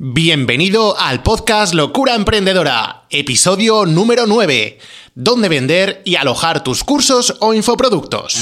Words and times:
Bienvenido 0.00 0.96
al 0.96 1.24
podcast 1.24 1.74
Locura 1.74 2.14
Emprendedora, 2.14 3.02
episodio 3.10 3.84
número 3.84 4.28
9, 4.28 4.78
donde 5.16 5.48
vender 5.48 6.02
y 6.04 6.14
alojar 6.14 6.62
tus 6.62 6.84
cursos 6.84 7.34
o 7.40 7.52
infoproductos. 7.52 8.38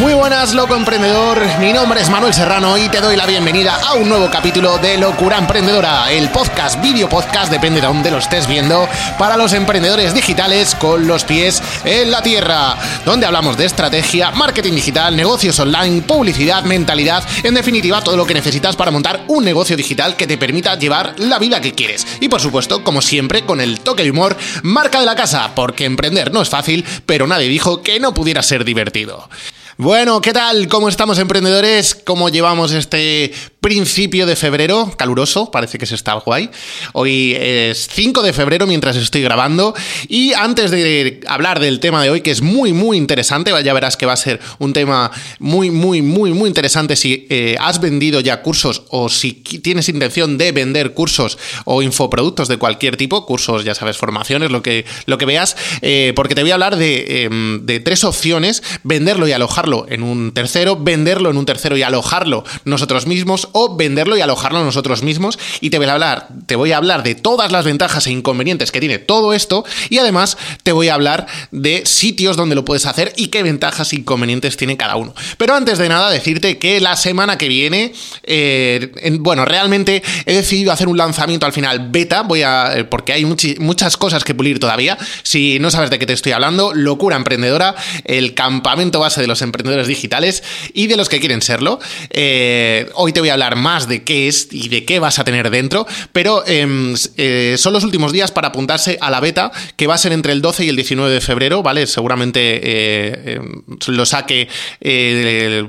Muy 0.00 0.12
buenas, 0.12 0.54
loco 0.54 0.74
emprendedor. 0.74 1.40
Mi 1.60 1.72
nombre 1.72 2.00
es 2.00 2.10
Manuel 2.10 2.34
Serrano 2.34 2.76
y 2.76 2.88
te 2.88 3.00
doy 3.00 3.14
la 3.14 3.26
bienvenida 3.26 3.76
a 3.76 3.94
un 3.94 4.08
nuevo 4.08 4.28
capítulo 4.28 4.76
de 4.78 4.98
Locura 4.98 5.38
Emprendedora, 5.38 6.10
el 6.10 6.30
podcast, 6.30 6.82
vídeo 6.82 7.08
podcast, 7.08 7.50
depende 7.50 7.80
de 7.80 7.86
dónde 7.86 8.10
lo 8.10 8.18
estés 8.18 8.48
viendo, 8.48 8.88
para 9.20 9.36
los 9.36 9.52
emprendedores 9.52 10.12
digitales 10.12 10.74
con 10.74 11.06
los 11.06 11.22
pies 11.22 11.62
en 11.84 12.10
la 12.10 12.22
tierra, 12.22 12.76
donde 13.04 13.24
hablamos 13.24 13.56
de 13.56 13.66
estrategia, 13.66 14.32
marketing 14.32 14.72
digital, 14.72 15.14
negocios 15.14 15.60
online, 15.60 16.02
publicidad, 16.02 16.64
mentalidad, 16.64 17.22
en 17.44 17.54
definitiva, 17.54 18.02
todo 18.02 18.16
lo 18.16 18.26
que 18.26 18.34
necesitas 18.34 18.74
para 18.74 18.90
montar 18.90 19.22
un 19.28 19.44
negocio 19.44 19.76
digital 19.76 20.16
que 20.16 20.26
te 20.26 20.36
permita 20.36 20.76
llevar 20.76 21.14
la 21.18 21.38
vida 21.38 21.60
que 21.60 21.72
quieres. 21.72 22.04
Y 22.18 22.28
por 22.28 22.40
supuesto, 22.40 22.82
como 22.82 23.00
siempre, 23.00 23.44
con 23.44 23.60
el 23.60 23.78
toque 23.78 24.02
de 24.02 24.10
humor, 24.10 24.36
marca 24.64 24.98
de 24.98 25.06
la 25.06 25.14
casa, 25.14 25.52
porque 25.54 25.84
emprender 25.84 26.32
no 26.32 26.42
es 26.42 26.48
fácil, 26.48 26.84
pero 27.06 27.28
nadie 27.28 27.48
dijo 27.48 27.80
que 27.80 28.00
no 28.00 28.12
pudiera 28.12 28.42
ser 28.42 28.64
divertido. 28.64 29.28
Bueno, 29.76 30.20
¿qué 30.20 30.32
tal? 30.32 30.68
¿Cómo 30.68 30.88
estamos 30.88 31.18
emprendedores? 31.18 31.96
¿Cómo 31.96 32.28
llevamos 32.28 32.70
este 32.70 33.32
principio 33.58 34.24
de 34.24 34.36
febrero? 34.36 34.94
Caluroso, 34.96 35.50
parece 35.50 35.78
que 35.78 35.86
se 35.86 35.96
está 35.96 36.14
guay. 36.14 36.48
Hoy 36.92 37.34
es 37.36 37.88
5 37.90 38.22
de 38.22 38.32
febrero 38.32 38.68
mientras 38.68 38.94
estoy 38.94 39.22
grabando 39.22 39.74
y 40.06 40.32
antes 40.34 40.70
de 40.70 41.18
hablar 41.26 41.58
del 41.58 41.80
tema 41.80 42.04
de 42.04 42.10
hoy, 42.10 42.20
que 42.20 42.30
es 42.30 42.40
muy, 42.40 42.72
muy 42.72 42.96
interesante, 42.96 43.50
ya 43.64 43.74
verás 43.74 43.96
que 43.96 44.06
va 44.06 44.12
a 44.12 44.16
ser 44.16 44.38
un 44.60 44.72
tema 44.72 45.10
muy, 45.40 45.72
muy, 45.72 46.02
muy, 46.02 46.32
muy 46.32 46.46
interesante 46.46 46.94
si 46.94 47.26
eh, 47.28 47.56
has 47.58 47.80
vendido 47.80 48.20
ya 48.20 48.42
cursos 48.42 48.82
o 48.90 49.08
si 49.08 49.32
tienes 49.32 49.88
intención 49.88 50.38
de 50.38 50.52
vender 50.52 50.94
cursos 50.94 51.36
o 51.64 51.82
infoproductos 51.82 52.46
de 52.46 52.58
cualquier 52.58 52.96
tipo, 52.96 53.26
cursos, 53.26 53.64
ya 53.64 53.74
sabes, 53.74 53.96
formaciones, 53.96 54.52
lo 54.52 54.62
que, 54.62 54.84
lo 55.06 55.18
que 55.18 55.26
veas, 55.26 55.56
eh, 55.82 56.12
porque 56.14 56.36
te 56.36 56.42
voy 56.42 56.52
a 56.52 56.54
hablar 56.54 56.76
de, 56.76 57.24
em, 57.24 57.66
de 57.66 57.80
tres 57.80 58.04
opciones, 58.04 58.62
venderlo 58.84 59.26
y 59.26 59.32
alojar 59.64 59.92
en 59.92 60.02
un 60.02 60.32
tercero, 60.32 60.76
venderlo 60.76 61.30
en 61.30 61.36
un 61.36 61.46
tercero 61.46 61.76
y 61.76 61.82
alojarlo 61.82 62.44
nosotros 62.64 63.06
mismos, 63.06 63.48
o 63.52 63.76
venderlo 63.76 64.16
y 64.16 64.20
alojarlo 64.20 64.64
nosotros 64.64 65.02
mismos. 65.02 65.38
Y 65.60 65.70
te 65.70 65.78
voy 65.78 65.86
a 65.86 65.92
hablar, 65.92 66.28
te 66.46 66.56
voy 66.56 66.72
a 66.72 66.76
hablar 66.76 67.02
de 67.02 67.14
todas 67.14 67.52
las 67.52 67.64
ventajas 67.64 68.06
e 68.06 68.12
inconvenientes 68.12 68.72
que 68.72 68.80
tiene 68.80 68.98
todo 68.98 69.32
esto, 69.32 69.64
y 69.90 69.98
además 69.98 70.36
te 70.62 70.72
voy 70.72 70.88
a 70.88 70.94
hablar 70.94 71.26
de 71.50 71.84
sitios 71.86 72.36
donde 72.36 72.54
lo 72.54 72.64
puedes 72.64 72.86
hacer 72.86 73.12
y 73.16 73.28
qué 73.28 73.42
ventajas 73.42 73.92
e 73.92 73.96
inconvenientes 73.96 74.56
tiene 74.56 74.76
cada 74.76 74.96
uno. 74.96 75.14
Pero 75.38 75.54
antes 75.54 75.78
de 75.78 75.88
nada, 75.88 76.10
decirte 76.10 76.58
que 76.58 76.80
la 76.80 76.96
semana 76.96 77.38
que 77.38 77.48
viene, 77.48 77.92
eh, 78.22 78.92
bueno, 79.20 79.44
realmente 79.44 80.02
he 80.26 80.34
decidido 80.34 80.72
hacer 80.72 80.88
un 80.88 80.96
lanzamiento 80.96 81.46
al 81.46 81.52
final 81.52 81.88
beta, 81.90 82.22
voy 82.22 82.42
a, 82.42 82.76
eh, 82.76 82.84
porque 82.84 83.12
hay 83.12 83.24
muchas 83.24 83.96
cosas 83.96 84.24
que 84.24 84.34
pulir 84.34 84.58
todavía. 84.58 84.98
Si 85.22 85.58
no 85.58 85.70
sabes 85.70 85.90
de 85.90 85.98
qué 85.98 86.06
te 86.06 86.12
estoy 86.12 86.32
hablando, 86.32 86.74
locura 86.74 87.16
emprendedora, 87.16 87.74
el 88.04 88.34
campamento 88.34 89.00
base 89.00 89.20
de 89.20 89.26
los 89.26 89.42
emprendedores 89.42 89.53
emprendedores 89.54 89.86
digitales 89.86 90.42
y 90.72 90.88
de 90.88 90.96
los 90.96 91.08
que 91.08 91.20
quieren 91.20 91.42
serlo. 91.42 91.78
Eh, 92.10 92.90
hoy 92.94 93.12
te 93.12 93.20
voy 93.20 93.28
a 93.28 93.34
hablar 93.34 93.56
más 93.56 93.88
de 93.88 94.02
qué 94.02 94.28
es 94.28 94.48
y 94.50 94.68
de 94.68 94.84
qué 94.84 94.98
vas 94.98 95.18
a 95.18 95.24
tener 95.24 95.50
dentro, 95.50 95.86
pero 96.12 96.44
em, 96.46 96.94
eh, 97.16 97.54
son 97.58 97.72
los 97.72 97.84
últimos 97.84 98.12
días 98.12 98.32
para 98.32 98.48
apuntarse 98.48 98.98
a 99.00 99.10
la 99.10 99.20
beta 99.20 99.52
que 99.76 99.86
va 99.86 99.94
a 99.94 99.98
ser 99.98 100.12
entre 100.12 100.32
el 100.32 100.42
12 100.42 100.64
y 100.64 100.68
el 100.68 100.76
19 100.76 101.12
de 101.12 101.20
febrero, 101.20 101.62
¿vale? 101.62 101.86
Seguramente 101.86 102.60
eh, 102.62 103.34
em, 103.36 103.62
lo 103.86 104.06
saque 104.06 104.48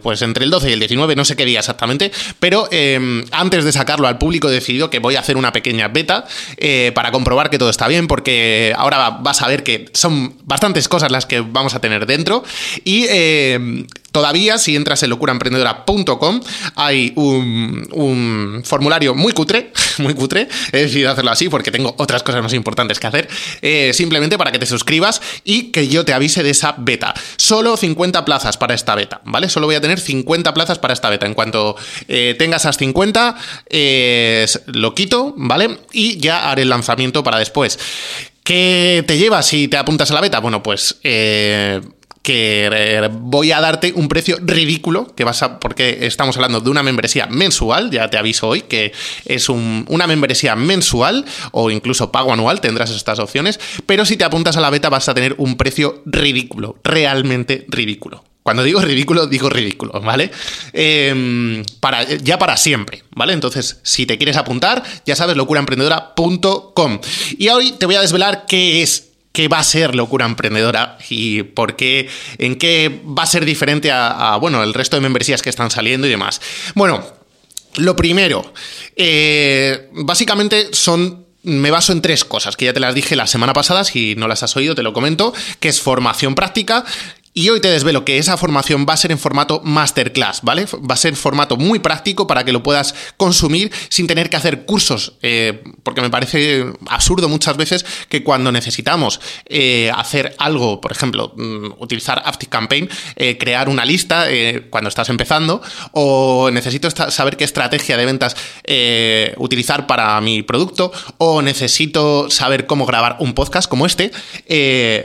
pues 0.02 0.22
entre 0.22 0.46
el 0.46 0.52
12 0.52 0.70
y 0.70 0.74
el 0.74 0.80
19, 0.80 1.16
no 1.16 1.26
sé 1.26 1.36
qué 1.36 1.46
día 1.46 1.60
exactamente, 1.60 2.12
pero 2.40 2.68
em, 2.72 3.24
antes 3.32 3.64
de 3.64 3.72
sacarlo 3.72 4.08
al 4.08 4.18
público 4.18 4.50
he 4.50 4.52
decidido 4.52 4.90
que 4.90 5.00
voy 5.00 5.16
a 5.16 5.20
hacer 5.20 5.38
una 5.38 5.52
pequeña 5.52 5.88
beta 5.88 6.26
para 6.94 7.12
comprobar 7.12 7.50
que 7.50 7.58
todo 7.58 7.70
está 7.70 7.88
bien, 7.88 8.08
porque 8.08 8.74
ahora 8.76 9.12
vas 9.22 9.42
a 9.42 9.48
ver 9.48 9.64
que 9.64 9.86
son 9.94 10.36
bastantes 10.44 10.88
cosas 10.88 11.12
las 11.12 11.26
que 11.26 11.42
vamos 11.42 11.76
a 11.76 11.82
tener 11.82 12.06
dentro 12.06 12.44
y 12.84 13.06
Todavía, 14.16 14.58
si 14.58 14.78
entras 14.78 15.04
en 15.04 15.10
locuraemprendedora.com, 15.10 16.40
hay 16.76 17.12
un, 17.18 18.62
formulario 18.64 19.14
muy 19.14 19.34
cutre, 19.34 19.74
muy 19.98 20.14
cutre. 20.14 20.48
He 20.72 20.84
decidido 20.84 21.12
hacerlo 21.12 21.32
así 21.32 21.50
porque 21.50 21.70
tengo 21.70 21.94
otras 21.98 22.24
cosas 22.24 22.42
más 22.42 22.54
importantes 22.54 22.98
que 22.98 23.08
hacer. 23.08 23.28
Eh, 23.62 23.92
simplemente 23.94 24.38
para 24.38 24.54
que 24.54 24.60
te 24.60 24.66
suscribas 24.66 25.22
y 25.44 25.64
que 25.72 25.90
yo 25.90 26.06
te 26.06 26.14
avise 26.14 26.44
de 26.44 26.52
esa 26.52 26.76
beta. 26.78 27.14
Solo 27.36 27.76
50 27.76 28.24
plazas 28.24 28.56
para 28.56 28.74
esta 28.74 28.96
beta, 28.96 29.20
¿vale? 29.26 29.50
Solo 29.50 29.68
voy 29.68 29.76
a 29.76 29.82
tener 29.82 30.00
50 30.00 30.54
plazas 30.54 30.80
para 30.80 30.94
esta 30.94 31.10
beta. 31.10 31.26
En 31.26 31.34
cuanto 31.34 31.76
eh, 32.08 32.36
tenga 32.40 32.56
esas 32.56 32.78
50, 32.78 33.36
eh, 33.70 34.48
lo 34.68 34.96
quito, 34.96 35.34
¿vale? 35.36 35.80
Y 35.92 36.20
ya 36.20 36.50
haré 36.50 36.62
el 36.62 36.70
lanzamiento 36.70 37.22
para 37.22 37.38
después. 37.38 37.78
¿Qué 38.46 39.04
te 39.06 39.18
llevas 39.18 39.46
si 39.46 39.68
te 39.68 39.76
apuntas 39.76 40.10
a 40.12 40.14
la 40.14 40.22
beta? 40.22 40.40
Bueno, 40.40 40.64
pues 40.64 41.00
que 42.26 42.68
eh, 42.74 43.08
voy 43.12 43.52
a 43.52 43.62
darte 43.62 43.94
un 43.96 44.08
precio 44.08 44.38
ridículo, 44.42 45.14
que 45.14 45.24
vas 45.24 45.46
porque 45.62 46.08
estamos 46.08 46.36
hablando 46.36 46.60
de 46.60 46.72
una 46.72 46.82
membresía 46.82 47.28
mensual, 47.28 47.92
ya 47.92 48.10
te 48.10 48.18
aviso 48.18 48.48
hoy 48.48 48.64
que 48.64 48.94
es 49.26 49.48
una 49.48 50.08
membresía 50.08 50.56
mensual 50.56 51.24
o 51.52 51.70
incluso 51.70 52.12
pago 52.12 52.34
anual, 52.34 52.62
tendrás 52.62 52.90
estas 52.90 53.20
opciones, 53.20 53.60
pero 53.86 54.06
si 54.06 54.18
te 54.18 54.24
apuntas 54.24 54.58
a 54.58 54.62
la 54.62 54.72
beta 54.72 54.90
vas 54.90 55.08
a 55.08 55.14
tener 55.14 55.36
un 55.38 55.56
precio 55.56 56.02
ridículo, 56.08 56.80
realmente 56.84 57.68
ridículo. 57.70 58.24
Cuando 58.42 58.64
digo 58.64 58.82
ridículo, 58.82 59.28
digo 59.28 59.50
ridículo, 59.50 60.02
¿vale? 60.02 60.32
Em, 60.74 61.64
para, 61.80 62.04
ya 62.04 62.40
para 62.40 62.58
siempre, 62.58 63.04
¿vale? 63.12 63.34
Entonces, 63.34 63.80
si 63.84 64.08
te 64.08 64.18
quieres 64.18 64.36
apuntar, 64.38 64.84
ya 65.06 65.16
sabes, 65.16 65.38
locuraemprendedora.com. 65.38 67.00
Y 67.38 67.50
hoy 67.50 67.74
te 67.74 67.86
voy 67.86 67.96
a 67.96 68.02
desvelar 68.02 68.46
qué 68.48 68.82
es 68.82 69.15
qué 69.36 69.48
va 69.48 69.60
a 69.60 69.64
ser 69.64 69.94
locura 69.94 70.26
emprendedora 70.26 70.98
y 71.10 71.44
por 71.44 71.76
qué, 71.76 72.10
en 72.40 72.56
qué 72.56 73.02
va 73.06 73.24
a 73.24 73.28
ser 73.28 73.46
diferente 73.46 73.92
a, 73.92 74.38
bueno, 74.42 74.64
el 74.64 74.74
resto 74.74 74.96
de 74.96 75.02
membresías 75.02 75.44
que 75.44 75.52
están 75.52 75.70
saliendo 75.70 76.08
y 76.08 76.10
demás. 76.10 76.42
Bueno, 76.74 77.06
lo 77.76 77.96
primero, 77.96 78.54
eh, 78.96 79.90
básicamente 79.92 80.70
son 80.72 81.26
me 81.44 81.70
baso 81.70 81.92
en 81.92 82.02
tres 82.02 82.26
cosas, 82.26 82.58
que 82.58 82.66
ya 82.66 82.74
te 82.74 82.80
las 82.80 82.96
dije 82.96 83.16
la 83.16 83.28
semana 83.28 83.54
pasada, 83.54 83.84
si 83.84 84.16
no 84.16 84.28
las 84.28 84.42
has 84.42 84.56
oído 84.56 84.74
te 84.74 84.82
lo 84.82 84.94
comento, 84.94 85.32
que 85.60 85.70
es 85.70 85.80
formación 85.80 86.34
práctica, 86.34 86.84
y 87.38 87.50
hoy 87.50 87.60
te 87.60 87.68
desvelo 87.68 88.06
que 88.06 88.18
esa 88.18 88.38
formación 88.38 88.86
va 88.88 88.94
a 88.94 88.98
ser 88.98 89.12
en 89.12 89.20
formato 89.20 89.60
masterclass, 89.62 90.40
¿vale? 90.42 90.68
Va 90.90 90.94
a 90.94 90.98
ser 90.98 91.18
formato 91.18 91.58
muy 91.58 91.80
práctico 91.80 92.28
para 92.28 92.46
que 92.46 92.54
lo 92.54 92.64
puedas 92.64 92.96
consumir 93.18 93.74
sin 93.90 94.08
tener 94.08 94.30
que 94.30 94.38
hacer 94.38 94.64
cursos, 94.64 95.18
eh, 95.22 95.62
porque 95.84 96.00
me 96.00 96.10
parece 96.10 96.66
absurdo 96.88 97.28
muchas 97.28 97.58
veces 97.58 97.86
que 98.08 98.24
cuando 98.24 98.54
necesitamos 98.54 99.20
eh, 99.48 99.92
hacer 99.94 100.34
algo, 100.40 100.80
por 100.80 100.94
ejemplo, 100.94 101.34
mm, 101.36 101.74
utilizar 101.80 102.24
ActiveCampaign, 102.26 102.90
eh, 103.18 103.38
crear 103.38 103.68
una 103.68 103.84
lista 103.84 104.28
cuando 104.70 104.88
estás 104.88 105.10
empezando, 105.10 105.62
o 105.92 106.50
necesito 106.54 106.90
saber 106.90 107.36
qué 107.36 107.44
estrategia 107.44 107.98
de 107.98 108.06
ventas 108.06 108.38
utilizar 109.36 109.88
para 109.88 110.22
mi 110.22 110.42
producto, 110.42 110.94
o 111.18 111.42
necesito 111.42 112.30
saber 112.32 112.66
cómo 112.66 112.86
grabar 112.86 113.18
un 113.20 113.34
podcast 113.34 113.70
como 113.70 113.86
este, 113.86 114.12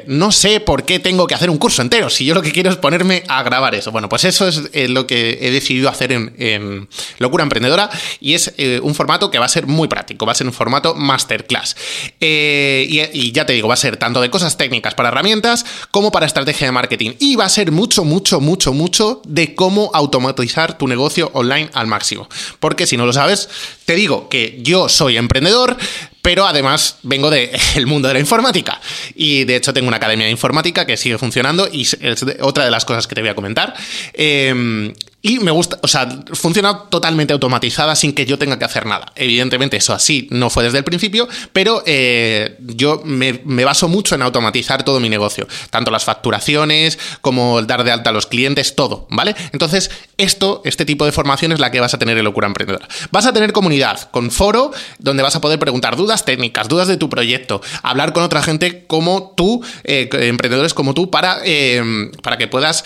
no 0.06 0.30
sé 0.30 0.60
por 0.60 0.84
qué 0.84 1.00
tengo 1.00 1.26
que 1.26 1.34
hacer 1.34 1.50
un 1.50 1.58
curso 1.58 1.82
entero 1.82 2.08
si 2.20 2.26
yo 2.26 2.34
lo 2.34 2.42
que 2.42 2.53
quiero 2.53 2.69
es 2.69 2.76
ponerme 2.76 3.22
a 3.28 3.42
grabar 3.42 3.75
eso. 3.75 3.92
Bueno, 3.92 4.10
pues 4.10 4.25
eso 4.25 4.47
es 4.47 4.60
eh, 4.75 4.88
lo 4.88 5.06
que 5.06 5.38
he 5.41 5.50
decidido 5.50 5.88
hacer 5.88 6.12
en, 6.12 6.86
Locura 7.19 7.44
Emprendedora 7.44 7.88
y 8.20 8.34
es 8.34 8.53
eh, 8.58 8.78
un 8.82 8.94
formato 8.94 9.31
que 9.31 9.38
va 9.38 9.47
a 9.47 9.48
ser 9.48 9.66
muy 9.66 9.88
práctico, 9.88 10.26
va 10.26 10.32
a 10.32 10.34
ser 10.34 10.47
un 10.47 10.53
formato 10.53 10.94
masterclass. 10.94 11.76
Eh, 12.20 13.10
y, 13.14 13.32
ya 13.32 13.47
te 13.47 13.54
digo, 13.54 13.69
va 13.69 13.75
a 13.75 13.78
ser 13.78 13.97
tanto 13.97 14.20
de 14.20 14.28
cosas 14.28 14.59
técnicas 14.59 14.94
para 14.94 15.09
herramientas 15.09 15.64
como 15.91 16.12
para 16.12 16.26
estrategia 16.26 16.66
de 16.66 16.72
marketing. 16.72 17.12
Y 17.21 17.36
va 17.36 17.47
a 17.47 17.48
ser 17.48 17.72
mucho, 17.72 18.04
mucho, 18.04 18.39
mucho, 18.39 18.74
mucho 18.74 19.22
de 19.27 19.54
cómo 19.54 19.91
automatizar 19.94 20.77
tu 20.77 20.89
negocio 20.89 21.30
online 21.33 21.71
al 21.72 21.86
máximo. 21.86 22.28
Porque 22.59 22.86
si 22.86 22.98
no 22.98 23.06
lo 23.06 23.15
sabes, 23.15 23.48
te 23.86 23.94
digo 23.94 24.28
que 24.28 24.59
yo 24.60 24.91
soy 24.91 25.16
emprendedor, 25.16 25.78
pero 26.22 26.46
además 26.46 26.98
vengo 27.02 27.30
del 27.30 27.50
mundo 27.86 28.08
de 28.08 28.14
la 28.14 28.20
informática. 28.20 28.80
Y 29.14 29.44
de 29.44 29.56
hecho 29.56 29.72
tengo 29.72 29.88
una 29.88 29.96
academia 29.96 30.26
de 30.26 30.32
informática 30.32 30.86
que 30.86 30.96
sigue 30.96 31.18
funcionando 31.18 31.68
y 31.70 31.82
es 31.82 32.24
otra 32.40 32.64
de 32.64 32.70
las 32.70 32.84
cosas 32.84 33.06
que 33.06 33.14
te 33.14 33.20
voy 33.20 33.30
a 33.30 33.34
comentar. 33.34 33.74
Em, 34.12 34.92
Y 35.22 35.38
me 35.38 35.50
gusta, 35.50 35.78
o 35.82 35.88
sea, 35.88 36.08
funciona 36.32 36.84
totalmente 36.88 37.34
automatizada 37.34 37.94
sin 37.94 38.14
que 38.14 38.24
yo 38.24 38.38
tenga 38.38 38.58
que 38.58 38.64
hacer 38.64 38.86
nada. 38.86 39.12
Evidentemente, 39.16 39.76
eso 39.76 39.92
así 39.92 40.28
no 40.30 40.48
fue 40.48 40.64
desde 40.64 40.78
el 40.78 40.84
principio, 40.84 41.28
pero 41.52 41.82
eh, 41.84 42.56
yo 42.60 43.02
me, 43.04 43.32
baso 43.64 43.86
mucho 43.88 44.14
en 44.14 44.22
automatizar 44.22 44.82
todo 44.82 44.98
mi 44.98 45.10
negocio. 45.10 45.46
Tanto 45.68 45.90
las 45.90 46.04
facturaciones 46.04 46.98
como 47.20 47.58
el 47.58 47.66
dar 47.66 47.84
de 47.84 47.92
alta 47.92 48.10
a 48.10 48.12
los 48.14 48.26
clientes, 48.26 48.74
todo, 48.74 49.06
¿vale? 49.10 49.36
Entonces, 49.52 49.90
esto, 50.16 50.62
este 50.64 50.86
tipo 50.86 51.04
de 51.04 51.12
formación 51.12 51.52
es 51.52 51.60
la 51.60 51.70
que 51.70 51.80
vas 51.80 51.92
a 51.92 51.98
tener 51.98 52.16
en 52.16 52.24
Locura 52.24 52.46
Emprendedora. 52.46 52.88
Vas 53.10 53.26
a 53.26 53.34
tener 53.34 53.52
comunidad 53.52 54.10
con 54.10 54.30
foro 54.30 54.70
donde 54.98 55.22
vas 55.22 55.36
a 55.36 55.42
poder 55.42 55.58
preguntar 55.58 55.96
dudas 55.96 56.24
técnicas, 56.24 56.68
dudas 56.68 56.88
de 56.88 56.96
tu 56.96 57.10
proyecto, 57.10 57.60
hablar 57.82 58.14
con 58.14 58.22
otra 58.22 58.42
gente 58.42 58.86
como 58.86 59.34
tú, 59.36 59.62
eh, 59.84 60.08
emprendedores 60.12 60.72
como 60.72 60.94
tú, 60.94 61.10
para, 61.10 61.40
eh, 61.44 62.10
para 62.22 62.38
que 62.38 62.48
puedas 62.48 62.84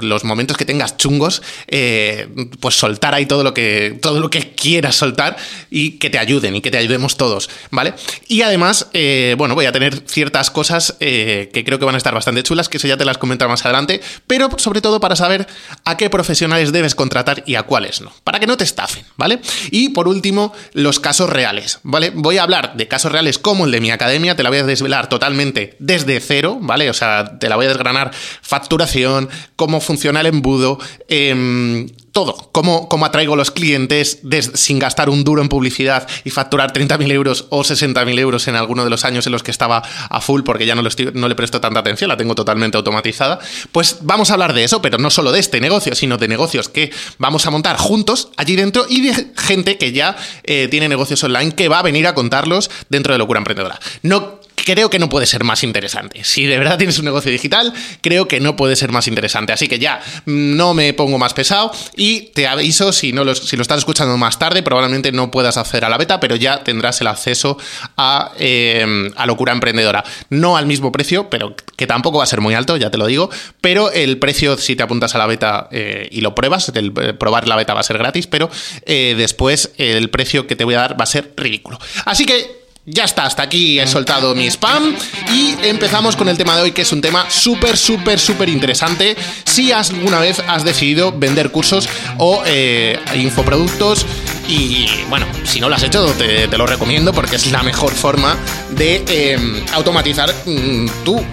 los 0.00 0.24
momentos 0.24 0.56
que 0.56 0.64
tengas 0.64 0.96
chungos 0.96 1.43
eh, 1.66 2.28
pues 2.60 2.76
soltar 2.76 3.14
ahí 3.14 3.26
todo 3.26 3.42
lo 3.42 3.54
que 3.54 3.98
todo 4.00 4.20
lo 4.20 4.30
que 4.30 4.52
quieras 4.54 4.96
soltar 4.96 5.36
y 5.70 5.92
que 5.92 6.10
te 6.10 6.18
ayuden 6.18 6.56
y 6.56 6.60
que 6.60 6.70
te 6.70 6.78
ayudemos 6.78 7.16
todos, 7.16 7.50
¿vale? 7.70 7.94
Y 8.28 8.42
además, 8.42 8.88
eh, 8.92 9.34
bueno, 9.38 9.54
voy 9.54 9.66
a 9.66 9.72
tener 9.72 10.02
ciertas 10.06 10.50
cosas 10.50 10.96
eh, 11.00 11.50
que 11.52 11.64
creo 11.64 11.78
que 11.78 11.84
van 11.84 11.94
a 11.94 11.98
estar 11.98 12.14
bastante 12.14 12.42
chulas, 12.42 12.68
que 12.68 12.78
eso 12.78 12.88
ya 12.88 12.96
te 12.96 13.04
las 13.04 13.18
comentaré 13.18 13.48
más 13.48 13.64
adelante, 13.64 14.00
pero 14.26 14.48
sobre 14.58 14.80
todo 14.80 15.00
para 15.00 15.16
saber 15.16 15.46
a 15.84 15.96
qué 15.96 16.10
profesionales 16.10 16.72
debes 16.72 16.94
contratar 16.94 17.42
y 17.46 17.54
a 17.56 17.64
cuáles 17.64 18.00
no, 18.00 18.12
para 18.24 18.40
que 18.40 18.46
no 18.46 18.56
te 18.56 18.64
estafen, 18.64 19.04
¿vale? 19.16 19.40
Y 19.70 19.90
por 19.90 20.08
último, 20.08 20.52
los 20.72 21.00
casos 21.00 21.30
reales, 21.30 21.80
¿vale? 21.82 22.10
Voy 22.14 22.38
a 22.38 22.42
hablar 22.42 22.76
de 22.76 22.88
casos 22.88 23.12
reales 23.12 23.38
como 23.38 23.66
el 23.66 23.72
de 23.72 23.80
mi 23.80 23.90
academia, 23.90 24.36
te 24.36 24.42
la 24.42 24.50
voy 24.50 24.58
a 24.58 24.64
desvelar 24.64 25.08
totalmente 25.08 25.76
desde 25.78 26.20
cero, 26.20 26.58
¿vale? 26.60 26.90
O 26.90 26.94
sea, 26.94 27.38
te 27.38 27.48
la 27.48 27.56
voy 27.56 27.66
a 27.66 27.68
desgranar 27.68 28.12
facturación, 28.42 29.28
cómo 29.56 29.80
funciona 29.80 30.20
el 30.20 30.26
embudo, 30.26 30.78
eh, 31.08 31.33
Em, 31.34 31.88
todo, 32.12 32.36
cómo, 32.52 32.88
cómo, 32.88 33.06
atraigo 33.06 33.34
los 33.34 33.50
clientes 33.50 34.20
sin 34.54 34.78
gastar 34.78 35.10
un 35.10 35.24
duro 35.24 35.42
en 35.42 35.48
publicidad 35.48 36.06
y 36.22 36.30
facturar 36.30 36.72
30.000 36.72 37.10
euros 37.10 37.46
o 37.50 37.64
60.000 37.64 38.18
euros 38.20 38.46
en 38.46 38.54
alguno 38.54 38.84
de 38.84 38.90
los 38.90 39.04
años 39.04 39.26
en 39.26 39.32
los 39.32 39.42
que 39.42 39.50
estaba 39.50 39.82
a 40.10 40.20
full 40.20 40.42
porque 40.44 40.64
ya 40.64 40.76
no, 40.76 40.82
no 41.14 41.28
le 41.28 41.34
presto 41.34 41.60
tanta 41.60 41.80
atención, 41.80 42.08
la 42.08 42.16
tengo 42.16 42.36
totalmente 42.36 42.76
automatizada. 42.76 43.40
Pues 43.72 43.98
vamos 44.02 44.30
a 44.30 44.34
hablar 44.34 44.52
de 44.52 44.62
eso, 44.62 44.80
pero 44.80 44.96
no 44.96 45.10
solo 45.10 45.32
de 45.32 45.40
este 45.40 45.60
negocio, 45.60 45.96
sino 45.96 46.16
de 46.16 46.28
negocios 46.28 46.68
que 46.68 46.92
vamos 47.18 47.46
a 47.46 47.50
montar 47.50 47.78
juntos 47.78 48.28
allí 48.36 48.54
dentro 48.54 48.86
y 48.88 49.00
de 49.00 49.32
gente 49.36 49.76
que 49.76 49.90
ya 49.90 50.16
eh, 50.44 50.68
tiene 50.70 50.88
negocios 50.88 51.24
online 51.24 51.52
que 51.56 51.68
va 51.68 51.80
a 51.80 51.82
venir 51.82 52.06
a 52.06 52.14
contarlos 52.14 52.70
dentro 52.88 53.12
de 53.12 53.18
Locura 53.18 53.38
Emprendedora. 53.38 53.80
No 54.02 54.43
creo 54.64 54.90
que 54.90 54.98
no 54.98 55.08
puede 55.08 55.26
ser 55.26 55.44
más 55.44 55.62
interesante. 55.62 56.24
Si 56.24 56.46
de 56.46 56.58
verdad 56.58 56.78
tienes 56.78 56.98
un 56.98 57.04
negocio 57.04 57.30
digital, 57.30 57.72
creo 58.00 58.26
que 58.26 58.40
no 58.40 58.56
puede 58.56 58.76
ser 58.76 58.90
más 58.90 59.06
interesante. 59.06 59.52
Así 59.52 59.68
que 59.68 59.78
ya, 59.78 60.00
no 60.26 60.74
me 60.74 60.92
pongo 60.94 61.18
más 61.18 61.34
pesado 61.34 61.70
y 61.96 62.32
te 62.34 62.46
aviso, 62.46 62.92
si, 62.92 63.12
no 63.12 63.24
lo, 63.24 63.34
si 63.34 63.56
lo 63.56 63.62
estás 63.62 63.78
escuchando 63.78 64.16
más 64.16 64.38
tarde, 64.38 64.62
probablemente 64.62 65.12
no 65.12 65.30
puedas 65.30 65.56
acceder 65.56 65.84
a 65.84 65.88
la 65.88 65.98
beta, 65.98 66.18
pero 66.18 66.36
ya 66.36 66.64
tendrás 66.64 67.00
el 67.00 67.06
acceso 67.06 67.58
a, 67.96 68.32
eh, 68.38 69.10
Locura 69.26 69.52
Emprendedora. 69.52 70.04
No 70.30 70.56
al 70.56 70.66
mismo 70.66 70.92
precio, 70.92 71.30
pero 71.30 71.54
que 71.76 71.86
tampoco 71.86 72.18
va 72.18 72.24
a 72.24 72.26
ser 72.26 72.40
muy 72.40 72.54
alto, 72.54 72.76
ya 72.76 72.90
te 72.90 72.98
lo 72.98 73.06
digo, 73.06 73.30
pero 73.60 73.90
el 73.90 74.18
precio, 74.18 74.56
si 74.58 74.76
te 74.76 74.82
apuntas 74.82 75.14
a 75.14 75.18
la 75.18 75.26
beta 75.26 75.68
eh, 75.70 76.08
y 76.10 76.20
lo 76.20 76.34
pruebas, 76.34 76.70
el, 76.74 76.92
eh, 77.00 77.14
probar 77.14 77.48
la 77.48 77.56
beta 77.56 77.74
va 77.74 77.80
a 77.80 77.84
ser 77.84 77.98
gratis, 77.98 78.26
pero 78.26 78.50
después 78.86 79.72
el 79.78 80.10
precio 80.10 80.46
que 80.46 80.56
te 80.56 80.64
voy 80.64 80.74
a 80.74 80.78
dar 80.78 81.00
va 81.00 81.04
a 81.04 81.06
ser 81.06 81.32
ridículo. 81.36 81.78
Así 82.04 82.26
que 82.26 82.63
ya 82.86 83.04
está, 83.04 83.24
hasta 83.24 83.42
aquí 83.42 83.80
he 83.80 83.86
soltado 83.86 84.34
mi 84.34 84.46
spam 84.46 84.94
y 85.32 85.56
empezamos 85.62 86.16
con 86.16 86.28
el 86.28 86.36
tema 86.36 86.54
de 86.56 86.62
hoy 86.62 86.72
que 86.72 86.82
es 86.82 86.92
un 86.92 87.00
tema 87.00 87.30
súper, 87.30 87.78
súper, 87.78 88.20
súper 88.20 88.48
interesante. 88.48 89.16
Si 89.44 89.72
alguna 89.72 90.20
vez 90.20 90.42
has 90.46 90.64
decidido 90.64 91.12
vender 91.12 91.50
cursos 91.50 91.88
o 92.18 92.42
eh, 92.44 92.98
infoproductos 93.14 94.04
y 94.48 94.86
bueno, 95.08 95.26
si 95.44 95.60
no 95.60 95.68
lo 95.68 95.76
has 95.76 95.82
hecho 95.82 96.04
te, 96.12 96.46
lo 96.58 96.66
recomiendo 96.66 97.12
porque 97.14 97.36
es 97.36 97.50
la 97.50 97.62
mejor 97.62 97.92
forma 97.92 98.36
de 98.70 99.02
em, 99.08 99.64
automatizar 99.72 100.34
mm, 100.44 100.86
tu... 101.04 101.24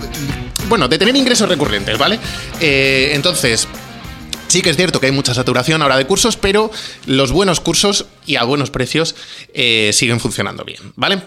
Bueno, 0.70 0.88
de 0.88 0.98
tener 0.98 1.16
ingresos 1.18 1.50
recurrentes, 1.50 1.98
¿vale? 1.98 2.18
Eh, 2.62 3.12
entonces, 3.14 3.68
Sí 4.48 4.62
que 4.62 4.70
es 4.70 4.76
cierto 4.76 5.00
que 5.00 5.06
hay 5.06 5.12
mucha 5.14 5.34
saturación 5.34 5.82
ahora 5.82 5.96
de 5.96 6.06
cursos, 6.06 6.36
pero 6.36 6.72
los 7.06 7.32
buenos 7.32 7.62
cursos 7.62 8.08
y 8.26 8.36
a 8.36 8.44
buenos 8.44 8.70
precios 8.70 9.16
eh, 9.54 9.92
siguen 9.94 10.20
funcionando 10.20 10.66
bien, 10.66 10.92
¿vale? 10.98 11.22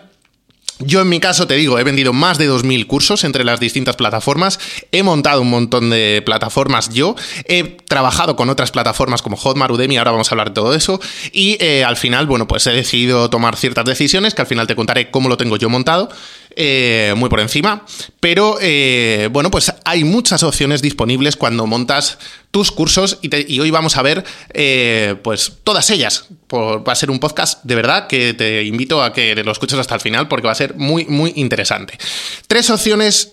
Yo 0.80 1.00
en 1.00 1.08
mi 1.08 1.20
caso 1.20 1.46
te 1.46 1.54
digo, 1.54 1.78
he 1.78 1.84
vendido 1.84 2.12
más 2.12 2.36
de 2.36 2.50
2.000 2.50 2.86
cursos 2.88 3.22
entre 3.22 3.44
las 3.44 3.60
distintas 3.60 3.94
plataformas, 3.94 4.58
he 4.90 5.04
montado 5.04 5.40
un 5.40 5.50
montón 5.50 5.88
de 5.88 6.20
plataformas 6.26 6.90
yo, 6.92 7.14
he 7.44 7.76
trabajado 7.86 8.34
con 8.34 8.50
otras 8.50 8.72
plataformas 8.72 9.22
como 9.22 9.36
Hotmart, 9.36 9.72
Udemy, 9.72 9.98
ahora 9.98 10.10
vamos 10.10 10.30
a 10.30 10.34
hablar 10.34 10.48
de 10.48 10.54
todo 10.54 10.74
eso, 10.74 11.00
y 11.32 11.56
eh, 11.60 11.84
al 11.84 11.96
final, 11.96 12.26
bueno, 12.26 12.48
pues 12.48 12.66
he 12.66 12.72
decidido 12.72 13.30
tomar 13.30 13.54
ciertas 13.56 13.84
decisiones 13.84 14.34
que 14.34 14.42
al 14.42 14.48
final 14.48 14.66
te 14.66 14.74
contaré 14.74 15.12
cómo 15.12 15.28
lo 15.28 15.36
tengo 15.36 15.56
yo 15.56 15.70
montado. 15.70 16.08
Eh, 16.56 17.14
muy 17.16 17.28
por 17.28 17.40
encima, 17.40 17.84
pero 18.20 18.58
eh, 18.60 19.28
bueno, 19.32 19.50
pues 19.50 19.72
hay 19.84 20.04
muchas 20.04 20.44
opciones 20.44 20.82
disponibles 20.82 21.36
cuando 21.36 21.66
montas 21.66 22.18
tus 22.52 22.70
cursos 22.70 23.18
y, 23.22 23.58
hoy 23.58 23.72
vamos 23.72 23.96
a 23.96 24.02
ver 24.02 24.24
eh, 24.52 25.16
pues 25.24 25.54
todas 25.64 25.90
ellas. 25.90 26.26
va 26.52 26.92
a 26.92 26.94
ser 26.94 27.10
un 27.10 27.18
podcast 27.18 27.64
de 27.64 27.74
verdad 27.74 28.06
que 28.06 28.34
te 28.34 28.62
invito 28.62 29.02
a 29.02 29.12
que 29.12 29.34
lo 29.34 29.50
escuches 29.50 29.80
hasta 29.80 29.96
el 29.96 30.00
final 30.00 30.28
porque 30.28 30.46
va 30.46 30.52
a 30.52 30.56
ser 30.56 30.76
muy, 30.76 31.06
muy 31.06 31.32
interesante. 31.34 31.98
Tres 32.46 32.70
opciones 32.70 33.32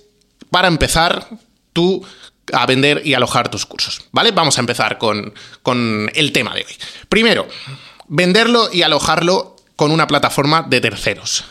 para 0.49 0.67
empezar 0.67 1.27
tú 1.73 2.03
a 2.53 2.65
vender 2.65 3.03
y 3.05 3.13
alojar 3.13 3.51
tus 3.51 3.67
cursos, 3.67 4.01
¿vale? 4.11 4.31
Vamos 4.31 4.57
a 4.57 4.61
empezar 4.61 4.97
con, 4.97 5.31
con 5.61 6.09
el 6.15 6.31
tema 6.31 6.55
de 6.55 6.61
hoy. 6.61 6.73
Primero, 7.07 7.47
venderlo 8.07 8.69
y 8.73 8.81
alojarlo 8.81 9.57
con 9.75 9.91
una 9.91 10.07
plataforma 10.07 10.65
de 10.67 10.81
terceros. 10.81 11.43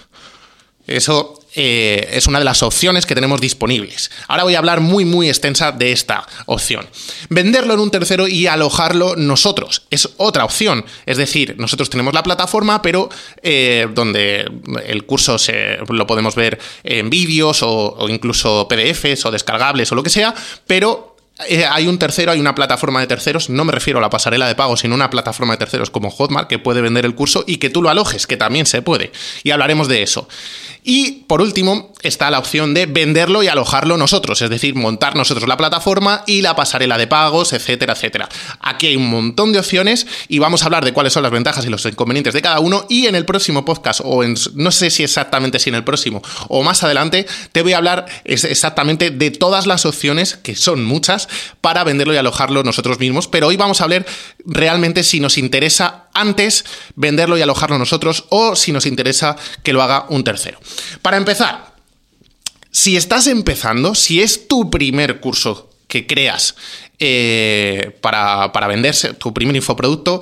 Eso 0.87 1.40
eh, 1.55 2.09
es 2.13 2.27
una 2.27 2.39
de 2.39 2.45
las 2.45 2.63
opciones 2.63 3.07
que 3.07 3.15
tenemos 3.15 3.41
disponibles. 3.41 4.11
Ahora 4.29 4.45
voy 4.45 4.55
a 4.55 4.59
hablar 4.59 4.81
muy, 4.81 5.05
muy 5.05 5.29
extensa 5.29 5.73
de 5.73 5.93
esta 5.93 6.27
opción. 6.47 6.87
Venderlo 7.29 7.75
en 7.75 7.81
un 7.81 7.91
tercero 7.91 8.29
y 8.29 8.47
alojarlo 8.47 9.17
nosotros 9.17 9.83
es 9.91 10.11
otra 10.17 10.45
opción. 10.45 10.85
Es 11.07 11.17
decir, 11.17 11.57
nosotros 11.59 11.91
tenemos 11.91 12.15
la 12.15 12.23
plataforma, 12.23 12.83
pero 12.83 13.09
eh, 13.43 13.89
donde 13.95 14.51
el 14.87 15.05
curso 15.05 15.39
se, 15.39 15.79
lo 15.89 16.07
podemos 16.07 16.35
ver 16.35 16.59
en 16.85 17.11
vídeos 17.11 17.63
o, 17.63 17.95
o 17.99 18.09
incluso 18.09 18.69
PDFs 18.69 19.27
o 19.27 19.31
descargables 19.31 19.91
o 19.93 19.95
lo 19.95 20.03
que 20.03 20.11
sea, 20.11 20.35
pero 20.67 21.11
eh, 21.49 21.65
hay 21.65 21.87
un 21.87 21.99
tercero, 21.99 22.33
hay 22.33 22.41
una 22.41 22.55
plataforma 22.55 23.01
de 23.01 23.07
terceros, 23.07 23.49
no 23.49 23.65
me 23.65 23.73
refiero 23.73 23.99
a 23.99 24.03
la 24.03 24.11
pasarela 24.11 24.47
de 24.47 24.55
pago, 24.55 24.77
sino 24.77 24.95
una 24.95 25.09
plataforma 25.09 25.55
de 25.55 25.59
terceros 25.59 25.91
como 25.91 26.11
Hotmart 26.11 26.49
que 26.49 26.59
puede 26.59 26.83
vender 26.83 27.05
el 27.05 27.15
curso 27.15 27.45
y 27.47 27.57
que 27.57 27.71
tú 27.71 27.83
lo 27.83 27.89
alojes, 27.89 28.27
que 28.27 28.37
también 28.37 28.67
se 28.67 28.83
puede. 28.83 29.13
Y 29.43 29.51
hablaremos 29.51 29.89
de 29.89 30.03
eso. 30.03 30.29
Y 30.83 31.25
por 31.27 31.41
último, 31.41 31.93
está 32.03 32.31
la 32.31 32.39
opción 32.39 32.75
de 32.75 32.87
venderlo 32.87 33.43
y 33.43 33.49
alojarlo 33.49 33.97
nosotros, 33.97 34.41
es 34.43 34.51
decir, 34.51 34.75
montar 34.75 35.17
nosotros 35.17 35.49
la 35.49 35.57
plataforma 35.57 36.25
y 36.27 36.43
la 36.43 36.57
pasarela 36.57 36.97
de 36.99 37.07
pagos, 37.07 37.53
etcétera, 37.53 37.93
etcétera. 37.93 38.29
Aquí 38.61 38.87
hay 38.89 38.97
un 38.97 39.09
montón 39.09 39.53
de 39.53 39.59
opciones 39.59 40.07
y 40.29 40.39
vamos 40.39 40.63
a 40.63 40.67
hablar 40.67 40.85
de 40.85 40.93
cuáles 40.93 41.13
son 41.13 41.23
las 41.23 41.33
ventajas 41.33 41.65
y 41.65 41.69
los 41.69 41.85
inconvenientes 41.85 42.35
de 42.35 42.43
cada 42.43 42.61
uno. 42.61 42.87
Y 42.89 43.07
en 43.07 43.15
el 43.15 43.25
próximo 43.25 43.65
podcast, 43.65 44.01
o 44.05 44.25
en, 44.25 44.37
no 44.55 44.71
sé 44.71 44.91
si 44.91 45.03
exactamente 45.03 45.59
si 45.59 45.69
en 45.69 45.77
el 45.77 45.85
próximo 45.85 46.23
o 46.49 46.63
más 46.63 46.83
adelante, 46.83 47.27
te 47.53 47.63
voy 47.63 47.75
a 47.75 47.79
hablar 47.79 48.07
exactamente 48.25 49.11
de 49.11 49.31
todas 49.31 49.67
las 49.67 49.87
opciones, 49.87 50.37
que 50.37 50.57
son 50.57 50.85
muchas, 50.85 51.29
para 51.61 51.85
venderlo 51.85 52.15
y 52.15 52.17
alojarlo 52.17 52.63
nosotros 52.63 52.99
mismos. 52.99 53.29
Pero 53.29 53.49
hoy 53.49 53.57
vamos 53.57 53.81
a 53.81 53.87
ver 53.87 54.07
realmente 54.45 55.03
si 55.03 55.21
nos 55.21 55.39
interesa 55.39 56.07
antes 56.13 56.65
venderlo 56.97 57.39
y 57.39 57.43
alojarlo 57.43 57.79
nosotros 57.79 58.25
o 58.31 58.57
si 58.57 58.73
nos 58.73 58.87
interesa 58.87 59.37
que 59.63 59.73
lo 59.73 59.83
haga 59.83 60.07
un 60.09 60.25
tercero. 60.25 60.59
Para 61.03 61.17
empezar, 61.17 61.75
si 62.71 62.97
estás 62.97 63.27
empezando, 63.27 63.95
si 63.95 64.23
es 64.23 64.49
tu 64.49 64.71
primer 64.71 65.21
curso 65.21 65.71
que 65.89 66.07
creas 66.07 66.55
eh, 66.99 67.97
para, 68.01 68.53
para 68.53 68.69
venderse, 68.69 69.15
tu 69.15 69.35
primer 69.35 69.57
infoproducto, 69.57 70.21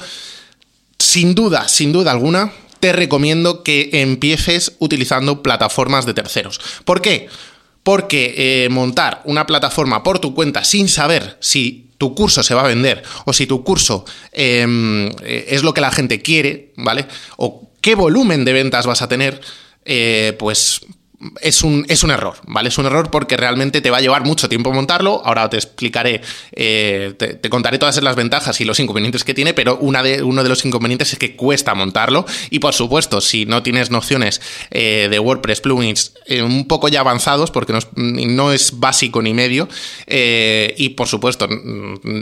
sin 0.98 1.34
duda, 1.34 1.68
sin 1.68 1.92
duda 1.92 2.10
alguna, 2.10 2.52
te 2.80 2.92
recomiendo 2.92 3.62
que 3.62 3.90
empieces 3.92 4.76
utilizando 4.78 5.42
plataformas 5.42 6.06
de 6.06 6.14
terceros. 6.14 6.60
¿Por 6.84 7.02
qué? 7.02 7.28
Porque 7.82 8.64
eh, 8.64 8.68
montar 8.68 9.22
una 9.24 9.46
plataforma 9.46 10.02
por 10.02 10.18
tu 10.18 10.34
cuenta 10.34 10.64
sin 10.64 10.88
saber 10.88 11.36
si 11.40 11.88
tu 11.98 12.14
curso 12.14 12.42
se 12.42 12.54
va 12.54 12.62
a 12.62 12.68
vender 12.68 13.02
o 13.24 13.32
si 13.32 13.46
tu 13.46 13.64
curso 13.64 14.04
em, 14.32 15.08
eh, 15.22 15.46
es 15.48 15.62
lo 15.62 15.74
que 15.74 15.80
la 15.80 15.90
gente 15.90 16.22
quiere, 16.22 16.72
¿vale? 16.76 17.06
O 17.36 17.70
qué 17.80 17.94
volumen 17.94 18.44
de 18.44 18.52
ventas 18.52 18.86
vas 18.86 19.02
a 19.02 19.08
tener, 19.08 19.40
eh, 19.90 20.36
pues 20.38 20.82
es 21.40 21.62
un, 21.62 21.84
es 21.88 22.04
un 22.04 22.12
error, 22.12 22.36
¿vale? 22.46 22.68
Es 22.68 22.78
un 22.78 22.86
error 22.86 23.10
porque 23.10 23.36
realmente 23.36 23.80
te 23.80 23.90
va 23.90 23.96
a 23.96 24.00
llevar 24.00 24.24
mucho 24.24 24.48
tiempo 24.48 24.72
montarlo. 24.72 25.20
Ahora 25.24 25.50
te 25.50 25.56
explicaré, 25.56 26.20
eh, 26.52 27.14
te, 27.18 27.50
contaré 27.50 27.78
todas 27.78 28.00
las 28.02 28.14
ventajas 28.14 28.60
y 28.60 28.64
los 28.64 28.78
inconvenientes 28.78 29.24
que 29.24 29.34
tiene, 29.34 29.52
pero 29.52 29.76
una 29.78 30.02
de, 30.02 30.22
uno 30.22 30.44
de 30.44 30.48
los 30.48 30.64
inconvenientes 30.64 31.12
es 31.12 31.18
que 31.18 31.34
cuesta 31.34 31.74
montarlo. 31.74 32.24
Y 32.50 32.60
por 32.60 32.72
supuesto, 32.72 33.20
si 33.20 33.46
no 33.46 33.64
tienes 33.64 33.90
nociones 33.90 34.40
eh, 34.70 35.08
de 35.10 35.18
WordPress 35.18 35.60
plugins 35.60 36.14
eh, 36.26 36.42
un 36.42 36.68
poco 36.68 36.88
ya 36.88 37.00
avanzados, 37.00 37.50
porque 37.50 37.72
no 37.72 37.78
es, 37.80 37.88
no 37.96 38.52
es 38.52 38.78
básico 38.78 39.20
ni 39.20 39.34
medio, 39.34 39.68
y 40.06 40.88
por 40.90 41.08
supuesto, 41.08 41.48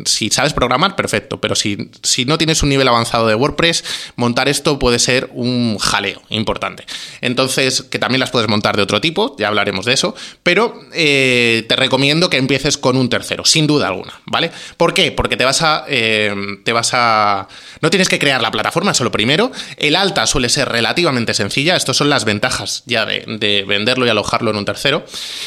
si 0.05 0.31
sabes 0.31 0.53
programar, 0.55 0.97
perfecto, 0.97 1.41
pero 1.41 1.55
si, 1.55 1.91
si 2.03 2.25
no 2.25 2.39
tienes 2.39 2.63
un 2.63 2.71
nivel 2.71 2.89
avanzado 2.89 3.27
de 3.27 3.35
WordPress, 3.35 3.85
montar 4.17 4.49
esto 4.49 4.79
puede 4.79 4.99
ser 4.99 5.29
un 5.35 5.79
jaleo 5.79 6.23
importante. 6.31 6.85
Entonces, 7.21 7.83
que 7.83 7.99
también 7.99 8.21
las 8.21 8.31
puedes 8.31 8.49
montar 8.49 8.77
de 8.77 8.86
otro 8.87 9.01
tipo, 9.01 9.37
ya 9.39 9.49
hablaremos 9.49 9.85
de 9.85 9.93
eso, 9.93 10.15
pero 10.43 10.81
eh, 10.93 11.65
te 11.69 11.77
recomiendo 11.77 12.31
que 12.31 12.39
empieces 12.39 12.79
con 12.79 12.97
un 12.97 13.09
tercero, 13.09 13.45
sin 13.45 13.67
duda 13.67 13.89
alguna, 13.89 14.21
¿vale? 14.25 14.51
¿Por 14.77 14.95
qué? 14.95 15.13
Porque 15.13 15.37
te 15.37 15.45
vas 15.45 15.63
a. 15.63 15.85
Eh, 15.89 16.35
te 16.65 16.73
vas 16.73 16.91
a. 16.95 17.49
No 17.81 17.91
tienes 17.91 18.09
que 18.09 18.19
crear 18.19 18.41
la 18.41 18.51
plataforma, 18.51 18.93
eso 18.93 19.05
lo 19.05 19.13
primero. 19.13 19.51
El 19.77 19.97
alta 19.97 20.27
suele 20.27 20.49
ser 20.49 20.69
relativamente 20.69 21.35
sencilla. 21.35 21.77
Estas 21.77 21.97
son 21.97 22.09
las 22.09 22.25
ventajas 22.25 22.83
ya 22.87 23.05
de, 23.05 23.65
venderlo 23.67 24.07
y 24.07 24.09
alojarlo 24.09 24.51
en 24.51 24.57
un 24.57 24.65
tercero. 24.65 25.05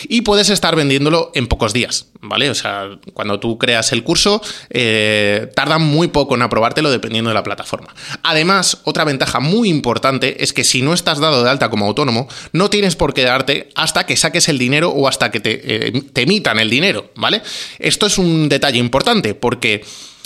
Y 0.08 0.22
puedes 0.22 0.50
estar 0.50 0.76
vendiéndolo 0.76 1.32
en 1.34 1.48
pocos 1.48 1.74
días, 1.74 2.08
¿vale? 2.22 2.50
O 2.50 2.56
sea, 2.56 2.90
cuando 3.14 3.40
tú 3.40 3.58
creas 3.58 3.92
el 3.92 4.04
curso, 4.04 4.42
eh, 4.70 5.50
tardan 5.56 5.82
muy 5.82 6.10
poco 6.10 6.36
en 6.36 6.42
aprobártelo 6.42 6.92
dependiendo 6.92 7.30
de 7.30 7.34
la 7.34 7.44
plataforma. 7.44 7.94
Además, 8.24 8.82
otra 8.84 9.04
ventaja 9.04 9.40
muy 9.40 9.70
importante 9.70 10.44
es 10.44 10.54
que 10.54 10.64
si 10.64 10.82
no 10.82 10.94
estás 10.94 11.20
dado 11.20 11.44
de 11.44 11.50
alta 11.50 11.70
como 11.70 11.86
autónomo, 11.86 12.28
no 12.52 12.70
tienes 12.70 12.96
por 12.96 13.14
qué 13.14 13.29
darte 13.32 13.70
hasta 13.76 14.06
que 14.06 14.18
saques 14.18 14.50
el 14.50 14.58
dinero 14.58 14.90
o 14.90 15.08
hasta 15.08 15.32
que 15.32 15.40
te, 15.40 15.88
eh, 15.88 16.04
emitan 16.16 16.60
el 16.60 16.70
dinero, 16.70 17.12
¿vale? 17.16 17.42
Esto 17.80 18.06
es 18.06 18.18
un 18.18 18.50
detalle 18.50 18.80
importante 18.80 19.36
porque 19.36 19.84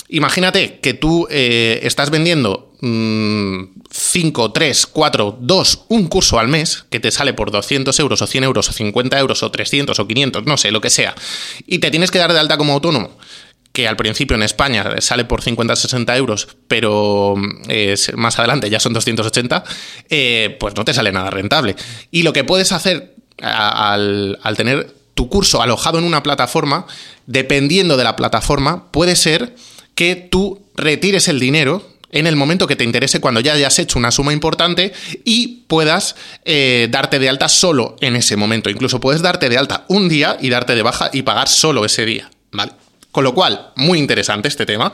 imagínate 0.08 0.78
que 0.80 0.94
tú 0.94 1.26
eh, 1.30 1.80
estás 1.82 2.10
vendiendo 2.10 2.72
5, 2.80 4.52
3, 4.52 4.86
4, 4.86 5.38
2, 5.40 5.84
un 5.88 6.06
curso 6.08 6.38
al 6.38 6.48
mes 6.48 6.84
que 6.90 7.00
te 7.00 7.10
sale 7.10 7.32
por 7.32 7.50
200 7.50 7.98
euros 7.98 8.20
o 8.20 8.26
100 8.26 8.44
euros 8.44 8.68
o 8.68 8.72
50 8.72 9.18
euros 9.18 9.42
o 9.42 9.50
300 9.50 9.98
o 9.98 10.06
500, 10.06 10.44
no 10.44 10.56
sé, 10.58 10.70
lo 10.70 10.82
que 10.82 10.90
sea, 10.90 11.14
y 11.66 11.78
te 11.78 11.90
tienes 11.90 12.10
que 12.10 12.18
dar 12.18 12.32
de 12.32 12.40
alta 12.40 12.58
como 12.58 12.74
autónomo 12.74 13.16
que 13.74 13.88
al 13.88 13.96
principio 13.96 14.36
en 14.36 14.44
España 14.44 14.88
sale 15.00 15.24
por 15.24 15.42
50-60 15.42 16.16
euros, 16.16 16.46
pero 16.68 17.34
eh, 17.68 17.96
más 18.14 18.38
adelante 18.38 18.70
ya 18.70 18.78
son 18.78 18.92
280, 18.92 19.64
eh, 20.10 20.56
pues 20.60 20.76
no 20.76 20.84
te 20.84 20.94
sale 20.94 21.10
nada 21.10 21.28
rentable. 21.28 21.74
Y 22.12 22.22
lo 22.22 22.32
que 22.32 22.44
puedes 22.44 22.70
hacer 22.70 23.16
al, 23.42 24.38
tener 24.56 24.94
tu 25.14 25.28
curso 25.28 25.60
alojado 25.60 25.98
en 25.98 26.04
una 26.04 26.22
plataforma, 26.22 26.86
dependiendo 27.26 27.96
de 27.96 28.04
la 28.04 28.14
plataforma, 28.14 28.92
puede 28.92 29.16
ser 29.16 29.56
que 29.96 30.14
tú 30.14 30.62
retires 30.76 31.26
el 31.26 31.40
dinero 31.40 31.84
en 32.12 32.28
el 32.28 32.36
momento 32.36 32.68
que 32.68 32.76
te 32.76 32.84
interese 32.84 33.20
cuando 33.20 33.40
ya 33.40 33.54
hayas 33.54 33.76
hecho 33.80 33.98
una 33.98 34.12
suma 34.12 34.32
importante 34.32 34.92
y 35.24 35.64
puedas 35.66 36.14
eh, 36.44 36.86
darte 36.92 37.18
de 37.18 37.28
alta 37.28 37.48
solo 37.48 37.96
en 38.00 38.14
ese 38.14 38.36
momento. 38.36 38.70
Incluso 38.70 39.00
puedes 39.00 39.20
darte 39.20 39.48
de 39.48 39.58
alta 39.58 39.84
un 39.88 40.08
día 40.08 40.36
y 40.40 40.48
darte 40.48 40.76
de 40.76 40.82
baja 40.82 41.10
y 41.12 41.22
pagar 41.22 41.48
solo 41.48 41.84
ese 41.84 42.06
día, 42.06 42.30
¿vale? 42.52 42.70
Con 43.14 43.22
lo 43.22 43.32
cual, 43.32 43.70
muy 43.76 44.00
interesante 44.00 44.48
este 44.48 44.66
tema. 44.66 44.92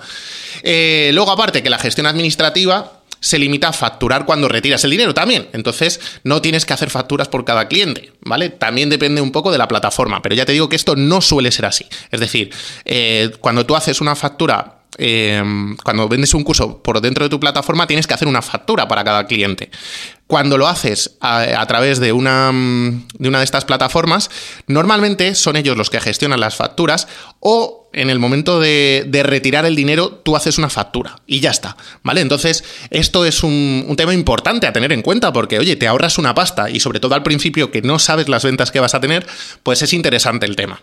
Eh, 0.62 1.11
luego, 1.15 1.31
aparte 1.31 1.62
que 1.62 1.71
la 1.71 1.79
gestión 1.79 2.07
administrativa 2.07 3.00
se 3.19 3.39
limita 3.39 3.69
a 3.69 3.73
facturar 3.73 4.27
cuando 4.27 4.47
retiras 4.47 4.85
el 4.85 4.91
dinero 4.91 5.15
también. 5.15 5.49
Entonces, 5.55 6.03
no 6.23 6.43
tienes 6.43 6.67
que 6.67 6.75
hacer 6.75 6.91
facturas 6.91 7.29
por 7.29 7.47
cada 7.47 7.67
cliente, 7.67 8.12
¿vale? 8.21 8.50
También 8.50 8.91
depende 8.91 9.23
un 9.23 9.33
poco 9.33 9.50
de 9.50 9.57
la 9.57 9.69
plataforma, 9.69 10.21
pero 10.21 10.35
ya 10.35 10.45
te 10.45 10.53
digo 10.53 10.69
que 10.69 10.77
esto 10.77 10.97
no 10.97 11.23
suele 11.23 11.50
ser 11.50 11.65
así. 11.65 11.87
Es 12.11 12.21
decir, 12.21 12.53
eh, 12.85 13.31
cuando 13.41 13.65
tú 13.65 13.75
haces 13.75 14.03
una 14.03 14.15
factura 14.15 14.81
Em, 15.03 15.77
cuando 15.79 16.09
vendes 16.09 16.35
un 16.35 16.45
curso 16.45 16.83
por 16.83 17.00
dentro 17.00 17.25
de 17.25 17.31
tu 17.31 17.41
plataforma, 17.41 17.87
tienes 17.87 18.07
que 18.07 18.12
hacer 18.12 18.29
una 18.29 18.43
factura 18.43 18.87
para 18.87 19.03
cada 19.03 19.27
cliente. 19.27 19.71
Cuando 20.31 20.59
lo 20.59 20.69
haces 20.69 21.17
a, 21.21 21.67
través 21.67 21.99
de 21.99 22.13
una, 22.13 22.53
de 22.53 23.29
una 23.29 23.39
de 23.39 23.45
estas 23.45 23.65
plataformas, 23.65 24.31
normalmente 24.69 25.35
son 25.35 25.57
ellos 25.57 25.77
los 25.77 25.91
que 25.91 26.01
gestionan 26.01 26.39
las 26.39 26.55
facturas 26.55 27.09
o 27.41 27.91
en 27.93 28.11
el 28.11 28.21
momento 28.21 28.61
de, 28.61 29.11
retirar 29.25 29.67
el 29.67 29.75
dinero, 29.75 30.21
tú 30.25 30.37
haces 30.37 30.57
una 30.57 30.71
factura 30.71 31.21
y 31.27 31.41
ya 31.41 31.51
está, 31.51 31.77
¿vale? 32.05 32.21
Entonces, 32.21 32.63
esto 32.91 33.25
es 33.25 33.43
un, 33.43 33.85
un, 33.89 33.97
tema 33.97 34.15
importante 34.15 34.69
a 34.69 34.73
tener 34.73 34.93
en 34.93 35.03
cuenta 35.03 35.33
porque, 35.33 35.59
oye, 35.59 35.75
te 35.75 35.89
ahorras 35.89 36.17
una 36.17 36.33
pasta 36.33 36.71
y 36.71 36.79
sobre 36.79 37.01
todo 37.01 37.17
al 37.17 37.25
principio 37.25 37.73
que 37.73 37.83
no 37.83 37.99
sabes 37.99 38.29
las 38.29 38.45
ventas 38.45 38.71
que 38.71 38.79
vas 38.79 38.95
a 38.95 39.01
tener, 39.01 39.27
pues 39.65 39.83
es 39.83 39.93
interesante 39.93 40.47
el 40.47 40.55
tema. 40.55 40.81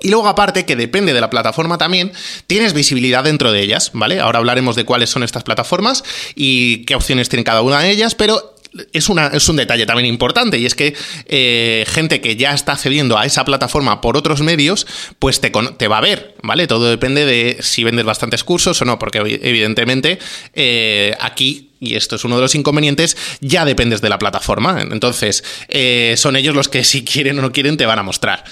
Y 0.00 0.10
luego 0.10 0.28
aparte, 0.28 0.64
que 0.64 0.76
depende 0.76 1.12
de 1.12 1.20
la 1.20 1.30
plataforma 1.30 1.78
también, 1.78 2.12
tienes 2.46 2.72
visibilidad 2.72 3.24
dentro 3.24 3.50
de 3.50 3.62
ellas, 3.62 3.90
¿vale? 3.94 4.20
Ahora 4.20 4.38
hablaremos 4.38 4.76
de 4.76 4.84
cuáles 4.84 5.10
son 5.10 5.22
estas 5.22 5.42
plataformas 5.42 6.04
y 6.34 6.84
qué 6.84 6.94
opciones 6.94 7.28
tiene 7.28 7.44
cada 7.44 7.62
una 7.62 7.80
de 7.80 7.90
ellas, 7.90 8.14
pero 8.14 8.54
es, 8.92 9.08
una, 9.08 9.28
es 9.28 9.48
un 9.48 9.56
detalle 9.56 9.86
también 9.86 10.06
importante 10.06 10.58
y 10.58 10.66
es 10.66 10.74
que 10.74 10.94
eh, 11.26 11.84
gente 11.88 12.20
que 12.20 12.36
ya 12.36 12.52
está 12.52 12.72
accediendo 12.72 13.18
a 13.18 13.26
esa 13.26 13.44
plataforma 13.44 14.00
por 14.00 14.16
otros 14.16 14.40
medios, 14.40 14.86
pues 15.18 15.40
te, 15.40 15.50
te, 15.50 15.88
va 15.88 15.98
a 15.98 16.00
ver, 16.00 16.34
¿vale? 16.42 16.66
Todo 16.66 16.90
depende 16.90 17.24
de 17.24 17.58
si 17.60 17.84
vendes 17.84 18.04
bastantes 18.04 18.44
cursos 18.44 18.80
o 18.82 18.84
no, 18.84 18.98
porque 18.98 19.18
evidentemente 19.18 20.18
eh, 20.54 21.16
aquí 21.20 21.70
y 21.80 21.94
esto 21.94 22.16
es 22.16 22.24
uno 22.24 22.34
de 22.34 22.42
los 22.42 22.56
inconvenientes, 22.56 23.16
ya 23.40 23.64
dependes 23.64 24.00
de 24.00 24.08
la 24.08 24.18
plataforma. 24.18 24.82
Entonces, 24.90 25.44
eh, 25.68 26.14
son 26.16 26.34
ellos 26.34 26.52
los 26.52 26.68
que 26.68 26.82
si 26.84 27.04
quieren 27.04 27.38
o 27.38 27.42
no 27.42 27.52
quieren 27.52 27.76
te 27.76 27.86
van 27.86 28.00
a 28.00 28.02
mostrar. 28.02 28.42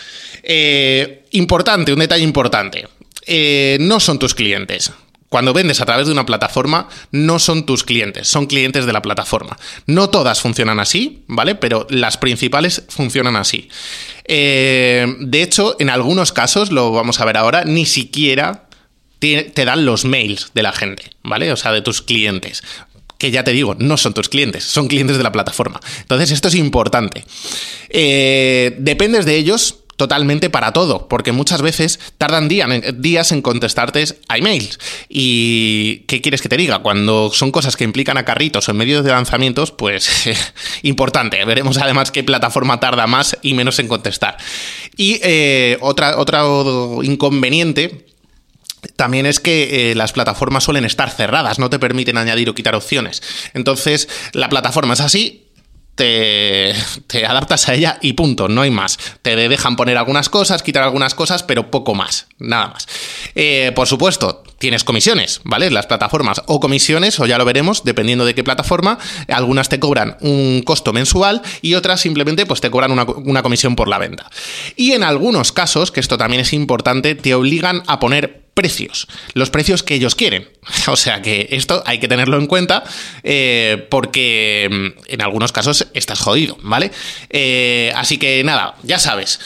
importante, 1.32 1.92
un 1.92 1.98
detalle 1.98 2.22
importante. 2.22 2.86
no 3.80 3.98
son 3.98 4.20
tus 4.20 4.34
clientes. 4.34 4.92
Cuando 5.28 5.52
vendes 5.52 5.80
a 5.80 5.86
través 5.86 6.06
de 6.06 6.12
una 6.12 6.26
plataforma, 6.26 6.88
no 7.10 7.38
son 7.38 7.66
tus 7.66 7.82
clientes, 7.82 8.28
son 8.28 8.46
clientes 8.46 8.86
de 8.86 8.92
la 8.92 9.02
plataforma. 9.02 9.58
No 9.86 10.08
todas 10.08 10.40
funcionan 10.40 10.78
así, 10.78 11.24
¿vale? 11.26 11.56
Pero 11.56 11.86
las 11.90 12.16
principales 12.16 12.84
funcionan 12.88 13.36
así. 13.36 13.68
Eh, 14.24 15.06
de 15.20 15.42
hecho, 15.42 15.76
en 15.80 15.90
algunos 15.90 16.32
casos, 16.32 16.70
lo 16.70 16.92
vamos 16.92 17.20
a 17.20 17.24
ver 17.24 17.36
ahora, 17.36 17.64
ni 17.64 17.86
siquiera 17.86 18.68
te, 19.18 19.64
dan 19.64 19.84
los 19.84 20.04
mails 20.04 20.52
de 20.54 20.62
la 20.62 20.72
gente, 20.72 21.10
¿vale? 21.22 21.50
O 21.52 21.56
sea, 21.56 21.72
de 21.72 21.82
tus 21.82 22.02
clientes 22.02 22.62
que 23.18 23.30
ya 23.30 23.44
te 23.44 23.52
digo, 23.52 23.74
no 23.78 23.96
son 23.96 24.12
tus 24.12 24.28
clientes, 24.28 24.64
son 24.64 24.88
clientes 24.88 25.16
de 25.16 25.22
la 25.22 25.32
plataforma. 25.32 25.80
Entonces, 26.00 26.32
esto 26.32 26.48
es 26.48 26.54
importante. 26.54 27.24
Eh, 27.88 28.76
dependes 28.78 29.24
de 29.24 29.36
ellos 29.36 29.85
totalmente 29.96 30.50
para 30.50 30.72
todo, 30.72 31.08
porque 31.08 31.32
muchas 31.32 31.62
veces 31.62 31.98
tardan 32.18 32.48
días 32.48 33.32
en 33.32 33.42
contestarte 33.42 34.04
a 34.28 34.38
emails. 34.38 34.78
¿Y 35.08 36.04
qué 36.06 36.20
quieres 36.20 36.42
que 36.42 36.48
te 36.48 36.56
diga? 36.56 36.80
Cuando 36.80 37.30
son 37.32 37.50
cosas 37.50 37.76
que 37.76 37.84
implican 37.84 38.18
a 38.18 38.24
carritos 38.24 38.68
o 38.68 38.70
en 38.70 38.76
medio 38.76 39.02
de 39.02 39.10
lanzamientos, 39.10 39.72
pues 39.72 40.28
importante. 40.82 41.44
Veremos 41.44 41.78
además 41.78 42.10
qué 42.10 42.22
plataforma 42.22 42.78
tarda 42.80 43.06
más 43.06 43.38
y 43.42 43.54
menos 43.54 43.78
en 43.78 43.88
contestar. 43.88 44.36
Y 44.96 45.18
eh, 45.22 45.78
otra, 45.80 46.18
otro 46.18 47.00
inconveniente 47.02 48.06
también 48.94 49.26
es 49.26 49.40
que 49.40 49.90
eh, 49.90 49.94
las 49.94 50.12
plataformas 50.12 50.64
suelen 50.64 50.84
estar 50.84 51.10
cerradas, 51.10 51.58
no 51.58 51.70
te 51.70 51.78
permiten 51.78 52.18
añadir 52.18 52.48
o 52.48 52.54
quitar 52.54 52.74
opciones. 52.74 53.22
Entonces, 53.54 54.08
la 54.32 54.48
plataforma 54.48 54.94
es 54.94 55.00
así, 55.00 55.45
te, 55.96 56.74
adaptas 57.26 57.68
a 57.68 57.74
ella 57.74 57.98
y 58.00 58.12
punto, 58.12 58.48
no 58.48 58.60
hay 58.60 58.70
más. 58.70 58.98
Te 59.22 59.34
dejan 59.34 59.76
poner 59.76 59.96
algunas 59.96 60.28
cosas, 60.28 60.62
quitar 60.62 60.84
algunas 60.84 61.14
cosas, 61.14 61.42
pero 61.42 61.70
poco 61.70 61.94
más, 61.94 62.28
nada 62.38 62.68
más. 62.68 62.86
Eh, 63.34 63.72
por 63.74 63.88
supuesto, 63.88 64.44
tienes 64.58 64.84
comisiones, 64.84 65.40
¿vale? 65.44 65.70
Las 65.70 65.86
plataformas 65.86 66.42
o 66.46 66.60
comisiones, 66.60 67.18
o 67.20 67.26
ya 67.26 67.38
lo 67.38 67.44
veremos, 67.44 67.84
dependiendo 67.84 68.24
de 68.24 68.34
qué 68.34 68.44
plataforma, 68.44 68.98
algunas 69.28 69.68
te 69.68 69.78
cobran 69.78 70.16
un 70.20 70.62
costo 70.62 70.92
mensual 70.92 71.42
y 71.62 71.74
otras 71.74 72.00
simplemente 72.00 72.46
pues 72.46 72.60
te 72.60 72.70
cobran 72.70 72.92
una, 72.92 73.04
una 73.04 73.42
comisión 73.42 73.76
por 73.76 73.88
la 73.88 73.98
venta. 73.98 74.30
Y 74.76 74.92
en 74.92 75.02
algunos 75.02 75.52
casos, 75.52 75.90
que 75.90 76.00
esto 76.00 76.18
también 76.18 76.40
es 76.40 76.52
importante, 76.52 77.14
te 77.14 77.34
obligan 77.34 77.82
a 77.86 78.00
poner 78.00 78.46
precios, 78.56 79.06
los 79.34 79.50
precios 79.50 79.82
que 79.82 79.94
ellos 79.94 80.14
quieren. 80.14 80.48
O 80.88 80.96
sea 80.96 81.20
que 81.20 81.48
esto 81.50 81.82
hay 81.84 81.98
que 81.98 82.08
tenerlo 82.08 82.38
en 82.38 82.46
cuenta 82.46 82.82
eh, 83.22 83.86
porque 83.90 84.68
mm, 84.70 85.12
en 85.12 85.20
algunos 85.20 85.52
casos 85.52 85.88
estás 85.94 86.20
jodido, 86.20 86.56
¿vale? 86.62 86.90
Eh, 87.28 87.92
así 87.94 88.18
que 88.18 88.42
nada, 88.44 88.76
ya 88.82 88.98
sabes. 88.98 89.40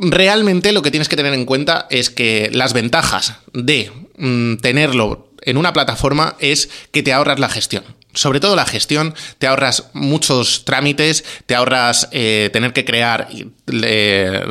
Realmente 0.00 0.72
lo 0.72 0.82
que 0.82 0.90
tienes 0.90 1.08
que 1.08 1.16
tener 1.16 1.34
en 1.34 1.44
cuenta 1.44 1.86
es 1.90 2.10
que 2.10 2.50
las 2.52 2.72
ventajas 2.72 3.34
de 3.52 3.92
mm, 4.16 4.56
tenerlo 4.56 5.28
en 5.42 5.56
una 5.56 5.72
plataforma 5.72 6.36
es 6.40 6.70
que 6.90 7.02
te 7.02 7.12
ahorras 7.12 7.38
la 7.38 7.48
gestión 7.48 7.84
sobre 8.14 8.40
todo 8.40 8.56
la 8.56 8.66
gestión, 8.66 9.14
te 9.38 9.46
ahorras 9.46 9.84
muchos 9.92 10.64
trámites, 10.64 11.24
te 11.46 11.54
ahorras 11.54 12.08
eh, 12.12 12.50
tener 12.52 12.72
que 12.72 12.84
crear 12.84 13.28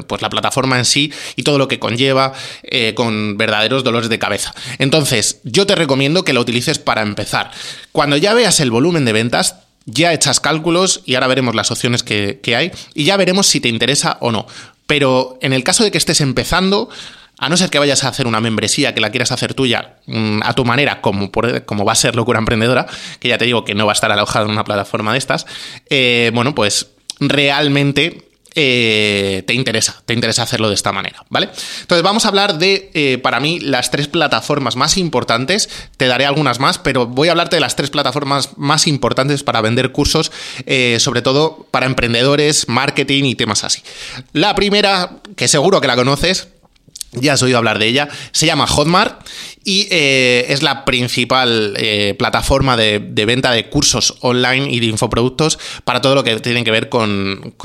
pues 0.08 0.22
la 0.22 0.29
plataforma 0.29 0.77
en 0.77 0.86
sí 0.86 1.12
y 1.36 1.44
todo 1.44 1.58
lo 1.58 1.68
que 1.68 1.79
conlleva 1.79 2.34
eh, 2.63 2.94
con 2.96 3.38
verdaderos 3.38 3.84
dolores 3.84 4.10
de 4.10 4.20
cabeza. 4.20 4.53
Entonces, 4.77 5.41
yo 5.44 5.65
te 5.65 5.75
recomiendo 5.75 6.24
que 6.24 6.34
lo 6.34 6.41
utilices 6.41 6.79
para 6.79 7.01
empezar. 7.01 7.51
Cuando 7.91 8.18
ya 8.18 8.34
veas 8.34 8.60
el 8.60 8.72
volumen 8.72 9.06
de 9.06 9.13
ventas, 9.13 9.56
ya 9.86 10.13
echas 10.13 10.39
cálculos 10.39 11.01
y 11.06 11.15
ahora 11.15 11.27
veremos 11.27 11.56
las 11.56 11.72
opciones 11.72 12.03
que 12.03 12.56
hay 12.56 12.72
y 12.94 13.03
ya 13.06 13.18
veremos 13.18 13.48
si 13.48 13.60
te 13.60 13.70
interesa 13.70 14.18
o 14.22 14.32
no. 14.32 14.48
Pero 14.89 15.38
en 15.43 15.53
el 15.53 15.63
caso 15.63 15.84
de 15.84 15.91
que 15.91 16.00
estés 16.00 16.19
empezando, 16.19 16.89
a 17.38 17.48
no 17.48 17.58
ser 17.58 17.69
que 17.69 17.77
vayas 17.77 18.03
a 18.03 18.08
hacer 18.08 18.25
una 18.25 18.41
membresía 18.41 18.96
que 18.96 19.01
la 19.01 19.12
quieras 19.12 19.31
hacer 19.31 19.53
tuya 19.53 19.98
mm, 20.08 20.39
a 20.43 20.55
tu 20.55 20.65
manera, 20.65 21.00
como, 21.00 21.29
como 21.67 21.86
va 21.86 21.91
a 21.91 21.96
ser 21.96 22.15
Locura 22.15 22.39
Emprendedora, 22.39 22.88
que 23.19 23.27
ya 23.27 23.38
te 23.38 23.46
digo 23.46 23.63
que 23.63 23.75
no 23.75 23.86
va 23.86 23.91
a 23.91 23.93
estar 23.93 24.12
alojado 24.12 24.46
en 24.46 24.51
una 24.51 24.63
plataforma 24.63 25.12
de 25.12 25.19
estas, 25.19 25.46
eh, 25.91 26.31
bueno, 26.34 26.55
pues 26.55 26.88
realmente 27.19 28.29
eh, 28.62 29.44
te 29.48 29.54
interesa, 29.54 30.01
te 30.06 30.13
interesa 30.13 30.44
hacerlo 30.44 30.68
de 30.68 30.75
esta 30.75 30.92
manera, 30.92 31.24
¿vale? 31.30 31.50
Entonces 31.82 32.04
vamos 32.04 32.25
a 32.25 32.28
hablar 32.28 32.58
de, 32.58 32.92
eh, 32.94 33.18
para 33.20 33.39
mí, 33.39 33.60
las 33.60 33.89
tres 33.89 34.08
plataformas 34.08 34.75
más 34.75 34.98
importantes, 34.98 35.70
te 35.98 36.08
daré 36.08 36.25
algunas 36.25 36.60
más, 36.60 36.78
pero 36.78 37.08
voy 37.08 37.30
a 37.30 37.32
hablarte 37.32 37.56
de 37.56 37.62
las 37.62 37.75
tres 37.75 37.89
plataformas 37.89 38.58
más 38.58 38.86
importantes 38.88 39.44
para 39.44 39.62
vender 39.62 39.92
cursos, 39.92 40.32
sobre 41.00 41.22
todo 41.22 41.68
para 41.72 41.86
emprendedores, 41.86 42.68
marketing 42.68 43.24
y 43.24 43.36
temas 43.36 43.63
así. 43.63 43.82
La 44.34 44.56
primera, 44.56 45.22
que 45.36 45.48
seguro 45.48 45.82
que 45.82 45.88
la 45.88 45.96
conoces, 45.96 46.50
ya 47.13 47.34
has 47.34 47.42
oído 47.42 47.58
hablar 47.58 47.80
de 47.80 47.88
ella, 47.88 48.08
se 48.32 48.46
llama 48.46 48.68
Hotmart 48.68 49.25
y 49.63 49.88
eh, 49.92 50.46
es 50.50 50.63
la 50.63 50.86
principal 50.86 51.74
eh, 51.78 52.16
plataforma 52.18 52.78
de, 52.78 53.00
venta 53.00 53.51
de 53.51 53.70
cursos 53.70 54.16
online 54.22 54.72
y 54.72 54.80
de 54.80 54.88
infoproductos 54.88 55.60
para 55.84 56.01
todo 56.01 56.16
lo 56.16 56.24
que 56.24 56.39
tiene 56.39 56.63
que 56.63 56.72
ver 56.72 56.89
con, 56.89 57.56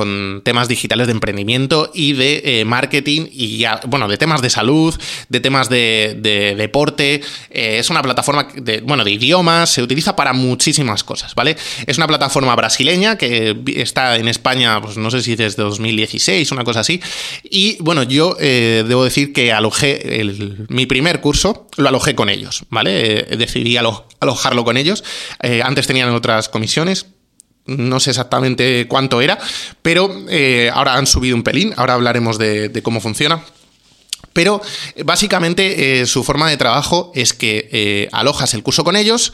temas 0.44 0.68
digitales 0.68 1.06
de 1.06 1.12
emprendimiento 1.12 1.90
y 1.94 2.14
de 2.14 2.42
eh, 2.44 2.64
marketing 2.64 3.28
y 3.30 3.58
ya, 3.58 3.80
bueno, 3.86 4.08
de 4.08 4.18
temas 4.18 4.42
de 4.42 4.50
salud, 4.50 4.94
de 5.28 5.40
temas 5.40 5.68
de, 5.68 6.54
deporte. 6.56 7.22
es 7.50 7.90
una 7.90 8.02
plataforma 8.02 8.48
de, 8.54 8.80
bueno, 8.80 9.04
de 9.04 9.12
idiomas, 9.12 9.70
se 9.70 9.82
utiliza 9.82 10.16
para 10.16 10.32
muchísimas 10.32 11.04
cosas, 11.04 11.34
¿vale? 11.34 11.56
Es 11.86 11.96
una 11.96 12.06
plataforma 12.06 12.54
brasileña 12.56 13.16
que 13.16 13.56
está 13.76 14.16
en 14.16 14.28
España, 14.28 14.80
pues 14.80 14.96
no 14.96 15.10
sé 15.10 15.22
si 15.22 15.36
desde 15.36 15.62
2016, 15.62 16.50
una 16.52 16.64
cosa 16.64 16.80
así. 16.80 17.00
Y 17.44 17.76
bueno, 17.80 18.02
yo 18.02 18.34
debo 18.34 19.04
decir 19.04 19.32
que 19.34 19.52
alojé 19.52 20.24
mi 20.68 20.86
primer 20.86 21.20
curso, 21.20 21.68
lo 21.76 21.88
alojé 21.88 22.14
con 22.14 22.30
ellos, 22.30 22.64
¿vale? 22.70 23.32
Eh, 23.32 23.36
decidí 23.36 23.76
alojarlo 23.76 24.64
con 24.64 24.78
ellos. 24.78 25.04
Eh, 25.42 25.60
antes 25.62 25.86
tenían 25.86 26.08
otras 26.10 26.48
comisiones, 26.48 27.06
no 27.66 28.00
sé 28.00 28.10
exactamente 28.10 28.86
cuánto 28.88 29.20
era, 29.20 29.38
pero 29.82 30.24
eh, 30.30 30.70
ahora 30.72 30.94
han 30.94 31.06
subido 31.06 31.36
un 31.36 31.42
pelín, 31.42 31.74
ahora 31.76 31.94
hablaremos 31.94 32.38
de, 32.38 32.80
cómo 32.82 33.00
funciona. 33.02 33.44
Pero 34.32 34.60
básicamente 35.04 36.04
su 36.06 36.24
forma 36.24 36.50
de 36.50 36.56
trabajo 36.56 37.12
es 37.14 37.34
que 37.34 38.08
alojas 38.10 38.54
el 38.54 38.64
curso 38.64 38.82
con 38.82 38.96
ellos, 38.96 39.32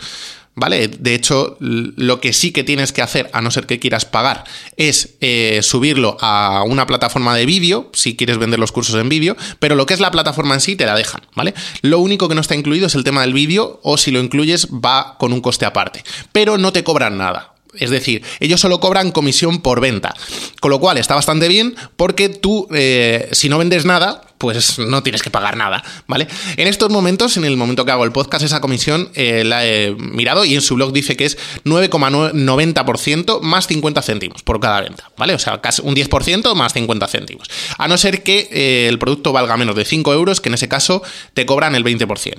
¿vale? 0.61 0.89
De 0.89 1.15
hecho, 1.15 1.57
lo 1.59 2.21
que 2.21 2.35
sí 2.35 2.53
que 2.53 2.63
tienes 2.63 2.93
que 2.93 3.01
hacer, 3.01 3.31
a 3.33 3.41
no 3.41 3.51
ser 3.51 3.67
que 3.67 3.81
quieras 3.81 4.05
pagar, 4.05 4.45
es 4.77 5.15
eh, 5.21 5.61
subirlo 5.63 6.19
a 6.21 6.63
una 6.65 6.87
plataforma 6.87 7.35
de 7.35 7.47
vídeo, 7.47 7.91
si 7.95 8.15
quieres 8.15 8.37
vender 8.37 8.61
los 8.61 8.71
cursos 8.71 8.95
en 9.01 9.09
vídeo, 9.09 9.37
pero 9.59 9.75
lo 9.75 9.87
que 9.87 9.95
es 9.95 10.01
la 10.01 10.11
plataforma 10.11 10.55
en 10.55 10.61
sí 10.61 10.77
te 10.77 10.85
la 10.85 10.95
dejan, 10.95 11.23
¿vale? 11.35 11.55
Lo 11.81 11.99
único 11.99 12.29
que 12.29 12.35
no 12.35 12.43
está 12.43 12.55
incluido 12.55 12.87
es 12.87 12.95
el 12.95 13.05
tema 13.05 13.23
del 13.23 13.33
vídeo, 13.33 13.81
o 13.83 13.97
si 13.97 14.11
lo 14.11 14.21
incluyes 14.21 14.69
va 14.69 15.17
con 15.19 15.33
un 15.33 15.41
coste 15.41 15.65
aparte, 15.65 16.05
pero 16.31 16.59
no 16.59 16.73
te 16.73 16.85
cobran 16.85 17.17
nada. 17.17 17.55
Es 17.79 17.89
decir, 17.89 18.23
ellos 18.41 18.61
solo 18.61 18.81
cobran 18.81 19.13
comisión 19.13 19.63
por 19.63 19.81
venta. 19.81 20.15
Con 20.61 20.73
lo 20.73 20.81
cual 20.81 20.99
está 20.99 21.15
bastante 21.15 21.49
bien 21.49 21.77
porque 21.97 22.29
tú, 22.29 22.69
eh, 22.75 23.29
si 23.33 23.49
no 23.49 23.59
vendes 23.59 23.85
nada, 23.85 24.23
pues 24.41 24.79
no 24.79 25.03
tienes 25.03 25.23
que 25.23 25.29
pagar 25.29 25.59
nada, 25.59 25.85
¿vale? 26.07 26.27
En 26.57 26.67
estos 26.67 26.89
momentos, 26.89 27.37
en 27.37 27.45
el 27.45 27.59
momento 27.59 27.85
que 27.85 27.93
hago 27.93 28.05
el 28.05 28.11
podcast, 28.11 28.43
esa 28.43 28.63
comisión 28.63 29.11
eh, 29.15 29.45
la 29.45 29.67
he 29.67 29.95
mirado 29.95 30.47
y 30.47 30.55
en 30.55 30.63
su 30.63 30.77
blog 30.77 30.95
dice 30.95 31.15
que 31.15 31.27
es 31.27 31.37
9,90% 31.67 33.43
más 33.43 33.67
50 33.67 34.01
céntimos 34.01 34.43
por 34.43 34.59
cada 34.59 34.81
venta, 34.81 35.11
¿vale? 35.19 35.35
O 35.35 35.39
sea, 35.39 35.61
casi 35.61 35.83
un 35.83 35.95
10% 35.95 36.55
más 36.55 36.73
50 36.73 37.07
céntimos. 37.07 37.51
A 37.77 37.87
no 37.87 37.99
ser 37.99 38.23
que 38.23 38.49
eh, 38.51 38.89
el 38.89 38.99
producto 38.99 39.35
valga 39.35 39.59
menos 39.59 39.77
de 39.77 39.85
5 39.85 40.11
euros, 40.15 40.41
que 40.41 40.49
en 40.49 40.55
ese 40.55 40.69
caso 40.69 41.03
te 41.35 41.45
cobran 41.45 41.75
el 41.75 41.85
20%. 41.85 42.39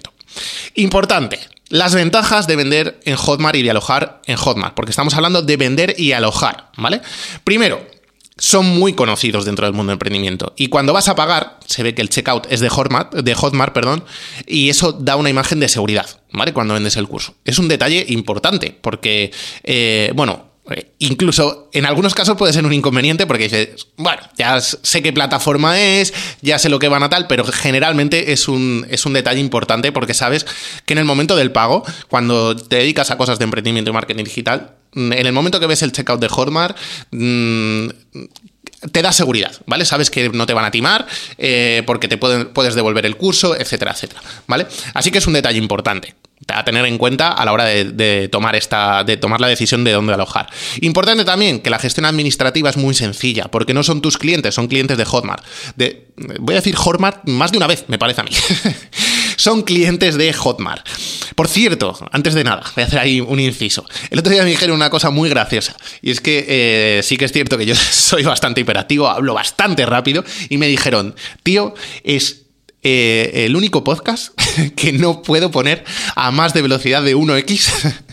Importante, 0.74 1.40
las 1.70 1.94
ventajas 1.94 2.48
de 2.48 2.56
vender 2.56 3.00
en 3.06 3.16
Hotmart 3.16 3.58
y 3.58 3.62
de 3.62 3.70
alojar 3.70 4.24
en 4.26 4.38
Hotmart, 4.38 4.74
porque 4.74 4.90
estamos 4.90 5.14
hablando 5.14 5.44
de 5.44 5.56
vender 5.56 5.94
y 6.00 6.14
alojar, 6.14 6.72
¿vale? 6.78 7.02
Primero, 7.44 7.86
son 8.42 8.66
muy 8.66 8.94
conocidos 8.94 9.46
dentro 9.46 9.68
del 9.68 9.74
mundo 9.76 9.92
del 9.92 9.96
emprendimiento. 9.96 10.54
Y 10.58 10.68
cuando 10.68 10.94
vas 10.94 11.08
a 11.08 11.16
pagar, 11.16 11.60
se 11.68 11.84
ve 11.84 11.94
que 11.94 12.02
el 12.02 12.10
checkout 12.10 12.48
es 12.50 12.60
de 12.60 12.70
Hotmart, 12.70 13.14
de 13.14 13.36
Hotmart, 13.36 13.72
perdón, 13.72 14.04
y 14.48 14.70
eso 14.70 14.94
da 14.94 15.16
una 15.16 15.30
imagen 15.30 15.60
de 15.60 15.70
seguridad, 15.70 16.08
¿vale? 16.34 16.52
Cuando 16.52 16.74
vendes 16.74 16.98
el 16.98 17.08
curso. 17.08 17.36
Es 17.46 17.60
un 17.60 17.68
detalle 17.68 18.04
importante, 18.10 18.76
porque, 18.82 19.32
eh, 19.64 20.12
bueno, 20.16 20.51
incluso 21.00 21.70
en 21.74 21.86
algunos 21.86 22.14
casos 22.14 22.38
puede 22.38 22.54
ser 22.54 22.66
un 22.66 22.74
inconveniente 22.74 23.26
porque 23.26 23.44
dices, 23.44 23.88
bueno, 23.98 24.22
ya 24.38 24.62
sé 24.62 25.02
qué 25.02 25.12
plataforma 25.12 25.80
es, 25.80 26.14
ya 26.42 26.60
sé 26.60 26.70
lo 26.70 26.80
que 26.80 26.88
van 26.88 27.04
a 27.04 27.10
tal, 27.10 27.28
pero 27.28 27.44
generalmente 27.46 28.32
es 28.32 28.48
un, 28.48 28.86
es 28.90 29.06
un 29.06 29.14
detalle 29.14 29.40
importante 29.40 29.92
porque 29.92 30.14
sabes 30.14 30.46
que 30.86 30.94
en 30.94 31.00
el 31.00 31.06
momento 31.06 31.36
del 31.36 31.52
pago, 31.52 31.84
cuando 32.10 32.56
te 32.56 32.78
dedicas 32.78 33.12
a 33.12 33.18
cosas 33.18 33.40
de 33.40 33.46
emprendimiento 33.46 33.90
y 33.90 33.94
marketing 33.94 34.24
digital, 34.24 34.76
mm, 34.94 35.14
en 35.14 35.26
el 35.26 35.34
momento 35.34 35.60
que 35.60 35.68
ves 35.68 35.82
el 35.82 35.92
checkout 35.92 36.22
de 36.22 36.30
Hotmart, 36.30 36.78
mm, 37.12 37.88
te 38.92 39.02
da 39.02 39.12
seguridad, 39.12 39.52
¿vale? 39.66 39.86
Sabes 39.86 40.10
que 40.10 40.30
no 40.30 40.46
te 40.46 40.54
van 40.54 40.66
a 40.66 40.72
timar 40.72 41.06
eh, 41.38 41.84
porque 41.86 42.08
te 42.08 42.18
puedes 42.18 42.76
devolver 42.76 43.06
el 43.06 43.16
curso, 43.16 43.56
etcétera, 43.56 43.92
etcétera, 43.92 44.22
¿vale? 44.48 44.68
Así 44.94 45.12
que 45.12 45.20
es 45.20 45.28
un 45.28 45.34
detalle 45.34 45.58
importante 45.58 46.16
a 46.48 46.64
tener 46.64 46.86
en 46.86 46.98
cuenta 46.98 47.30
a 47.30 47.46
la 47.46 47.54
hora 47.54 47.66
de, 47.66 48.30
tomar 48.32 48.56
esta, 48.56 49.04
de 49.04 49.18
tomar 49.18 49.40
la 49.40 49.48
decisión 49.48 49.84
de 49.84 49.92
dónde 49.92 50.14
alojar. 50.14 50.48
Importante 50.82 51.26
también 51.26 51.62
que 51.62 51.70
la 51.70 51.80
gestión 51.80 52.06
administrativa 52.06 52.70
es 52.70 52.78
muy 52.78 52.94
sencilla, 52.94 53.46
porque 53.46 53.74
no 53.74 53.84
son 53.84 54.02
tus 54.02 54.18
clientes, 54.18 54.56
son 54.56 54.68
clientes 54.68 54.98
de 54.98 55.06
Hotmart. 55.06 55.44
De, 55.76 56.08
voy 56.40 56.56
a 56.56 56.58
decir 56.58 56.76
Hotmart 56.76 57.28
más 57.28 57.52
de 57.52 57.58
una 57.58 57.68
vez, 57.68 57.86
me 57.88 57.98
parece 57.98 58.22
a 58.22 58.24
mí. 58.24 58.32
son 59.38 59.62
clientes 59.64 60.18
de 60.18 60.34
Hotmart. 60.34 60.88
Por 61.36 61.48
cierto, 61.48 61.98
antes 62.12 62.34
de 62.34 62.44
nada, 62.44 62.64
voy 62.76 62.84
a 62.84 62.88
hacer 62.88 63.00
ahí 63.00 63.22
un 63.22 63.40
inciso. 63.40 63.86
El 64.10 64.20
otro 64.20 64.32
día 64.32 64.44
me 64.44 64.50
dijeron 64.50 64.76
una 64.76 64.90
cosa 64.90 65.10
muy 65.10 65.30
graciosa, 65.30 65.76
y 66.02 66.12
es 66.12 66.22
que 66.22 66.46
eh, 66.48 67.04
sí 67.04 67.18
que 67.18 67.26
es 67.26 67.32
cierto 67.32 67.58
que 67.58 67.66
yo 67.66 67.76
soy 67.92 68.24
bastante 68.24 68.62
hiperactivo, 68.62 69.08
hablo 69.08 69.34
bastante 69.34 69.86
rápido, 69.86 70.24
y 70.50 70.58
me 70.58 70.68
dijeron, 70.68 71.16
tío, 71.44 71.74
es 72.04 72.42
eh, 72.84 73.46
el 73.46 73.56
único 73.56 73.84
podcast 73.84 74.34
que 74.76 74.94
no 74.94 75.22
puedo 75.22 75.52
poner 75.52 75.84
a 76.16 76.32
más 76.32 76.54
de 76.54 76.62
velocidad 76.62 77.04
de 77.04 77.16
1x 77.16 77.94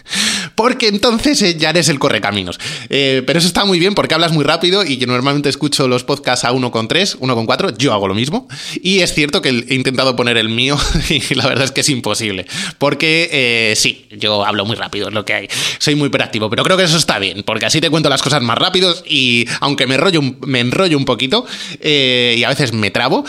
porque 0.59 0.89
entonces 0.89 1.41
eh, 1.43 1.55
ya 1.57 1.71
eres 1.71 1.89
el 1.89 2.01
correcaminos. 2.01 2.59
Eh, 2.91 3.23
pero 3.25 3.39
eso 3.39 3.47
está 3.47 3.65
muy 3.65 3.79
bien 3.79 3.95
porque 3.95 4.15
hablas 4.15 4.33
muy 4.33 4.43
rápido 4.43 4.85
y 4.85 4.99
yo 4.99 5.07
normalmente 5.07 5.49
escucho 5.49 5.87
los 5.87 6.03
podcasts 6.03 6.45
a 6.45 6.53
1,3, 6.53 7.17
1,4, 7.17 7.77
yo 7.79 7.93
hago 7.93 8.09
lo 8.09 8.15
mismo. 8.17 8.49
Y 8.83 8.99
es 8.99 9.15
cierto 9.15 9.41
que 9.41 9.51
he 9.51 9.75
intentado 9.77 10.17
poner 10.17 10.37
el 10.37 10.49
mío 10.49 10.77
y 11.11 11.33
la 11.37 11.47
verdad 11.47 11.67
es 11.67 11.71
que 11.71 11.83
es 11.83 11.89
imposible. 11.91 12.45
Porque 12.79 13.29
eh, 13.31 13.75
sí, 13.77 14.09
yo 14.11 14.45
hablo 14.45 14.65
muy 14.65 14.75
rápido, 14.75 15.07
es 15.07 15.15
lo 15.15 15.25
que 15.25 15.35
hay. 15.35 15.49
Soy 15.79 15.95
muy 15.95 16.09
hiperactivo, 16.09 16.51
pero 16.51 16.65
creo 16.65 16.77
que 16.77 16.83
eso 16.83 16.97
está 16.97 17.21
bien, 17.21 17.45
porque 17.45 17.67
así 17.67 17.81
te 17.81 17.89
cuento 17.89 18.09
las 18.09 18.21
cosas 18.21 18.43
más 18.43 18.59
rápido 18.59 18.93
y 19.07 19.47
aunque 19.61 19.87
me, 19.87 19.95
enrollo 19.95 20.19
un, 20.19 20.39
me 20.45 20.59
enrollo 20.59 20.99
un 20.99 21.05
poquito 21.05 21.47
y 21.81 22.43
a 22.43 22.49
veces 22.49 22.73
me 22.73 22.91
trabo, 22.91 23.25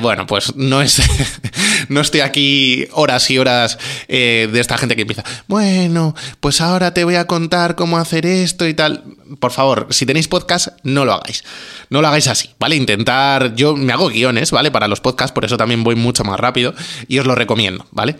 bueno, 0.00 0.28
pues 0.28 0.54
no 0.54 0.80
es... 0.80 1.02
no 1.88 2.00
estoy 2.00 2.20
aquí 2.20 2.86
horas 2.92 3.28
y 3.32 3.38
horas 3.38 3.78
de 4.06 4.60
esta 4.60 4.78
gente 4.78 4.94
que 4.94 5.02
empieza, 5.02 5.24
bueno, 5.48 6.14
pues 6.38 6.51
pues 6.52 6.60
ahora 6.60 6.92
te 6.92 7.04
voy 7.04 7.14
a 7.14 7.26
contar 7.26 7.76
cómo 7.76 7.96
hacer 7.96 8.26
esto 8.26 8.68
y 8.68 8.74
tal. 8.74 9.02
Por 9.40 9.52
favor, 9.52 9.86
si 9.88 10.04
tenéis 10.04 10.28
podcast, 10.28 10.68
no 10.82 11.06
lo 11.06 11.14
hagáis. 11.14 11.44
No 11.88 12.02
lo 12.02 12.08
hagáis 12.08 12.28
así, 12.28 12.50
¿vale? 12.58 12.76
Intentar, 12.76 13.54
yo 13.54 13.74
me 13.74 13.90
hago 13.90 14.10
guiones, 14.10 14.50
¿vale? 14.50 14.70
Para 14.70 14.86
los 14.86 15.00
podcasts, 15.00 15.32
por 15.32 15.46
eso 15.46 15.56
también 15.56 15.82
voy 15.82 15.94
mucho 15.94 16.24
más 16.24 16.38
rápido 16.38 16.74
y 17.08 17.18
os 17.18 17.24
lo 17.24 17.34
recomiendo, 17.34 17.86
¿vale? 17.90 18.16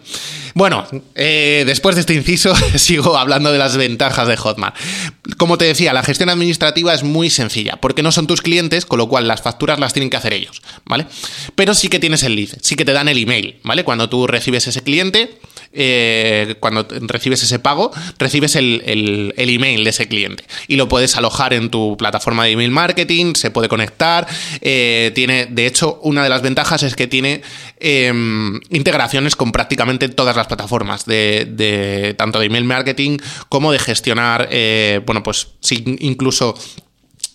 Bueno, 0.54 0.86
eh, 1.14 1.64
después 1.66 1.94
de 1.94 2.00
este 2.00 2.14
inciso, 2.14 2.54
sigo 2.76 3.18
hablando 3.18 3.52
de 3.52 3.58
las 3.58 3.76
ventajas 3.76 4.26
de 4.26 4.38
Hotmart. 4.38 4.76
Como 5.36 5.58
te 5.58 5.66
decía, 5.66 5.92
la 5.92 6.02
gestión 6.02 6.30
administrativa 6.30 6.94
es 6.94 7.02
muy 7.02 7.28
sencilla, 7.28 7.76
porque 7.82 8.02
no 8.02 8.12
son 8.12 8.26
tus 8.26 8.40
clientes, 8.40 8.86
con 8.86 8.96
lo 8.96 9.10
cual 9.10 9.28
las 9.28 9.42
facturas 9.42 9.78
las 9.78 9.92
tienen 9.92 10.08
que 10.08 10.16
hacer 10.16 10.32
ellos, 10.32 10.62
¿vale? 10.86 11.04
Pero 11.54 11.74
sí 11.74 11.88
que 11.88 11.98
tienes 11.98 12.22
el 12.22 12.34
lead, 12.34 12.56
sí 12.62 12.76
que 12.76 12.86
te 12.86 12.94
dan 12.94 13.10
el 13.10 13.18
email, 13.18 13.60
¿vale? 13.62 13.84
Cuando 13.84 14.08
tú 14.08 14.26
recibes 14.26 14.66
ese 14.66 14.82
cliente, 14.82 15.38
eh, 15.72 16.56
cuando 16.60 16.86
recibes 17.02 17.42
ese 17.42 17.58
pago, 17.58 17.90
recibes 18.18 18.56
el, 18.56 19.34
email 19.36 19.84
de 19.84 19.90
ese 19.90 20.08
cliente 20.08 20.44
y 20.68 20.76
lo 20.76 20.88
puedes 20.88 21.16
alojar 21.16 21.52
en 21.52 21.70
tu 21.70 21.96
plataforma 21.96 22.44
de 22.44 22.52
email 22.52 22.70
marketing, 22.70 23.34
se 23.34 23.50
puede 23.50 23.68
conectar, 23.68 24.26
eh, 24.60 25.12
tiene, 25.14 25.46
de 25.46 25.66
hecho, 25.66 25.98
una 26.02 26.22
de 26.22 26.28
las 26.28 26.42
ventajas 26.42 26.82
es 26.82 26.96
que 26.96 27.06
tiene 27.06 27.42
em, 27.80 28.60
integraciones 28.70 29.36
con 29.36 29.52
prácticamente 29.52 30.08
todas 30.08 30.36
las 30.36 30.46
plataformas 30.46 31.06
de, 31.06 32.14
tanto 32.18 32.38
de 32.38 32.46
email 32.46 32.64
marketing 32.64 33.18
como 33.48 33.72
de 33.72 33.78
gestionar, 33.78 34.48
eh, 34.50 35.00
bueno, 35.06 35.22
pues 35.22 35.48
incluso 35.70 36.54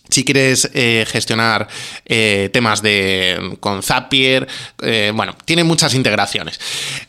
si 0.10 0.24
quieres 0.24 0.70
eh, 0.74 1.06
gestionar 1.08 1.68
eh, 2.06 2.50
temas 2.54 2.82
de 2.82 3.58
con 3.60 3.84
Zapier, 3.84 4.48
eh, 4.82 5.12
bueno, 5.14 5.36
tiene 5.46 5.64
muchas 5.64 5.94
integraciones. 5.94 6.60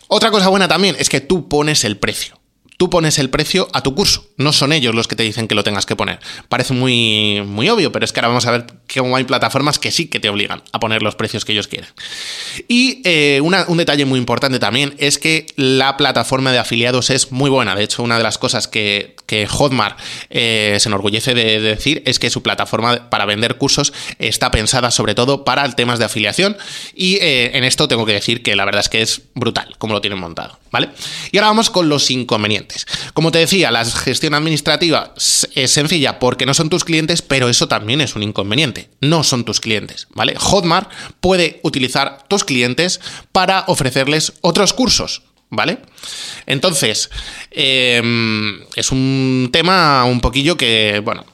Otra 0.09 0.31
cosa 0.31 0.49
buena 0.49 0.69
también 0.69 0.97
es 0.99 1.09
que 1.09 1.21
tú 1.21 1.49
pones 1.49 1.85
el 1.85 1.97
precio. 1.97 2.37
tú 2.77 2.91
pones 2.91 3.19
el 3.19 3.29
precio 3.29 3.69
a 3.73 3.83
tu 3.83 3.93
curso, 3.97 4.29
no 4.37 4.53
son 4.53 4.73
ellos 4.73 4.95
los 4.95 5.09
que 5.09 5.17
te 5.17 5.25
dicen 5.25 5.49
que 5.49 5.57
lo 5.57 5.65
tengas 5.65 5.85
que 5.85 5.97
poner. 5.97 6.21
Parece 6.49 6.75
muy, 6.75 7.43
muy 7.45 7.69
obvio, 7.69 7.91
pero 7.91 8.05
es 8.05 8.13
que 8.13 8.21
ahora 8.21 8.29
vamos 8.29 8.47
a 8.47 8.53
ver 8.53 8.67
cómo 8.95 9.17
hay 9.17 9.25
plataformas 9.25 9.81
que 9.81 9.91
sí 9.91 10.07
que 10.07 10.21
te 10.21 10.29
obligan 10.29 10.63
a 10.71 10.79
poner 10.79 11.03
los 11.03 11.17
precios 11.17 11.45
que 11.45 11.51
ellos 11.51 11.67
quieren. 11.67 11.91
Y 12.69 13.03
un 13.41 13.79
detalle 13.79 14.05
muy 14.05 14.21
importante 14.21 14.61
también 14.61 14.95
es 14.99 15.19
que 15.19 15.47
la 15.57 15.97
plataforma 15.97 16.53
de 16.53 16.59
afiliados 16.61 17.11
es 17.11 17.33
muy 17.33 17.51
buena. 17.51 17.75
De 17.75 17.83
hecho, 17.83 18.05
una 18.05 18.17
de 18.17 18.23
las 18.23 18.39
cosas 18.39 18.69
que, 18.69 19.17
Hotmart 19.49 19.99
eh, 20.31 20.77
se 20.81 20.89
enorgullece 20.89 21.35
de, 21.35 21.61
decir 21.61 22.03
es 22.07 22.19
que 22.19 22.31
su 22.31 22.43
plataforma 22.43 23.11
para 23.11 23.27
vender 23.27 23.57
cursos 23.57 23.93
está 24.19 24.51
pensada 24.51 24.91
sobre 24.91 25.15
todo 25.15 25.45
para 25.45 25.69
temas 25.75 25.99
de 25.99 26.07
afiliación. 26.07 26.57
Y 26.95 27.17
eh, 27.17 27.57
en 27.57 27.65
esto 27.65 27.89
tengo 27.89 28.07
que 28.07 28.13
decir 28.13 28.43
que 28.43 28.57
la 28.57 28.65
verdad 28.65 28.81
es 28.81 28.89
que 28.89 29.03
es 29.03 29.23
brutal 29.35 29.77
como 29.79 29.95
lo 29.95 30.01
tienen 30.01 30.19
montado. 30.19 30.59
¿Vale? 30.71 30.91
Y 31.33 31.39
ahora 31.39 31.49
vamos 31.49 31.71
con 31.71 31.89
los 31.89 32.11
inconvenientes. 32.11 32.87
Como 33.15 33.33
te 33.33 33.39
decía, 33.39 33.71
la 33.71 33.85
gestión 33.85 34.35
administrativa 34.35 35.15
es 35.17 35.71
sencilla 35.71 36.19
porque 36.19 36.45
no 36.45 36.53
son 36.55 36.69
tus 36.69 36.85
clientes, 36.85 37.23
pero 37.23 37.49
eso 37.49 37.69
también 37.69 38.01
es 38.01 38.17
un 38.17 38.23
inconveniente. 38.23 38.91
No 39.01 39.25
son 39.25 39.45
tus 39.45 39.61
clientes, 39.61 40.09
¿vale? 40.15 40.35
Hotmart 40.37 40.91
puede 41.21 41.61
utilizar 41.63 42.25
tus 42.29 42.45
clientes 42.45 43.01
para 43.33 43.65
ofrecerles 43.67 44.35
otros 44.43 44.73
cursos. 44.73 45.23
¿Vale? 45.51 45.79
Entonces, 46.47 47.11
em, 47.51 48.61
es 48.77 48.93
un 48.93 49.49
tema 49.51 50.05
un 50.05 50.21
poquillo 50.21 50.57
que, 50.57 51.01
bueno, 51.03 51.25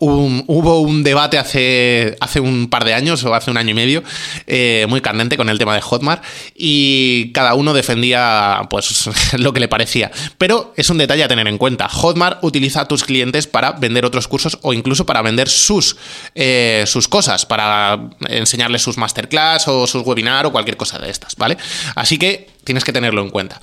hubo 0.00 0.80
un 0.80 1.02
debate 1.02 1.38
hace, 1.38 2.16
hace 2.20 2.40
un 2.40 2.68
par 2.68 2.84
de 2.84 2.94
años 2.94 3.22
o 3.24 3.34
hace 3.34 3.50
un 3.50 3.58
año 3.58 3.70
y 3.70 3.74
medio 3.74 4.02
eh, 4.46 4.86
muy 4.88 5.02
candente 5.02 5.36
con 5.36 5.50
el 5.50 5.58
tema 5.58 5.74
de 5.74 5.82
Hotmart 5.82 6.24
y 6.54 7.32
cada 7.32 7.54
uno 7.54 7.74
defendía 7.74 8.62
pues 8.70 9.10
lo 9.38 9.52
que 9.52 9.60
le 9.60 9.68
parecía. 9.68 10.10
Pero 10.38 10.72
es 10.76 10.88
un 10.88 10.98
detalle 10.98 11.22
a 11.22 11.28
tener 11.28 11.46
en 11.46 11.58
cuenta. 11.58 11.88
Hotmart 11.88 12.42
utiliza 12.42 12.82
a 12.82 12.88
tus 12.88 13.04
clientes 13.04 13.46
para 13.46 13.72
vender 13.72 14.06
otros 14.06 14.26
cursos 14.26 14.58
o 14.62 14.72
incluso 14.72 15.04
para 15.04 15.20
vender 15.20 15.48
sus, 15.48 15.96
eh, 16.34 16.84
sus 16.86 17.06
cosas, 17.06 17.44
para 17.44 18.00
enseñarles 18.28 18.82
sus 18.82 18.96
masterclass 18.96 19.68
o 19.68 19.86
sus 19.86 20.02
webinar 20.06 20.46
o 20.46 20.52
cualquier 20.52 20.78
cosa 20.78 20.98
de 20.98 21.10
estas, 21.10 21.36
¿vale? 21.36 21.58
Así 21.94 22.16
que 22.16 22.48
tienes 22.70 22.84
que 22.84 22.92
tenerlo 22.92 23.20
en 23.20 23.30
cuenta. 23.30 23.58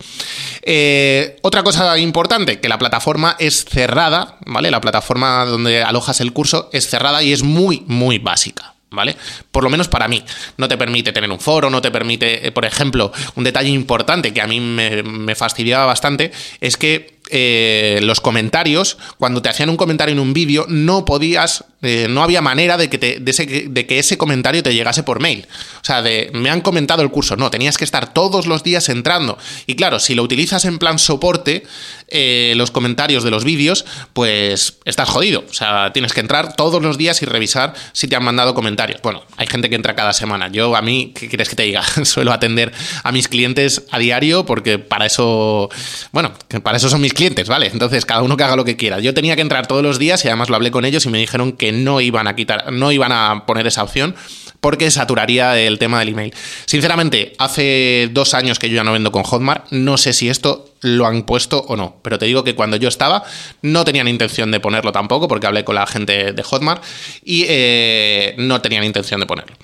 Eh, 0.61 1.37
otra 1.43 1.63
cosa 1.63 1.97
importante, 1.97 2.59
que 2.59 2.67
la 2.67 2.77
plataforma 2.77 3.37
es 3.39 3.63
cerrada, 3.63 4.37
¿vale? 4.45 4.69
La 4.69 4.81
plataforma 4.81 5.45
donde 5.45 5.81
alojas 5.81 6.19
el 6.19 6.33
curso 6.33 6.69
es 6.73 6.89
cerrada 6.89 7.23
y 7.23 7.31
es 7.31 7.41
muy, 7.41 7.85
muy 7.87 8.19
básica. 8.19 8.73
¿Vale? 8.89 9.17
Por 9.51 9.65
lo 9.65 9.69
menos 9.69 9.89
para 9.89 10.07
mí. 10.07 10.23
No 10.55 10.69
te 10.69 10.77
permite 10.77 11.11
tener 11.11 11.29
un 11.29 11.41
foro, 11.41 11.69
no 11.69 11.81
te 11.81 11.91
permite, 11.91 12.47
eh, 12.47 12.51
por 12.53 12.63
ejemplo, 12.63 13.11
un 13.35 13.43
detalle 13.43 13.69
importante 13.69 14.33
que 14.33 14.41
a 14.41 14.47
mí 14.47 14.61
me, 14.61 15.03
me 15.03 15.35
fastidiaba 15.35 15.85
bastante 15.85 16.31
es 16.61 16.77
que 16.77 17.16
eh, 17.29 17.99
los 18.03 18.21
comentarios, 18.21 18.97
cuando 19.17 19.41
te 19.41 19.49
hacían 19.49 19.69
un 19.69 19.77
comentario 19.77 20.13
en 20.13 20.19
un 20.19 20.33
vídeo, 20.33 20.65
no 20.69 21.05
podías, 21.05 21.65
eh, 21.81 22.07
no 22.09 22.23
había 22.23 22.41
manera 22.41 22.77
de 22.77 22.89
que, 22.89 22.97
de, 22.97 23.31
ese, 23.31 23.45
de 23.69 23.85
que 23.85 23.99
ese 23.99 24.17
comentario 24.17 24.63
te 24.63 24.73
llegase 24.73 25.03
por 25.03 25.19
mail. 25.19 25.47
O 25.81 25.85
sea, 25.85 26.01
de 26.01 26.29
me 26.33 26.49
han 26.49 26.61
comentado 26.61 27.01
el 27.01 27.11
curso. 27.11 27.35
No, 27.35 27.51
tenías 27.51 27.77
que 27.77 27.83
estar 27.83 28.13
todos 28.13 28.47
los 28.47 28.63
días 28.63 28.89
entrando. 28.89 29.37
Y 29.65 29.75
claro, 29.75 29.99
si 29.99 30.15
lo 30.15 30.23
utilizas 30.23 30.65
en 30.65 30.79
plan 30.79 30.99
soporte, 30.99 31.63
eh, 32.09 32.53
los 32.55 32.71
comentarios 32.71 33.23
de 33.23 33.31
los 33.31 33.43
vídeos, 33.43 33.85
pues 34.13 34.77
estás 34.85 35.09
jodido. 35.09 35.43
O 35.49 35.53
sea, 35.53 35.91
tienes 35.93 36.13
que 36.13 36.21
entrar 36.21 36.55
todos 36.55 36.81
los 36.81 36.97
días 36.97 37.21
y 37.21 37.25
revisar 37.25 37.73
si 37.91 38.07
te 38.07 38.15
han 38.15 38.23
mandado 38.23 38.53
comentarios. 38.53 39.01
Bueno, 39.01 39.23
hay 39.35 39.47
gente 39.47 39.69
que 39.69 39.75
entra 39.75 39.95
cada 39.95 40.13
semana. 40.13 40.47
Yo, 40.47 40.75
a 40.75 40.81
mí, 40.81 41.11
¿qué 41.15 41.27
quieres 41.27 41.49
que 41.49 41.55
te 41.55 41.63
diga? 41.63 41.83
Suelo 42.03 42.31
atender 42.31 42.71
a 43.03 43.11
mis 43.11 43.27
clientes 43.27 43.83
a 43.91 43.99
diario 43.99 44.45
porque 44.45 44.79
para 44.79 45.05
eso, 45.05 45.69
bueno, 46.11 46.33
para 46.63 46.77
eso 46.77 46.89
son 46.89 47.01
mis 47.01 47.13
clientes, 47.17 47.49
¿vale? 47.49 47.67
Entonces, 47.67 48.05
cada 48.05 48.21
uno 48.21 48.37
que 48.37 48.43
haga 48.45 48.55
lo 48.55 48.63
que 48.63 48.77
quiera. 48.77 48.99
Yo 48.99 49.13
tenía 49.13 49.35
que 49.35 49.41
entrar 49.41 49.67
todos 49.67 49.83
los 49.83 49.99
días 49.99 50.23
y 50.23 50.29
además 50.29 50.49
lo 50.49 50.55
hablé 50.55 50.71
con 50.71 50.85
ellos 50.85 51.05
y 51.05 51.09
me 51.09 51.17
dijeron 51.17 51.51
que 51.51 51.73
no 51.73 51.99
iban 51.99 52.27
a 52.27 52.35
quitar, 52.35 52.71
no 52.71 52.91
iban 52.93 53.11
a 53.11 53.45
poner 53.45 53.67
esa 53.67 53.83
opción 53.83 54.15
porque 54.61 54.89
saturaría 54.89 55.59
el 55.59 55.79
tema 55.79 55.99
del 55.99 56.09
email. 56.09 56.33
Sinceramente, 56.65 57.33
hace 57.37 58.09
dos 58.11 58.33
años 58.33 58.59
que 58.59 58.69
yo 58.69 58.75
ya 58.75 58.83
no 58.83 58.93
vendo 58.93 59.11
con 59.11 59.23
Hotmart, 59.23 59.71
no 59.71 59.97
sé 59.97 60.13
si 60.13 60.29
esto 60.29 60.73
lo 60.81 61.05
han 61.05 61.23
puesto 61.23 61.59
o 61.67 61.75
no, 61.75 61.97
pero 62.01 62.19
te 62.19 62.25
digo 62.25 62.43
que 62.43 62.55
cuando 62.55 62.77
yo 62.77 62.87
estaba 62.87 63.23
no 63.61 63.83
tenían 63.83 64.07
intención 64.07 64.51
de 64.51 64.59
ponerlo 64.59 64.91
tampoco, 64.91 65.27
porque 65.27 65.47
hablé 65.47 65.63
con 65.63 65.75
la 65.75 65.87
gente 65.87 66.33
de 66.33 66.43
Hotmart 66.43 66.83
y 67.23 67.45
eh, 67.47 68.35
no 68.37 68.61
tenían 68.61 68.83
intención 68.83 69.19
de 69.19 69.25
ponerlo. 69.25 69.55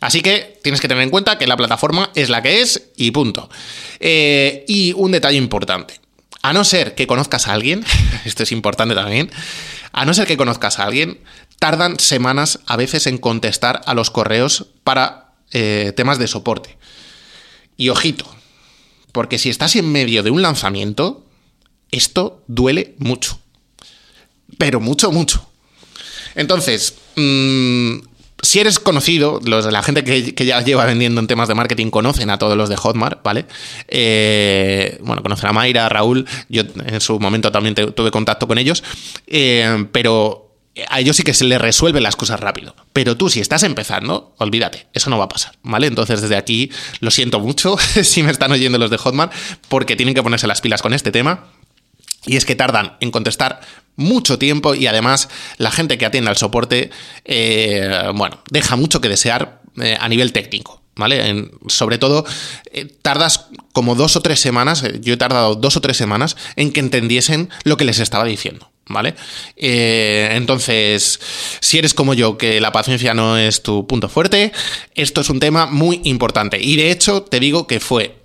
Así 0.00 0.20
que 0.20 0.58
tienes 0.62 0.80
que 0.80 0.88
tener 0.88 1.02
en 1.02 1.10
cuenta 1.10 1.38
que 1.38 1.46
la 1.46 1.56
plataforma 1.56 2.10
es 2.14 2.28
la 2.28 2.42
que 2.42 2.60
es 2.60 2.90
y 2.96 3.10
punto. 3.12 3.48
Eh, 3.98 4.64
y 4.68 4.92
un 4.92 5.12
detalle 5.12 5.38
importante. 5.38 6.05
A 6.46 6.52
no 6.52 6.62
ser 6.62 6.94
que 6.94 7.08
conozcas 7.08 7.48
a 7.48 7.54
alguien, 7.54 7.84
esto 8.24 8.44
es 8.44 8.52
importante 8.52 8.94
también, 8.94 9.32
a 9.90 10.04
no 10.04 10.14
ser 10.14 10.28
que 10.28 10.36
conozcas 10.36 10.78
a 10.78 10.84
alguien, 10.84 11.18
tardan 11.58 11.98
semanas 11.98 12.60
a 12.66 12.76
veces 12.76 13.08
en 13.08 13.18
contestar 13.18 13.80
a 13.84 13.94
los 13.94 14.12
correos 14.12 14.68
para 14.84 15.32
eh, 15.50 15.92
temas 15.96 16.20
de 16.20 16.28
soporte. 16.28 16.78
Y 17.76 17.88
ojito, 17.88 18.32
porque 19.10 19.40
si 19.40 19.50
estás 19.50 19.74
en 19.74 19.90
medio 19.90 20.22
de 20.22 20.30
un 20.30 20.40
lanzamiento, 20.40 21.26
esto 21.90 22.44
duele 22.46 22.94
mucho. 22.98 23.40
Pero 24.56 24.78
mucho, 24.78 25.10
mucho. 25.10 25.50
Entonces, 26.36 26.94
mmm, 27.16 27.96
si 28.46 28.60
eres 28.60 28.78
conocido, 28.78 29.40
los 29.44 29.66
la 29.66 29.82
gente 29.82 30.04
que, 30.04 30.46
ya 30.46 30.60
lleva 30.62 30.84
vendiendo 30.84 31.20
en 31.20 31.26
temas 31.26 31.48
de 31.48 31.54
marketing 31.54 31.90
conocen 31.90 32.30
a 32.30 32.38
todos 32.38 32.56
los 32.56 32.68
de 32.68 32.76
Hotmart, 32.76 33.22
¿vale? 33.22 33.44
Eh, 33.88 34.98
bueno, 35.02 35.22
conocen 35.22 35.50
a 35.50 35.52
Mayra, 35.52 35.86
a 35.86 35.88
Raúl, 35.88 36.26
yo 36.48 36.62
en 36.84 37.00
su 37.00 37.18
momento 37.18 37.50
también 37.50 37.74
tuve 37.74 38.10
contacto 38.10 38.46
con 38.46 38.58
ellos, 38.58 38.84
eh, 39.26 39.86
pero 39.90 40.46
a 40.88 41.00
ellos 41.00 41.16
sí 41.16 41.22
que 41.22 41.34
se 41.34 41.44
les 41.44 41.60
resuelven 41.60 42.02
las 42.02 42.16
cosas 42.16 42.38
rápido. 42.38 42.76
Pero 42.92 43.16
tú, 43.16 43.30
si 43.30 43.40
estás 43.40 43.62
empezando, 43.62 44.34
olvídate, 44.38 44.86
eso 44.92 45.10
no 45.10 45.18
va 45.18 45.24
a 45.24 45.28
pasar, 45.28 45.56
¿vale? 45.62 45.86
Entonces, 45.86 46.20
desde 46.20 46.36
aquí 46.36 46.70
lo 47.00 47.10
siento 47.10 47.40
mucho 47.40 47.76
si 48.02 48.22
me 48.22 48.30
están 48.30 48.52
oyendo 48.52 48.78
los 48.78 48.90
de 48.90 48.98
Hotmart, 48.98 49.32
porque 49.68 49.96
tienen 49.96 50.14
que 50.14 50.22
ponerse 50.22 50.46
las 50.46 50.60
pilas 50.60 50.82
con 50.82 50.92
este 50.94 51.10
tema. 51.10 51.46
Y 52.26 52.36
es 52.36 52.44
que 52.44 52.56
tardan 52.56 52.96
en 53.00 53.10
contestar 53.10 53.60
mucho 53.96 54.38
tiempo 54.38 54.74
y 54.74 54.86
además 54.86 55.28
la 55.56 55.70
gente 55.70 55.98
que 55.98 56.06
atiende 56.06 56.30
al 56.30 56.36
soporte, 56.36 56.90
eh, 57.24 58.10
bueno, 58.14 58.38
deja 58.50 58.76
mucho 58.76 59.00
que 59.00 59.08
desear 59.08 59.62
eh, 59.80 59.96
a 59.98 60.08
nivel 60.08 60.32
técnico. 60.32 60.82
¿Vale? 60.98 61.50
sobre 61.66 61.98
todo, 61.98 62.24
eh, 62.72 62.86
tardas 63.02 63.48
como 63.74 63.94
dos 63.94 64.16
o 64.16 64.22
tres 64.22 64.40
semanas, 64.40 64.82
yo 65.02 65.12
he 65.12 65.18
tardado 65.18 65.54
dos 65.54 65.76
o 65.76 65.82
tres 65.82 65.98
semanas 65.98 66.38
en 66.56 66.72
que 66.72 66.80
entendiesen 66.80 67.50
lo 67.64 67.76
que 67.76 67.84
les 67.84 67.98
estaba 67.98 68.24
diciendo. 68.24 68.70
¿Vale? 68.88 69.14
entonces, 69.56 71.20
si 71.60 71.76
eres 71.76 71.92
como 71.92 72.14
yo, 72.14 72.38
que 72.38 72.62
la 72.62 72.72
paciencia 72.72 73.12
no 73.12 73.36
es 73.36 73.62
tu 73.62 73.86
punto 73.86 74.08
fuerte, 74.08 74.52
esto 74.94 75.20
es 75.20 75.28
un 75.28 75.38
tema 75.38 75.66
muy 75.66 76.00
importante. 76.04 76.62
Y 76.62 76.76
de 76.76 76.90
hecho, 76.90 77.20
te 77.20 77.40
digo 77.40 77.66
que 77.66 77.78
fue 77.78 78.16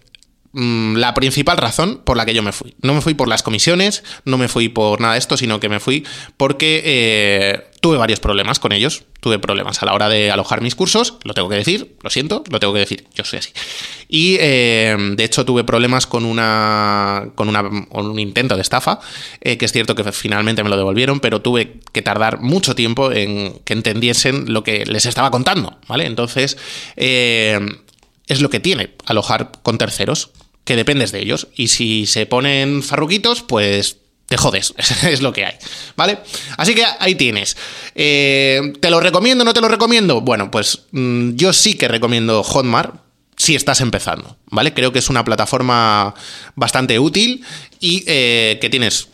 Mm, 0.53 0.97
la 0.97 1.13
principal 1.13 1.57
razón 1.57 2.01
por 2.03 2.17
la 2.17 2.25
que 2.25 2.33
yo 2.33 2.43
me 2.43 2.51
fui. 2.51 2.75
No 2.81 2.93
me 2.93 3.01
fui 3.01 3.13
por 3.13 3.29
las 3.29 3.41
comisiones, 3.41 4.03
no 4.25 4.37
me 4.37 4.49
fui 4.49 4.67
por 4.67 4.99
nada 4.99 5.13
de 5.13 5.19
esto, 5.19 5.37
sino 5.37 5.61
que 5.61 5.69
me 5.69 5.79
fui 5.79 6.05
porque 6.35 6.81
eh, 6.83 7.71
tuve 7.79 7.97
varios 7.97 8.19
problemas 8.19 8.59
con 8.59 8.73
ellos. 8.73 9.03
Tuve 9.21 9.39
problemas 9.39 9.81
a 9.81 9.85
la 9.85 9.93
hora 9.93 10.09
de 10.09 10.31
alojar 10.31 10.61
mis 10.61 10.73
cursos, 10.73 11.17
lo 11.23 11.35
tengo 11.35 11.47
que 11.47 11.55
decir, 11.55 11.95
lo 12.01 12.09
siento, 12.09 12.43
lo 12.49 12.59
tengo 12.59 12.73
que 12.73 12.79
decir, 12.79 13.05
yo 13.13 13.23
soy 13.23 13.37
así. 13.39 13.51
Y 14.09 14.37
eh, 14.39 14.97
de 15.15 15.23
hecho 15.23 15.45
tuve 15.45 15.63
problemas 15.63 16.07
con 16.07 16.25
una 16.25 17.29
con, 17.35 17.47
una, 17.47 17.61
un 17.61 18.19
intento 18.19 18.55
de 18.55 18.61
estafa, 18.63 18.99
eh, 19.39 19.57
que 19.57 19.65
es 19.65 19.71
cierto 19.71 19.93
que 19.93 20.11
finalmente 20.11 20.63
me 20.63 20.69
lo 20.69 20.75
devolvieron, 20.75 21.19
pero 21.19 21.41
tuve 21.41 21.79
que 21.93 22.01
tardar 22.01 22.41
mucho 22.41 22.75
tiempo 22.75 23.11
en 23.11 23.59
que 23.63 23.73
entendiesen 23.73 24.51
lo 24.51 24.63
que 24.63 24.85
les 24.85 25.05
estaba 25.05 25.29
contando, 25.29 25.77
¿vale? 25.87 26.07
Entonces, 26.07 26.57
es 26.95 28.41
lo 28.41 28.49
que 28.49 28.59
tiene 28.59 28.95
alojar 29.05 29.51
con 29.61 29.77
terceros 29.77 30.31
dependes 30.75 31.11
de 31.11 31.19
ellos. 31.19 31.47
Y 31.55 31.69
si 31.69 32.05
se 32.05 32.25
ponen 32.25 32.83
farruquitos, 32.83 33.41
pues 33.41 33.97
te 34.31 34.37
jodes, 34.37 34.73
es 35.03 35.21
lo 35.21 35.33
que 35.33 35.45
hay, 35.45 35.55
¿vale? 35.97 36.19
Así 36.57 36.73
que 36.73 36.85
ahí 36.99 37.15
tienes. 37.15 37.57
Eh, 37.95 38.73
¿Te 38.79 38.89
lo 38.89 39.01
recomiendo 39.01 39.43
no 39.43 39.53
te 39.53 39.61
lo 39.61 39.67
recomiendo? 39.67 40.21
Bueno, 40.21 40.49
pues 40.49 40.83
mm, 40.91 41.31
yo 41.35 41.51
sí 41.51 41.75
que 41.75 41.89
recomiendo 41.89 42.41
Hotmart 42.41 42.95
si 43.35 43.55
estás 43.55 43.81
empezando, 43.81 44.37
¿vale? 44.45 44.73
Creo 44.73 44.93
que 44.93 44.99
es 44.99 45.09
una 45.09 45.25
plataforma 45.25 46.13
bastante 46.55 46.99
útil 46.99 47.43
y 47.79 48.03
eh, 48.07 48.57
que 48.61 48.69
tienes 48.69 49.09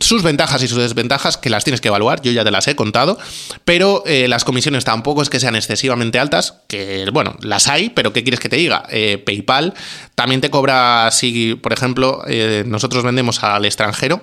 sus 0.00 0.22
ventajas 0.22 0.62
y 0.62 0.68
sus 0.68 0.78
desventajas 0.78 1.36
que 1.36 1.50
las 1.50 1.64
tienes 1.64 1.80
que 1.80 1.88
evaluar, 1.88 2.22
yo 2.22 2.32
ya 2.32 2.44
te 2.44 2.50
las 2.50 2.66
he 2.68 2.76
contado, 2.76 3.18
pero 3.64 4.02
eh, 4.06 4.28
las 4.28 4.44
comisiones 4.44 4.84
tampoco 4.84 5.22
es 5.22 5.30
que 5.30 5.40
sean 5.40 5.56
excesivamente 5.56 6.18
altas, 6.18 6.60
que 6.68 7.06
bueno, 7.12 7.36
las 7.40 7.68
hay, 7.68 7.90
pero 7.90 8.12
¿qué 8.12 8.22
quieres 8.22 8.40
que 8.40 8.48
te 8.48 8.56
diga? 8.56 8.84
Eh, 8.90 9.22
PayPal 9.24 9.74
también 10.14 10.40
te 10.40 10.50
cobra, 10.50 11.10
si 11.10 11.54
por 11.56 11.72
ejemplo 11.72 12.22
eh, 12.26 12.64
nosotros 12.66 13.04
vendemos 13.04 13.42
al 13.42 13.64
extranjero, 13.64 14.20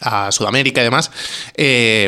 a 0.00 0.30
Sudamérica 0.30 0.80
y 0.80 0.84
demás, 0.84 1.10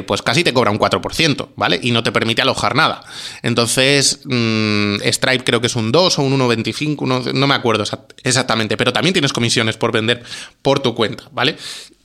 pues 0.07 0.23
casi 0.23 0.45
te 0.45 0.53
cobra 0.53 0.71
un 0.71 0.79
4%, 0.79 1.49
¿vale? 1.57 1.81
Y 1.83 1.91
no 1.91 2.05
te 2.05 2.13
permite 2.13 2.41
alojar 2.41 2.77
nada. 2.77 3.03
Entonces, 3.43 4.21
mm, 4.27 4.99
Stripe 5.03 5.43
creo 5.43 5.61
que 5.61 5.67
es 5.67 5.75
un 5.75 5.91
2 5.91 6.21
o 6.21 6.23
un 6.23 6.39
1,25, 6.39 7.05
no, 7.05 7.19
no 7.33 7.47
me 7.49 7.55
acuerdo 7.57 7.83
exactamente, 8.23 8.77
pero 8.77 8.93
también 8.93 9.13
tienes 9.13 9.33
comisiones 9.33 9.77
por 9.77 9.91
vender 9.91 10.23
por 10.63 10.79
tu 10.79 10.95
cuenta, 10.95 11.25
¿vale? 11.33 11.57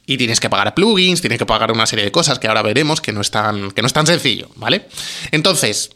Y 0.05 0.17
tienes 0.17 0.39
que 0.39 0.49
pagar 0.49 0.73
plugins, 0.73 1.21
tienes 1.21 1.39
que 1.39 1.45
pagar 1.45 1.71
una 1.71 1.85
serie 1.85 2.05
de 2.05 2.11
cosas 2.11 2.39
que 2.39 2.47
ahora 2.47 2.61
veremos 2.61 3.01
que 3.01 3.11
no 3.11 3.21
es 3.21 3.31
tan, 3.31 3.71
que 3.71 3.81
no 3.81 3.87
es 3.87 3.93
tan 3.93 4.05
sencillo, 4.05 4.49
¿vale? 4.55 4.87
Entonces, 5.31 5.91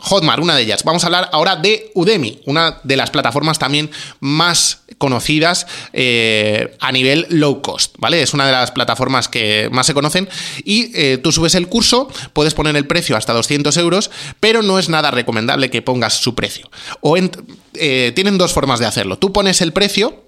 Hotmart, 0.00 0.42
una 0.42 0.54
de 0.54 0.62
ellas. 0.62 0.84
Vamos 0.84 1.02
a 1.02 1.06
hablar 1.06 1.28
ahora 1.32 1.56
de 1.56 1.90
Udemy, 1.94 2.40
una 2.46 2.80
de 2.84 2.96
las 2.96 3.10
plataformas 3.10 3.58
también 3.58 3.90
más 4.20 4.82
conocidas 4.98 5.66
eh, 5.92 6.76
a 6.80 6.92
nivel 6.92 7.26
low 7.30 7.62
cost, 7.62 7.96
¿vale? 7.98 8.22
Es 8.22 8.32
una 8.32 8.46
de 8.46 8.52
las 8.52 8.70
plataformas 8.70 9.28
que 9.28 9.68
más 9.72 9.86
se 9.86 9.94
conocen 9.94 10.28
y 10.64 10.90
eh, 10.94 11.18
tú 11.18 11.32
subes 11.32 11.54
el 11.54 11.68
curso, 11.68 12.08
puedes 12.32 12.54
poner 12.54 12.76
el 12.76 12.86
precio 12.86 13.16
hasta 13.16 13.32
200 13.32 13.76
euros, 13.76 14.10
pero 14.40 14.62
no 14.62 14.78
es 14.78 14.88
nada 14.88 15.10
recomendable 15.10 15.70
que 15.70 15.82
pongas 15.82 16.14
su 16.14 16.34
precio. 16.34 16.70
O 17.00 17.16
eh, 17.16 18.12
tienen 18.14 18.38
dos 18.38 18.52
formas 18.52 18.78
de 18.78 18.86
hacerlo. 18.86 19.18
Tú 19.18 19.32
pones 19.32 19.60
el 19.60 19.72
precio, 19.72 20.24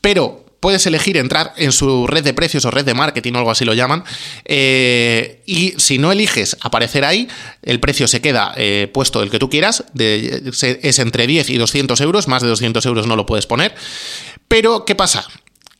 pero 0.00 0.44
puedes 0.62 0.86
elegir 0.86 1.16
entrar 1.16 1.52
en 1.56 1.72
su 1.72 2.06
red 2.06 2.22
de 2.22 2.34
precios 2.34 2.64
o 2.64 2.70
red 2.70 2.84
de 2.84 2.94
marketing 2.94 3.32
o 3.34 3.38
algo 3.38 3.50
así 3.50 3.64
lo 3.64 3.74
llaman. 3.74 4.04
Eh, 4.44 5.42
y 5.44 5.74
si 5.76 5.98
no 5.98 6.12
eliges 6.12 6.56
aparecer 6.60 7.04
ahí, 7.04 7.26
el 7.62 7.80
precio 7.80 8.06
se 8.06 8.20
queda 8.20 8.54
eh, 8.56 8.88
puesto 8.94 9.24
el 9.24 9.30
que 9.30 9.40
tú 9.40 9.50
quieras. 9.50 9.84
es 9.98 10.98
entre 11.00 11.26
10 11.26 11.50
y 11.50 11.58
200 11.58 12.00
euros. 12.00 12.28
Más 12.28 12.42
de 12.42 12.48
200 12.48 12.86
euros 12.86 13.08
no 13.08 13.16
lo 13.16 13.26
puedes 13.26 13.46
poner. 13.46 13.74
Pero, 14.46 14.84
¿qué 14.84 14.94
pasa? 14.94 15.26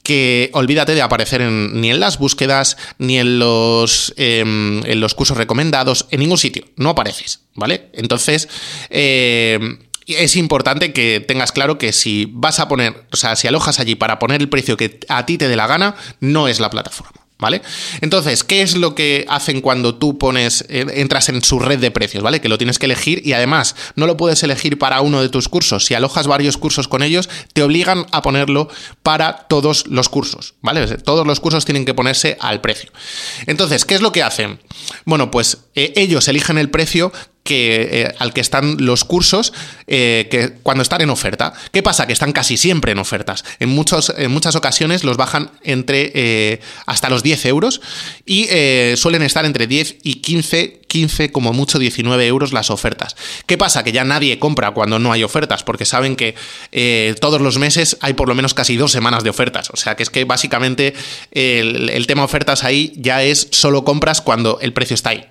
que 0.02 0.50
olvídate 0.52 0.96
de 0.96 1.02
aparecer 1.02 1.42
ni 1.42 1.92
en 1.92 2.00
las 2.00 2.18
búsquedas, 2.18 2.76
ni 2.98 3.20
en 3.20 3.38
los, 3.38 4.12
em, 4.16 4.84
en 4.84 4.98
los 4.98 5.14
cursos 5.14 5.36
recomendados, 5.36 6.08
en 6.10 6.18
ningún 6.18 6.38
sitio. 6.38 6.64
No 6.74 6.90
apareces, 6.90 7.42
¿vale? 7.54 7.88
Entonces, 7.92 8.48
eh, 8.90 9.60
es 10.06 10.36
importante 10.36 10.92
que 10.92 11.20
tengas 11.20 11.52
claro 11.52 11.78
que 11.78 11.92
si 11.92 12.28
vas 12.30 12.60
a 12.60 12.68
poner, 12.68 13.06
o 13.12 13.16
sea, 13.16 13.36
si 13.36 13.48
alojas 13.48 13.80
allí 13.80 13.94
para 13.94 14.18
poner 14.18 14.40
el 14.40 14.48
precio 14.48 14.76
que 14.76 15.00
a 15.08 15.26
ti 15.26 15.38
te 15.38 15.48
dé 15.48 15.56
la 15.56 15.66
gana, 15.66 15.94
no 16.20 16.48
es 16.48 16.60
la 16.60 16.70
plataforma. 16.70 17.20
¿Vale? 17.38 17.60
Entonces, 18.02 18.44
¿qué 18.44 18.62
es 18.62 18.76
lo 18.76 18.94
que 18.94 19.26
hacen 19.28 19.62
cuando 19.62 19.96
tú 19.96 20.16
pones, 20.16 20.64
eh, 20.68 20.86
entras 20.94 21.28
en 21.28 21.42
su 21.42 21.58
red 21.58 21.80
de 21.80 21.90
precios, 21.90 22.22
¿vale? 22.22 22.40
Que 22.40 22.48
lo 22.48 22.56
tienes 22.56 22.78
que 22.78 22.86
elegir 22.86 23.20
y 23.26 23.32
además 23.32 23.74
no 23.96 24.06
lo 24.06 24.16
puedes 24.16 24.44
elegir 24.44 24.78
para 24.78 25.00
uno 25.00 25.20
de 25.20 25.28
tus 25.28 25.48
cursos. 25.48 25.84
Si 25.84 25.94
alojas 25.94 26.28
varios 26.28 26.56
cursos 26.56 26.86
con 26.86 27.02
ellos, 27.02 27.28
te 27.52 27.64
obligan 27.64 28.06
a 28.12 28.22
ponerlo 28.22 28.68
para 29.02 29.48
todos 29.48 29.88
los 29.88 30.08
cursos, 30.08 30.54
¿vale? 30.60 30.86
Todos 30.98 31.26
los 31.26 31.40
cursos 31.40 31.64
tienen 31.64 31.84
que 31.84 31.94
ponerse 31.94 32.36
al 32.38 32.60
precio. 32.60 32.92
Entonces, 33.46 33.84
¿qué 33.84 33.96
es 33.96 34.02
lo 34.02 34.12
que 34.12 34.22
hacen? 34.22 34.60
Bueno, 35.04 35.32
pues 35.32 35.64
eh, 35.74 35.92
ellos 35.96 36.28
eligen 36.28 36.58
el 36.58 36.70
precio 36.70 37.12
que, 37.42 37.88
eh, 38.02 38.14
al 38.18 38.32
que 38.32 38.40
están 38.40 38.76
los 38.78 39.04
cursos 39.04 39.52
eh, 39.86 40.28
que 40.30 40.52
cuando 40.62 40.82
están 40.82 41.00
en 41.00 41.10
oferta. 41.10 41.52
¿Qué 41.72 41.82
pasa? 41.82 42.06
Que 42.06 42.12
están 42.12 42.32
casi 42.32 42.56
siempre 42.56 42.92
en 42.92 42.98
ofertas. 42.98 43.44
En, 43.58 43.68
muchos, 43.68 44.12
en 44.16 44.30
muchas 44.30 44.54
ocasiones 44.54 45.04
los 45.04 45.16
bajan 45.16 45.50
entre 45.62 46.12
eh, 46.14 46.60
hasta 46.86 47.08
los 47.10 47.22
10 47.22 47.46
euros 47.46 47.80
y 48.26 48.48
suelen 48.96 49.22
estar 49.22 49.44
entre 49.44 49.66
10 49.66 49.96
y 50.02 50.14
15, 50.16 50.80
15 50.86 51.32
como 51.32 51.52
mucho 51.52 51.78
19 51.78 52.26
euros 52.26 52.52
las 52.52 52.70
ofertas. 52.70 53.16
¿Qué 53.46 53.58
pasa? 53.58 53.82
Que 53.82 53.92
ya 53.92 54.04
nadie 54.04 54.38
compra 54.38 54.70
cuando 54.72 54.98
no 54.98 55.12
hay 55.12 55.24
ofertas 55.24 55.64
porque 55.64 55.84
saben 55.84 56.16
que 56.16 56.34
todos 57.20 57.40
los 57.40 57.58
meses 57.58 57.96
hay 58.00 58.14
por 58.14 58.28
lo 58.28 58.34
menos 58.34 58.54
casi 58.54 58.76
dos 58.76 58.92
semanas 58.92 59.24
de 59.24 59.30
ofertas. 59.30 59.70
O 59.70 59.76
sea 59.76 59.96
que 59.96 60.02
es 60.02 60.10
que 60.10 60.24
básicamente 60.24 60.94
el, 61.32 61.90
el 61.90 62.06
tema 62.06 62.24
ofertas 62.24 62.64
ahí 62.64 62.92
ya 62.96 63.22
es 63.22 63.48
solo 63.50 63.84
compras 63.84 64.20
cuando 64.20 64.58
el 64.60 64.72
precio 64.72 64.94
está 64.94 65.10
ahí 65.10 65.26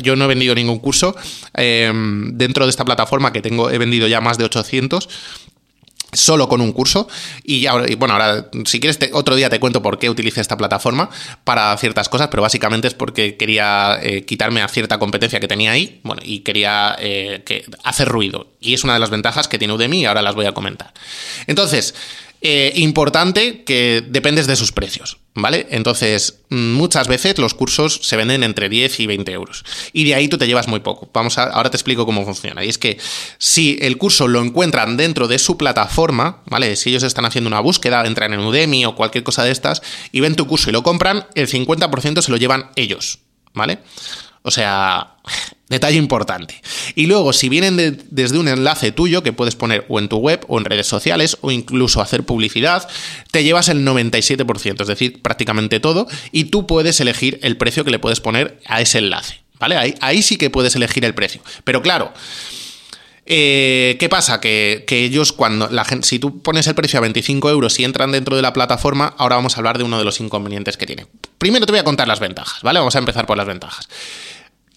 yo 0.00 0.16
no 0.16 0.24
he 0.24 0.28
vendido 0.28 0.54
ningún 0.54 0.78
curso. 0.78 1.14
Em, 1.54 2.36
dentro 2.36 2.66
de 2.66 2.70
esta 2.70 2.84
plataforma 2.84 3.32
que 3.32 3.42
tengo, 3.42 3.70
he 3.70 3.78
vendido 3.78 4.06
ya 4.06 4.20
más 4.20 4.38
de 4.38 4.44
800 4.44 5.08
solo 6.14 6.48
con 6.48 6.60
un 6.60 6.72
curso 6.72 7.08
y, 7.42 7.66
ahora, 7.66 7.86
bueno, 7.98 8.14
ahora 8.14 8.48
si 8.64 8.80
quieres 8.80 8.98
otro 9.12 9.34
día 9.34 9.50
te 9.50 9.60
cuento 9.60 9.82
por 9.82 9.98
qué 9.98 10.08
utilicé 10.08 10.40
esta 10.40 10.56
plataforma 10.56 11.10
para 11.44 11.76
ciertas 11.76 12.08
cosas, 12.08 12.28
pero 12.28 12.42
básicamente 12.42 12.88
es 12.88 12.94
porque 12.94 13.36
quería 13.36 13.98
eh, 14.02 14.24
quitarme 14.24 14.62
a 14.62 14.68
cierta 14.68 14.98
competencia 14.98 15.40
que 15.40 15.48
tenía 15.48 15.72
ahí, 15.72 16.00
bueno, 16.04 16.22
y 16.24 16.40
quería 16.40 16.96
eh, 16.98 17.42
hacer 17.82 18.08
ruido. 18.08 18.48
Y 18.60 18.74
es 18.74 18.84
una 18.84 18.94
de 18.94 19.00
las 19.00 19.10
ventajas 19.10 19.48
que 19.48 19.58
tiene 19.58 19.74
Udemy 19.74 20.02
y 20.02 20.04
ahora 20.06 20.22
las 20.22 20.34
voy 20.34 20.46
a 20.46 20.52
comentar. 20.52 20.92
Entonces, 21.46 21.94
eh, 22.46 22.74
importante 22.76 23.64
que 23.64 24.04
dependes 24.06 24.46
de 24.46 24.54
sus 24.54 24.70
precios, 24.70 25.16
¿vale? 25.34 25.66
Entonces, 25.70 26.40
muchas 26.50 27.08
veces 27.08 27.38
los 27.38 27.54
cursos 27.54 28.00
se 28.02 28.18
venden 28.18 28.42
entre 28.42 28.68
10 28.68 29.00
y 29.00 29.06
20 29.06 29.32
euros. 29.32 29.64
Y 29.94 30.04
de 30.04 30.14
ahí 30.14 30.28
tú 30.28 30.36
te 30.36 30.46
llevas 30.46 30.68
muy 30.68 30.80
poco. 30.80 31.08
Vamos 31.14 31.38
a, 31.38 31.44
ahora 31.44 31.70
te 31.70 31.78
explico 31.78 32.04
cómo 32.04 32.22
funciona. 32.26 32.62
Y 32.62 32.68
es 32.68 32.76
que 32.76 32.98
si 33.38 33.78
el 33.80 33.96
curso 33.96 34.28
lo 34.28 34.42
encuentran 34.42 34.98
dentro 34.98 35.26
de 35.26 35.38
su 35.38 35.56
plataforma, 35.56 36.42
¿vale? 36.44 36.76
Si 36.76 36.90
ellos 36.90 37.04
están 37.04 37.24
haciendo 37.24 37.48
una 37.48 37.60
búsqueda, 37.60 38.04
entran 38.04 38.34
en 38.34 38.40
Udemy 38.40 38.84
o 38.84 38.94
cualquier 38.94 39.24
cosa 39.24 39.42
de 39.42 39.50
estas 39.50 39.80
y 40.12 40.20
ven 40.20 40.36
tu 40.36 40.46
curso 40.46 40.68
y 40.68 40.74
lo 40.74 40.82
compran, 40.82 41.26
el 41.34 41.48
50% 41.48 42.20
se 42.20 42.30
lo 42.30 42.36
llevan 42.36 42.72
ellos, 42.76 43.20
¿vale? 43.54 43.78
O 44.42 44.50
sea, 44.50 45.13
detalle 45.68 45.96
importante. 45.96 46.60
Y 46.94 47.06
luego, 47.06 47.32
si 47.32 47.48
vienen 47.48 48.04
desde 48.10 48.38
un 48.38 48.48
enlace 48.48 48.92
tuyo 48.92 49.22
que 49.22 49.32
puedes 49.32 49.56
poner 49.56 49.84
o 49.88 49.98
en 49.98 50.08
tu 50.08 50.18
web 50.18 50.44
o 50.48 50.58
en 50.58 50.64
redes 50.64 50.86
sociales 50.86 51.38
o 51.40 51.50
incluso 51.50 52.00
hacer 52.00 52.24
publicidad, 52.24 52.88
te 53.30 53.44
llevas 53.44 53.68
el 53.68 53.84
97%, 53.84 54.80
es 54.82 54.88
decir, 54.88 55.22
prácticamente 55.22 55.80
todo, 55.80 56.06
y 56.32 56.44
tú 56.44 56.66
puedes 56.66 57.00
elegir 57.00 57.38
el 57.42 57.56
precio 57.56 57.84
que 57.84 57.90
le 57.90 57.98
puedes 57.98 58.20
poner 58.20 58.60
a 58.66 58.80
ese 58.80 58.98
enlace. 58.98 59.40
¿Vale? 59.58 59.76
Ahí, 59.76 59.94
ahí 60.00 60.22
sí 60.22 60.36
que 60.36 60.50
puedes 60.50 60.74
elegir 60.76 61.04
el 61.04 61.14
precio. 61.14 61.40
Pero 61.62 61.80
claro, 61.80 62.12
eh, 63.26 63.96
¿Qué 63.98 64.10
pasa? 64.10 64.38
Que, 64.38 64.84
ellos, 64.90 65.32
cuando 65.32 65.70
si 66.02 66.18
tú 66.18 66.42
pones 66.42 66.66
el 66.66 66.74
precio 66.74 66.98
a 66.98 67.02
25 67.02 67.48
euros 67.48 67.78
y 67.78 67.84
entran 67.84 68.12
dentro 68.12 68.36
de 68.36 68.42
la 68.42 68.52
plataforma, 68.52 69.14
ahora 69.16 69.36
vamos 69.36 69.56
a 69.56 69.60
hablar 69.60 69.78
de 69.78 69.84
uno 69.84 69.98
de 69.98 70.04
los 70.04 70.20
inconvenientes 70.20 70.76
que 70.76 70.84
tiene. 70.84 71.06
Primero 71.38 71.64
te 71.64 71.72
voy 71.72 71.78
a 71.78 71.84
contar 71.84 72.06
las 72.06 72.20
ventajas, 72.20 72.62
¿vale? 72.62 72.80
Vamos 72.80 72.96
a 72.96 72.98
empezar 72.98 73.24
por 73.24 73.38
las 73.38 73.46
ventajas 73.46 73.88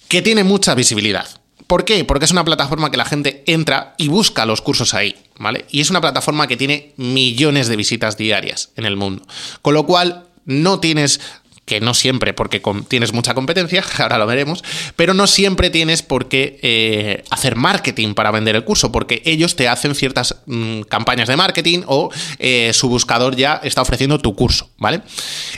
que 0.08 0.22
tiene 0.22 0.44
mucha 0.44 0.76
visibilidad. 0.76 1.28
¿Por 1.68 1.84
qué? 1.84 2.06
Porque 2.06 2.26
es 2.26 2.32
una 2.32 2.46
plataforma 2.46 2.92
que 2.92 2.98
la 2.98 3.06
gente 3.06 3.44
entra 3.46 3.94
y 3.98 4.08
busca 4.08 4.46
los 4.46 4.62
cursos 4.62 4.94
ahí, 4.94 5.16
¿vale? 5.38 5.66
Y 5.70 5.82
es 5.82 5.90
una 5.90 6.00
plataforma 6.00 6.48
que 6.48 6.56
tiene 6.56 6.94
millones 6.96 7.68
de 7.68 7.76
visitas 7.76 8.16
diarias 8.18 8.72
en 8.78 8.86
el 8.86 8.96
mundo. 8.96 9.26
Con 9.62 9.74
lo 9.74 9.86
cual, 9.86 10.28
no 10.46 10.80
tienes 10.80 11.20
que 11.68 11.82
no 11.82 11.94
siempre, 11.94 12.34
porque 12.34 12.62
tienes 12.88 13.12
mucha 13.12 13.34
competencia, 13.34 13.84
ahora 14.00 14.18
lo 14.18 14.26
veremos, 14.26 14.64
pero 14.96 15.14
no 15.14 15.28
siempre 15.28 15.70
tienes 15.70 16.02
por 16.02 16.30
qué 16.30 16.58
eh, 16.64 17.26
hacer 17.30 17.58
marketing 17.58 18.14
para 18.14 18.32
vender 18.32 18.56
el 18.56 18.64
curso, 18.64 18.94
porque 18.94 19.22
ellos 19.26 19.58
te 19.58 19.68
hacen 19.68 19.94
ciertas 19.94 20.38
mm, 20.46 20.84
campañas 20.84 21.28
de 21.28 21.36
marketing 21.36 21.82
o 21.86 22.10
eh, 22.40 22.72
su 22.74 22.88
buscador 22.88 23.36
ya 23.36 23.60
está 23.62 23.82
ofreciendo 23.82 24.18
tu 24.20 24.34
curso, 24.34 24.70
¿vale? 24.78 25.02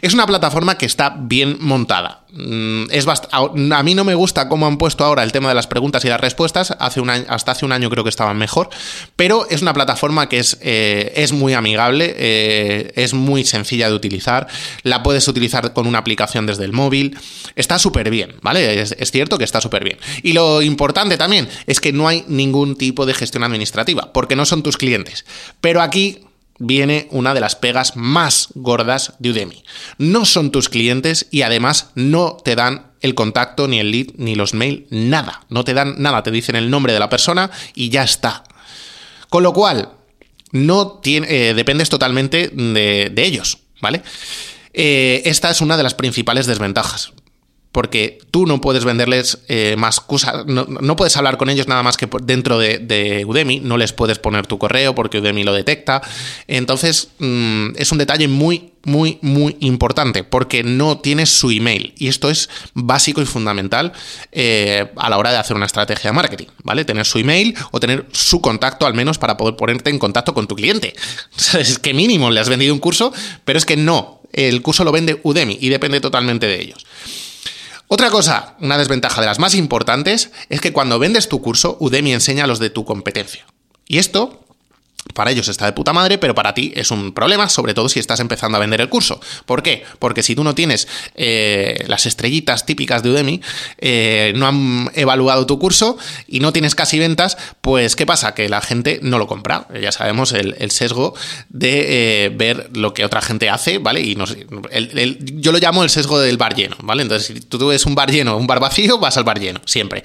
Es 0.02 0.16
una 0.16 0.26
plataforma 0.26 0.80
que 0.80 0.88
está 0.88 1.16
bien 1.16 1.58
montada. 1.60 2.26
Mm, 2.32 2.86
es 2.92 3.08
a 3.32 3.84
mí 3.84 3.96
no 3.96 4.04
me 4.04 4.14
gusta 4.14 4.48
cómo 4.48 4.68
han 4.68 4.78
puesto 4.78 5.04
ahora 5.04 5.24
el 5.24 5.32
tema 5.32 5.50
de 5.50 5.56
las 5.56 5.68
preguntas 5.68 6.06
y 6.06 6.10
las 6.10 6.22
respuestas. 6.22 6.76
Hace 6.80 7.02
un 7.02 7.10
hasta 7.10 7.52
hace 7.52 7.66
un 7.66 7.72
año 7.72 7.90
creo 7.90 8.04
que 8.04 8.10
estaban 8.10 8.38
mejor. 8.38 8.70
Pero 9.16 9.48
es 9.50 9.62
una 9.62 9.74
plataforma 9.74 10.30
que 10.30 10.40
es, 10.40 10.58
eh, 10.62 11.14
es 11.16 11.34
muy 11.34 11.54
amigable, 11.54 12.14
eh, 12.18 12.92
es 12.96 13.14
muy 13.14 13.44
sencilla 13.46 13.90
de 13.90 13.96
utilizar. 13.96 14.48
La 14.84 15.02
puedes 15.02 15.28
utilizar 15.28 15.74
con 15.74 15.88
una 15.88 16.00
aplicación 16.00 16.46
desde 16.46 16.66
el 16.66 16.74
móvil. 16.74 17.18
Está 17.56 17.80
súper 17.80 18.10
bien, 18.10 18.36
¿vale? 18.42 18.82
Es, 18.82 18.96
es, 18.98 19.12
cierto 19.12 19.38
que 19.38 19.44
está 19.44 19.60
súper 19.60 19.84
bien. 19.84 19.98
Y 20.22 20.34
lo 20.34 20.62
importante 20.62 21.18
también 21.18 21.50
es 21.66 21.80
que 21.80 21.92
no 21.92 22.08
hay 22.08 22.26
ningún 22.28 22.76
tipo 22.76 23.06
de 23.06 23.14
gestión 23.14 23.44
administrativa, 23.44 24.14
porque 24.14 24.36
no 24.36 24.46
son 24.46 24.62
tus 24.62 24.78
clientes. 24.78 25.26
Pero 25.62 25.82
aquí 25.82 26.29
viene 26.60 27.08
una 27.12 27.34
de 27.34 27.40
las 27.40 27.56
pegas 27.56 27.96
más 27.96 28.50
gordas 28.54 29.14
de 29.20 29.32
Udemy. 29.32 29.64
No 29.98 30.26
son 30.26 30.52
tus 30.52 30.70
clientes 30.70 31.28
y 31.32 31.42
además 31.42 31.92
no 31.96 32.38
te 32.44 32.56
dan 32.56 32.92
el 33.02 33.16
contacto, 33.16 33.68
ni 33.68 33.80
el 33.80 33.92
lead, 33.92 34.08
ni 34.18 34.36
los 34.36 34.54
mail, 34.54 34.86
nada. 34.90 35.42
No 35.50 35.64
te 35.64 35.74
dan 35.74 35.96
nada, 35.98 36.22
te 36.22 36.32
dicen 36.32 36.56
el 36.56 36.70
nombre 36.70 36.94
de 36.94 37.00
la 37.00 37.10
persona 37.10 37.50
y 37.74 37.90
ya 37.90 38.04
está. 38.04 38.44
Con 39.30 39.44
lo 39.44 39.54
cual, 39.54 39.90
no 40.52 41.02
eh, 41.04 41.54
dependes 41.56 41.90
totalmente 41.90 42.50
de, 42.50 43.14
ellos, 43.16 43.60
¿vale? 43.82 44.04
Eh, 44.74 45.22
esta 45.26 45.50
es 45.50 45.62
una 45.62 45.78
de 45.78 45.84
las 45.84 45.94
principales 45.94 46.46
desventajas 46.46 47.14
porque 47.72 48.20
tú 48.32 48.48
no 48.48 48.62
puedes 48.62 48.84
venderles 48.84 49.40
eh, 49.48 49.76
más 49.78 50.00
cosas, 50.00 50.46
no, 50.48 50.96
puedes 50.96 51.16
hablar 51.18 51.38
con 51.38 51.50
ellos 51.50 51.68
nada 51.68 51.84
más 51.84 51.98
que 51.98 52.10
dentro 52.24 52.58
de, 52.58 53.24
Udemy, 53.28 53.60
no 53.60 53.78
les 53.78 53.94
puedes 53.94 54.18
poner 54.18 54.48
tu 54.48 54.58
correo 54.58 54.96
porque 54.96 55.20
Udemy 55.20 55.44
lo 55.44 55.54
detecta. 55.54 56.02
Entonces, 56.48 57.10
mm, 57.20 57.76
es 57.76 57.92
un 57.92 58.00
detalle 58.00 58.28
muy, 58.28 58.74
muy, 58.84 59.20
muy 59.22 59.56
importante 59.60 60.24
porque 60.24 60.64
no 60.64 60.98
tienes 60.98 61.30
su 61.30 61.52
email 61.52 61.94
y 61.98 62.08
esto 62.08 62.32
es 62.32 62.50
básico 62.74 63.22
y 63.22 63.26
fundamental 63.26 63.94
eh, 64.32 64.92
a 64.96 65.10
la 65.10 65.18
hora 65.20 65.32
de 65.32 65.38
hacer 65.38 65.56
una 65.56 65.68
estrategia 65.68 66.10
de 66.10 66.16
marketing, 66.16 66.48
¿vale? 66.64 66.86
Tener 66.86 67.06
su 67.06 67.20
email 67.20 67.56
o 67.72 67.80
tener 67.80 68.08
su 68.12 68.42
contacto 68.42 68.88
al 68.88 68.96
menos 68.96 69.20
para 69.20 69.38
poder 69.38 69.56
ponerte 69.56 69.92
en 69.92 70.00
contacto 70.00 70.34
con 70.34 70.48
tu 70.48 70.56
cliente. 70.56 70.96
Es 71.60 71.78
que 71.78 71.94
mínimo 71.94 72.32
le 72.32 72.40
has 72.40 72.50
vendido 72.50 72.74
un 72.74 72.80
curso, 72.80 73.14
pero 73.46 73.60
es 73.60 73.66
que 73.66 73.78
no 73.78 74.20
el 74.34 74.62
curso 74.62 74.84
lo 74.84 74.92
vende 74.92 75.20
Udemy 75.24 75.58
y 75.60 75.70
depende 75.70 76.02
totalmente 76.02 76.48
de 76.48 76.62
ellos. 76.62 76.86
Otra 77.92 78.12
cosa, 78.12 78.56
una 78.60 78.78
desventaja 78.78 79.20
de 79.20 79.26
las 79.26 79.40
más 79.40 79.56
importantes, 79.56 80.30
es 80.50 80.62
que 80.62 80.72
cuando 80.72 81.00
vendes 81.00 81.28
tu 81.28 81.42
curso, 81.42 81.76
Udemy 81.80 82.14
enseña 82.14 82.46
los 82.46 82.60
de 82.60 82.70
tu 82.70 82.86
competencia. 82.86 83.48
Y 83.88 83.98
esto 83.98 84.46
para 85.14 85.32
ellos 85.32 85.48
está 85.48 85.66
de 85.66 85.74
puta 85.74 85.94
madre, 85.94 86.18
pero 86.18 86.36
para 86.36 86.54
ti 86.54 86.72
es 86.76 86.92
un 86.92 87.14
problema, 87.14 87.50
sobre 87.50 87.74
todo 87.74 87.90
si 87.90 88.00
estás 88.00 88.20
empezando 88.20 88.58
a 88.58 88.60
vender 88.62 88.82
el 88.82 88.90
curso. 88.90 89.20
¿Por 89.46 89.64
qué? 89.64 89.84
Porque 90.00 90.24
si 90.24 90.36
tú 90.36 90.44
no 90.44 90.56
tienes 90.56 90.88
eh, 91.16 91.84
las 91.88 92.06
estrellitas 92.06 92.66
típicas 92.66 93.04
de 93.04 93.10
Udemy, 93.10 93.42
eh, 93.80 94.34
no 94.36 94.48
han 94.48 94.92
evaluado 94.94 95.46
tu 95.46 95.60
curso 95.60 95.98
y 96.28 96.40
no 96.40 96.54
tienes 96.54 96.76
casi 96.76 97.00
ventas, 97.00 97.38
pues 97.62 97.96
¿qué 97.96 98.06
pasa? 98.06 98.34
Que 98.34 98.50
la 98.50 98.62
gente 98.62 99.00
no 99.02 99.18
lo 99.18 99.28
compra. 99.28 99.68
Ya 99.82 99.92
sabemos 99.92 100.32
el, 100.34 100.72
sesgo 100.72 101.16
de 101.50 102.26
eh, 102.26 102.30
ver 102.30 102.70
lo 102.74 102.94
que 102.94 103.04
otra 103.04 103.22
gente 103.22 103.50
hace, 103.50 103.80
¿vale? 103.80 104.02
Y 104.02 104.16
no 104.16 104.26
yo 104.26 105.52
lo 105.52 105.58
llamo 105.58 105.84
el 105.84 105.90
sesgo 105.90 106.20
del 106.20 106.38
bar 106.38 106.56
lleno, 106.56 106.78
¿vale? 106.82 107.02
Entonces, 107.02 107.28
si 107.28 107.42
tú 107.42 107.68
ves 107.68 107.86
un 107.86 107.96
bar 107.96 108.12
lleno, 108.12 108.38
un 108.38 108.46
bar 108.46 108.60
vacío, 108.60 109.00
vas 109.00 109.18
al 109.18 109.24
bar 109.24 109.40
lleno, 109.40 109.62
siempre. 109.66 110.04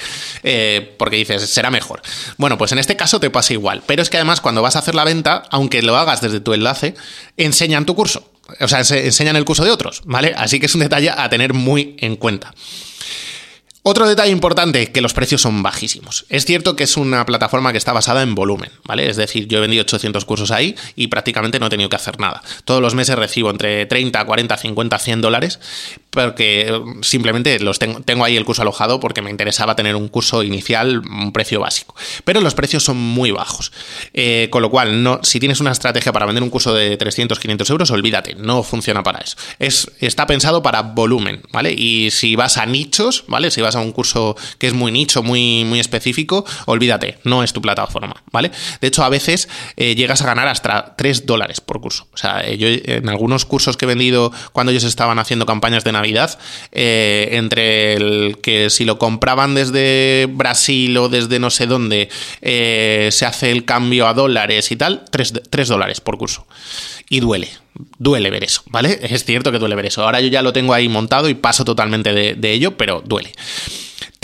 porque 0.97 1.17
dices, 1.17 1.49
será 1.49 1.71
mejor. 1.71 2.01
Bueno, 2.38 2.57
pues 2.57 2.73
en 2.73 2.79
este 2.79 2.97
caso 2.97 3.21
te 3.21 3.31
pasa 3.31 3.53
igual. 3.53 3.83
Pero 3.87 4.03
es 4.03 4.11
que 4.11 4.17
además 4.17 4.40
cuando 4.40 4.62
vas 4.62 4.77
a 4.77 4.79
hacer 4.79 4.94
la 4.95 5.05
venta, 5.05 5.45
aunque 5.51 5.83
lo 5.83 5.97
hagas 5.97 6.21
desde 6.21 6.41
tu 6.41 6.53
enlace, 6.55 6.95
enseñan 7.37 7.87
tu 7.87 7.95
curso. 7.95 8.31
O 8.61 8.69
sea, 8.69 8.81
enseñan 8.81 9.37
el 9.37 9.45
curso 9.45 9.65
de 9.65 9.71
otros, 9.71 10.03
¿vale? 10.05 10.35
Así 10.37 10.61
que 10.61 10.67
es 10.67 10.75
un 10.75 10.83
detalle 10.83 11.11
a 11.11 11.29
tener 11.29 11.55
muy 11.55 11.97
en 11.99 12.17
cuenta. 12.17 12.53
Otro 13.87 14.09
detalle 14.09 14.33
importante, 14.33 14.93
que 14.93 15.03
los 15.03 15.13
precios 15.13 15.43
son 15.43 15.63
bajísimos. 15.63 16.25
Es 16.31 16.47
cierto 16.47 16.75
que 16.75 16.85
es 16.85 16.97
una 16.97 17.27
plataforma 17.27 17.71
que 17.71 17.77
está 17.77 17.93
basada 17.93 18.23
en 18.23 18.35
volumen, 18.35 18.71
¿vale? 18.85 19.11
Es 19.11 19.19
decir, 19.19 19.47
yo 19.47 19.59
he 19.59 19.61
vendido 19.61 19.83
800 19.83 20.25
cursos 20.25 20.51
ahí 20.51 20.75
y 20.97 21.09
prácticamente 21.09 21.61
no 21.61 21.67
he 21.67 21.69
tenido 21.69 21.91
que 21.91 21.97
hacer 21.97 22.19
nada. 22.19 22.43
Todos 22.65 22.81
los 22.81 22.95
meses 22.95 23.15
recibo 23.17 23.51
entre 23.51 23.85
30, 23.85 24.25
40, 24.25 24.57
50, 24.57 24.99
100 24.99 25.21
dólares 25.21 25.61
porque 26.14 26.81
simplemente 27.03 27.59
los 27.61 27.79
tengo, 27.79 28.00
tengo 28.00 28.24
ahí 28.24 28.37
el 28.37 28.44
curso 28.44 28.62
alojado 28.62 29.00
porque 29.00 29.22
me 29.22 29.31
interesaba 29.31 29.77
tener 29.77 29.96
un 29.96 30.09
curso 30.09 30.42
inicial, 30.42 30.98
un 30.98 31.33
precio 31.33 31.61
básico. 31.61 31.94
Pero 32.24 32.40
los 32.40 32.55
precios 32.55 32.83
son 32.85 32.96
muy 32.96 33.31
bajos. 33.31 33.72
Eh, 34.12 34.48
con 34.50 34.62
lo 34.62 34.70
cual, 34.70 35.03
no, 35.03 35.20
si 35.22 35.40
tienes 35.40 35.61
una 35.61 35.72
estrategia 35.72 36.12
para 36.12 36.27
vender 36.27 36.42
un 36.42 36.50
curso 36.50 36.74
de 36.74 36.96
300, 36.96 37.38
500 37.38 37.70
euros, 37.70 37.90
olvídate, 37.90 38.35
no 38.35 38.62
funciona 38.62 39.03
para 39.03 39.18
eso. 39.20 39.37
Es, 39.59 39.90
está 40.00 40.27
pensado 40.27 40.62
para 40.62 40.83
volumen, 40.83 41.42
¿vale? 41.53 41.72
Y 41.72 42.11
si 42.11 42.37
vas 42.37 42.57
a 42.57 42.66
nichos, 42.66 43.24
¿vale? 43.27 43.50
Si 43.50 43.61
vas 43.61 43.77
a 43.77 43.81
un 43.81 43.92
curso 43.92 44.37
que 44.59 44.66
es 44.66 44.74
muy 44.74 44.92
nicho, 44.92 45.22
muy, 45.22 45.64
muy 45.64 45.81
específico, 45.81 46.44
olvídate, 46.66 47.18
no 47.24 47.42
es 47.42 47.53
tu 47.53 47.61
plataforma, 47.61 48.22
¿vale? 48.31 48.50
De 48.81 48.88
hecho, 48.88 49.05
a 49.05 49.09
veces 49.09 49.48
eh, 49.77 49.94
llegas 49.94 50.22
a 50.22 50.27
ganar 50.27 50.48
hasta 50.48 50.94
3 50.96 51.27
dólares 51.27 51.61
por 51.61 51.81
curso. 51.81 52.07
O 52.12 52.16
sea, 52.16 52.40
eh, 52.44 52.57
yo 52.57 52.68
en 52.68 53.09
algunos 53.09 53.44
cursos 53.44 53.77
que 53.77 53.85
he 53.85 53.88
vendido 53.88 54.33
cuando 54.53 54.70
ellos 54.70 54.85
estaban 54.85 55.18
haciendo 55.18 55.46
campañas 55.46 55.85
de 55.85 55.92
Eh, 56.73 57.29
entre 57.33 57.95
el 57.95 58.38
que 58.43 58.71
si 58.71 58.85
lo 58.85 58.99
compraban 58.99 59.55
desde 59.55 60.27
Brasil 60.31 60.97
o 60.97 61.09
desde 61.09 61.38
no 61.38 61.51
sé 61.51 61.67
dónde, 61.67 62.09
se 62.40 63.27
hace 63.27 63.51
el 63.51 63.64
cambio 63.64 64.07
a 64.07 64.14
dólares 64.14 64.71
y 64.71 64.77
tal, 64.77 65.05
3, 65.11 65.43
3 65.51 65.69
dólares 65.69 66.01
por 66.01 66.19
curso. 66.19 66.47
Y 67.09 67.21
duele, 67.21 67.49
duele 67.99 68.31
ver 68.31 68.45
eso, 68.45 68.62
¿vale? 68.67 68.99
Es 69.03 69.25
cierto 69.25 69.53
que 69.53 69.59
duele 69.59 69.75
ver 69.75 69.87
eso. 69.87 70.03
Ahora 70.03 70.21
yo 70.21 70.29
ya 70.29 70.43
lo 70.43 70.53
tengo 70.53 70.73
ahí 70.73 70.88
montado 70.88 71.29
y 71.29 71.35
paso 71.35 71.64
totalmente 71.64 72.12
de, 72.12 72.53
ello, 72.53 72.77
pero 72.77 73.03
duele. 73.05 73.33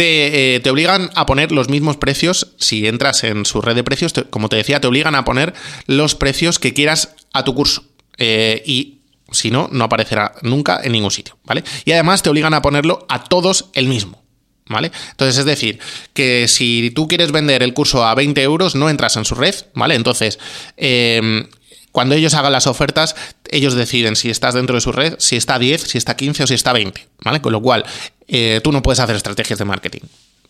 Eh, 0.02 0.60
te, 0.62 0.70
obligan 0.70 1.10
a 1.14 1.26
poner 1.26 1.52
los 1.52 1.68
mismos 1.68 1.98
precios, 1.98 2.54
si 2.58 2.86
entras 2.86 3.22
en 3.22 3.44
su 3.44 3.60
red 3.60 3.74
de 3.74 3.84
precios, 3.84 4.14
como 4.30 4.48
te 4.48 4.56
decía, 4.56 4.80
te 4.80 4.86
obligan 4.86 5.14
a 5.14 5.26
poner 5.26 5.52
los 5.86 6.14
precios 6.14 6.58
que 6.58 6.72
quieras 6.72 7.14
a 7.34 7.44
tu 7.44 7.54
curso. 7.54 7.84
Eh, 8.16 8.62
y 8.64 8.99
si 9.30 9.50
no, 9.50 9.68
no 9.72 9.84
aparecerá 9.84 10.34
nunca 10.42 10.80
en 10.82 10.92
ningún 10.92 11.10
sitio, 11.10 11.38
¿vale? 11.44 11.64
Y 11.84 11.92
además 11.92 12.22
te 12.22 12.30
obligan 12.30 12.54
a 12.54 12.62
ponerlo 12.62 13.06
a 13.08 13.24
todos 13.24 13.66
el 13.74 13.86
mismo. 13.86 14.20
¿Vale? 14.68 14.92
Entonces, 15.10 15.36
es 15.36 15.44
decir, 15.44 15.80
que 16.14 16.46
si 16.46 16.92
tú 16.94 17.08
quieres 17.08 17.32
vender 17.32 17.64
el 17.64 17.74
curso 17.74 18.04
a 18.04 18.14
20 18.14 18.40
euros, 18.40 18.76
no 18.76 18.88
entras 18.88 19.16
en 19.16 19.24
su 19.24 19.34
red, 19.34 19.52
¿vale? 19.74 19.96
Entonces, 19.96 20.38
eh, 20.76 21.48
cuando 21.92 22.14
ellos 22.14 22.34
hagan 22.34 22.52
las 22.52 22.66
ofertas, 22.66 23.16
ellos 23.48 23.74
deciden 23.74 24.14
si 24.14 24.30
estás 24.30 24.54
dentro 24.54 24.76
de 24.76 24.80
su 24.80 24.92
red, 24.92 25.16
si 25.18 25.36
está 25.36 25.58
10, 25.58 25.82
si 25.82 25.98
está 25.98 26.16
15 26.16 26.44
o 26.44 26.46
si 26.46 26.54
está 26.54 26.72
20, 26.72 27.04
¿vale? 27.24 27.40
Con 27.40 27.52
lo 27.52 27.60
cual, 27.60 27.84
eh, 28.28 28.60
tú 28.62 28.70
no 28.70 28.82
puedes 28.82 29.00
hacer 29.00 29.16
estrategias 29.16 29.58
de 29.58 29.64
marketing. 29.64 30.02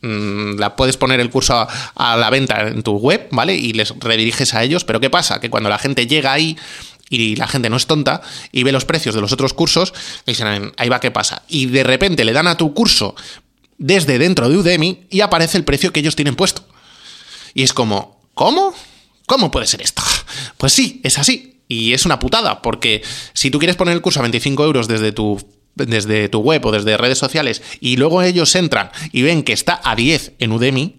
Mm, 0.03 0.59
la 0.59 0.77
puedes 0.77 0.97
poner 0.97 1.21
el 1.21 1.31
curso 1.31 1.66
a, 1.95 2.16
la 2.16 2.31
venta 2.31 2.69
en 2.69 2.83
tu 2.83 2.97
web, 2.97 3.29
¿vale? 3.31 3.55
Y 3.55 3.73
les 3.73 3.95
rediriges 3.99 4.55
a 4.55 4.62
ellos, 4.62 4.85
pero 4.85 5.01
¿qué 5.01 5.11
pasa? 5.11 5.40
Que 5.40 5.51
cuando 5.51 5.69
la 5.69 5.79
gente 5.79 6.07
llega 6.07 6.33
ahí 6.33 6.59
y 7.11 7.37
la 7.37 7.49
gente 7.49 7.68
no 7.68 7.77
es 7.77 7.87
tonta 7.87 8.23
y 8.53 8.62
ve 8.62 8.73
los 8.73 8.87
precios 8.87 9.14
de 9.14 9.20
los 9.20 9.33
otros 9.33 9.53
cursos, 9.53 9.92
dicen, 10.27 10.73
ahí 10.77 10.88
va, 10.88 11.01
¿qué 11.01 11.11
pasa? 11.11 11.42
Y 11.49 11.66
de 11.66 11.83
repente 11.83 12.25
le 12.25 12.33
dan 12.33 12.46
a 12.46 12.57
tu 12.57 12.73
curso 12.73 13.14
desde 13.77 14.18
dentro 14.18 14.49
de 14.49 14.57
Udemy 14.57 15.07
y 15.11 15.20
aparece 15.20 15.59
el 15.59 15.64
precio 15.64 15.92
que 15.92 16.01
ellos 16.01 16.16
tienen 16.16 16.37
puesto. 16.37 16.64
Y 17.53 17.64
es 17.64 17.73
como, 17.73 18.23
¿cómo? 18.35 18.75
¿Cómo 19.27 19.51
puede 19.51 19.66
ser 19.66 19.83
esto? 19.83 20.03
Pues 20.57 20.73
sí, 20.73 21.01
es 21.05 21.18
así. 21.18 21.62
Y 21.68 21.94
es 21.94 22.05
una 22.05 22.18
putada, 22.18 22.62
porque 22.62 23.03
si 23.33 23.51
tú 23.51 23.59
quieres 23.59 23.77
poner 23.77 23.94
el 23.94 24.03
curso 24.03 24.20
a 24.20 24.23
25 24.23 24.64
euros 24.64 24.88
desde 24.88 25.12
tu 25.12 25.38
desde 25.75 26.29
tu 26.29 26.40
web 26.40 26.64
o 26.66 26.73
desde 26.73 26.96
redes 26.96 27.16
sociales 27.16 27.62
y 27.81 27.96
luego 27.96 28.23
ellos 28.23 28.55
entran 28.57 28.90
y 29.12 29.23
ven 29.23 29.42
que 29.42 29.53
está 29.53 29.81
a 29.83 29.94
10 29.94 30.33
en 30.38 30.53
Udemy, 30.53 30.96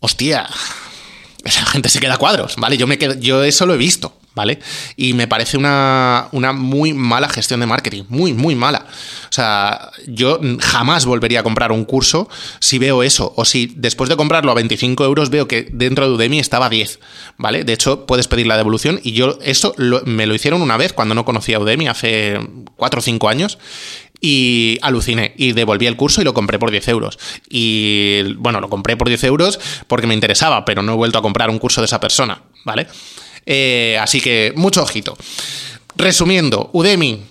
hostia, 0.00 0.48
esa 1.44 1.66
gente 1.66 1.88
se 1.88 2.00
queda 2.00 2.14
a 2.14 2.18
cuadros, 2.18 2.56
¿vale? 2.56 2.76
Yo, 2.76 2.86
me 2.86 2.98
quedo, 2.98 3.14
yo 3.14 3.42
eso 3.42 3.66
lo 3.66 3.74
he 3.74 3.78
visto. 3.78 4.20
¿Vale? 4.34 4.58
Y 4.96 5.14
me 5.14 5.28
parece 5.28 5.56
una, 5.56 6.28
muy 6.54 6.92
mala 6.92 7.28
gestión 7.28 7.60
de 7.60 7.66
marketing, 7.66 8.04
muy, 8.08 8.32
muy 8.32 8.54
mala. 8.54 8.86
O 9.28 9.32
sea, 9.32 9.90
yo 10.06 10.40
jamás 10.60 11.06
volvería 11.06 11.40
a 11.40 11.42
comprar 11.42 11.72
un 11.72 11.84
curso 11.84 12.28
si 12.58 12.78
veo 12.78 13.02
eso, 13.02 13.32
o 13.36 13.44
si 13.44 13.72
después 13.76 14.10
de 14.10 14.16
comprarlo 14.16 14.50
a 14.50 14.54
25 14.54 15.04
euros 15.04 15.30
veo 15.30 15.48
que 15.48 15.68
dentro 15.70 16.08
de 16.08 16.14
Udemy 16.14 16.38
estaba 16.38 16.66
a 16.66 16.70
10, 16.70 16.98
¿vale? 17.36 17.64
De 17.64 17.72
hecho, 17.72 18.06
puedes 18.06 18.28
pedir 18.28 18.46
la 18.46 18.56
devolución 18.56 19.00
y 19.02 19.12
yo 19.12 19.38
eso 19.42 19.74
me 20.04 20.26
lo 20.26 20.34
hicieron 20.34 20.62
una 20.62 20.76
vez 20.76 20.92
cuando 20.92 21.14
no 21.14 21.24
conocía 21.24 21.58
Udemy, 21.58 21.88
hace 21.88 22.40
4 22.76 22.98
o 22.98 23.02
5 23.02 23.28
años, 23.28 23.58
y 24.20 24.78
aluciné 24.80 25.34
y 25.36 25.52
devolví 25.52 25.86
el 25.86 25.96
curso 25.96 26.22
y 26.22 26.24
lo 26.24 26.32
compré 26.32 26.58
por 26.58 26.70
10 26.70 26.88
euros. 26.88 27.18
Y 27.48 28.22
bueno, 28.38 28.60
lo 28.60 28.70
compré 28.70 28.96
por 28.96 29.08
10 29.08 29.22
euros 29.24 29.60
porque 29.86 30.06
me 30.06 30.14
interesaba, 30.14 30.64
pero 30.64 30.82
no 30.82 30.92
he 30.92 30.96
vuelto 30.96 31.18
a 31.18 31.22
comprar 31.22 31.50
un 31.50 31.58
curso 31.58 31.82
de 31.82 31.86
esa 31.86 32.00
persona, 32.00 32.40
¿vale? 32.64 32.86
Eh, 33.46 33.98
así 34.00 34.20
que 34.20 34.52
mucho 34.56 34.82
ojito. 34.82 35.16
Resumiendo, 35.96 36.70
Udemy 36.72 37.22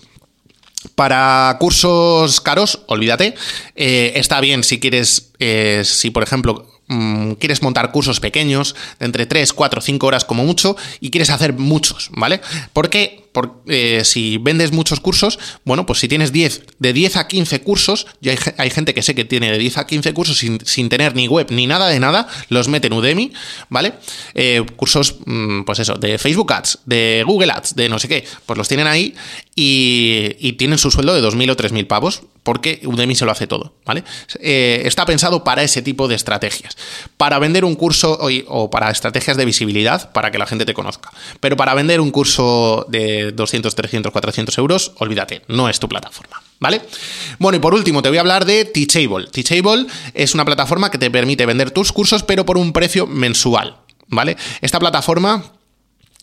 para 0.96 1.56
cursos 1.60 2.42
caros, 2.42 2.82
olvídate. 2.88 3.36
Eh, 3.76 4.14
está 4.16 4.40
bien 4.42 4.64
si 4.64 4.80
quieres, 4.80 5.32
eh, 5.40 5.82
si 5.86 6.12
por 6.12 6.24
ejemplo 6.24 6.68
mm, 6.88 7.34
quieres 7.34 7.62
montar 7.62 7.92
cursos 7.92 8.20
pequeños, 8.20 8.76
de 9.00 9.06
entre 9.06 9.26
3, 9.26 9.54
4, 9.54 9.82
5 9.82 10.08
horas 10.08 10.26
como 10.26 10.44
mucho, 10.44 10.76
y 11.00 11.10
quieres 11.10 11.30
hacer 11.30 11.54
muchos, 11.54 12.10
¿vale? 12.12 12.42
Porque 12.74 13.23
eh, 13.68 14.02
si 14.04 14.38
vendes 14.38 14.72
muchos 14.72 15.00
cursos, 15.00 15.40
bueno, 15.66 15.86
pues 15.86 16.00
si 16.00 16.08
tienes 16.08 16.32
10, 16.32 16.64
de 16.80 16.94
10 16.94 17.18
a 17.18 17.28
15 17.28 17.62
cursos, 17.62 18.08
ya 18.22 18.36
hay, 18.58 18.70
gente 18.70 18.94
que 18.94 19.02
sé 19.02 19.16
que 19.16 19.26
tiene 19.26 19.52
de 19.52 19.58
10 19.58 19.78
a 19.78 19.88
15 19.88 20.14
cursos 20.14 20.38
sin, 20.38 20.90
tener 20.90 21.16
ni 21.16 21.28
web 21.28 21.48
ni 21.50 21.68
nada 21.68 21.88
de 21.88 22.00
nada, 22.00 22.28
los 22.50 22.68
mete 22.68 22.88
en 22.88 22.94
Udemy, 22.94 23.34
¿vale? 23.70 23.94
Eh, 24.36 24.64
cursos, 24.76 25.16
mm, 25.26 25.64
pues 25.64 25.80
eso, 25.80 25.96
de 25.96 26.18
Facebook 26.18 26.54
Ads, 26.54 26.80
de 26.86 27.24
Google 27.26 27.52
Ads, 27.52 27.76
de 27.76 27.90
no 27.90 28.00
sé 28.00 28.08
qué, 28.08 28.26
pues 28.46 28.58
los 28.58 28.68
tienen 28.68 28.88
ahí 28.88 29.16
y, 29.56 30.54
tienen 30.54 30.78
su 30.78 30.92
sueldo 30.92 31.14
de 31.16 31.22
2.000 31.22 31.52
o 31.52 31.58
3.000 31.58 31.88
pavos, 31.88 32.24
porque 32.44 32.82
Udemy 32.86 33.16
se 33.16 33.26
lo 33.26 33.32
hace 33.32 33.48
todo, 33.48 33.74
¿vale? 33.86 34.04
Eh, 34.40 34.84
está 34.86 35.06
pensado 35.06 35.44
para 35.44 35.64
ese 35.64 35.82
tipo 35.82 36.08
de 36.08 36.16
estrategias. 36.16 36.78
Para 37.18 37.40
vender 37.40 37.66
un 37.66 37.76
curso 37.76 38.20
o 38.48 38.70
para 38.70 38.92
estrategias 38.92 39.38
de 39.38 39.46
visibilidad, 39.46 40.12
para 40.12 40.30
que 40.32 40.38
la 40.38 40.46
gente 40.46 40.66
te 40.66 40.74
conozca. 40.74 41.12
Pero 41.40 41.58
para 41.58 41.74
vender 41.74 42.02
un 42.02 42.12
curso 42.12 42.86
de 42.90 43.23
200, 43.32 43.74
300, 43.76 44.12
400 44.12 44.58
euros, 44.58 44.94
olvídate, 44.98 45.44
no 45.48 45.70
es 45.70 45.80
tu 45.80 45.88
plataforma. 45.88 46.42
¿Vale? 46.60 46.82
Bueno, 47.40 47.58
y 47.58 47.60
por 47.60 47.74
último 47.74 48.02
te 48.02 48.10
voy 48.10 48.18
a 48.18 48.22
hablar 48.22 48.46
de 48.46 48.66
Teachable. 48.66 49.28
Teachable 49.28 49.86
es 50.14 50.34
una 50.34 50.46
plataforma 50.46 50.90
que 50.92 50.98
te 50.98 51.12
permite 51.12 51.46
vender 51.46 51.72
tus 51.72 51.92
cursos, 51.92 52.24
pero 52.24 52.46
por 52.46 52.58
un 52.58 52.72
precio 52.72 53.06
mensual. 53.08 53.78
¿Vale? 54.08 54.38
Esta 54.62 54.80
plataforma 54.80 55.44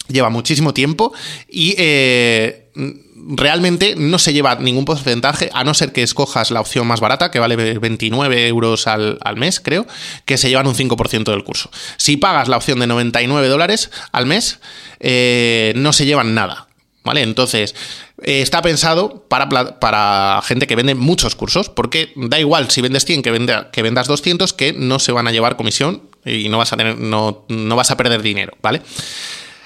lleva 0.09 0.31
muchísimo 0.31 0.75
tiempo 0.75 1.13
y 1.49 1.75
eh, 1.79 2.71
realmente 3.15 3.95
no 3.97 4.19
se 4.19 4.33
lleva 4.33 4.57
ningún 4.57 4.85
porcentaje, 4.85 5.51
a 5.53 5.65
no 5.65 5.75
ser 5.75 5.93
que 5.93 6.03
escojas 6.03 6.51
la 6.51 6.61
opción 6.61 6.87
más 6.87 7.01
barata, 7.01 7.31
que 7.31 7.39
vale 7.39 7.57
29 7.57 8.49
euros 8.49 8.87
al, 8.87 9.19
mes, 9.37 9.61
creo, 9.61 9.87
que 10.25 10.39
se 10.39 10.49
llevan 10.49 10.67
un 10.67 10.75
5% 10.75 11.25
del 11.25 11.45
curso. 11.45 11.71
Si 11.97 12.17
pagas 12.17 12.49
la 12.49 12.57
opción 12.57 12.81
de 12.81 12.87
99 12.87 13.49
dólares 13.49 13.91
al 14.13 14.27
mes, 14.27 14.61
eh, 15.01 15.73
no 15.77 15.93
se 15.93 16.07
llevan 16.07 16.35
nada. 16.35 16.69
¿Vale? 17.03 17.23
Entonces, 17.23 17.75
eh, 18.23 18.43
está 18.43 18.61
pensado 18.61 19.25
para, 19.29 19.49
para, 19.81 20.41
gente 20.43 20.67
que 20.67 20.77
vende 20.77 20.95
muchos 20.95 21.35
cursos, 21.35 21.71
porque 21.71 22.13
da 22.15 22.39
igual 22.39 22.71
si 22.71 22.83
vendes 22.83 23.07
100 23.07 23.23
que, 23.23 23.65
que 23.73 23.83
vendas 23.83 24.07
200, 24.07 24.53
que 24.53 24.75
no 24.75 24.99
se 24.99 25.13
van 25.13 25.27
a 25.27 25.33
llevar 25.33 25.57
comisión 25.57 26.03
y 26.27 26.51
no 26.51 26.59
vas 26.59 26.75
a, 26.75 26.77
tener, 26.77 26.99
no, 26.99 27.47
no 27.49 27.77
vas 27.77 27.91
a 27.91 27.97
perder 27.97 28.21
dinero, 28.21 28.53
¿vale? 28.61 28.83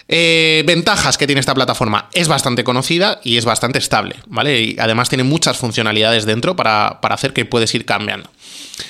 Eh, 0.07 0.63
ventajas 0.67 1.17
que 1.17 1.27
tiene 1.27 1.41
esta 1.41 1.55
plataforma. 1.55 2.09
Es 2.13 2.29
bastante 2.29 2.65
conocida 2.65 3.21
y 3.25 3.39
es 3.39 3.45
bastante 3.45 3.79
estable, 3.79 4.17
¿vale? 4.27 4.61
Y 4.61 4.77
además 4.79 5.09
tiene 5.09 5.25
muchas 5.25 5.57
funcionalidades 5.57 6.27
dentro 6.27 6.57
para, 6.57 7.01
para 7.01 7.15
hacer 7.15 7.33
que 7.33 7.45
puedes 7.45 7.75
ir 7.75 7.85
cambiando. 7.85 8.31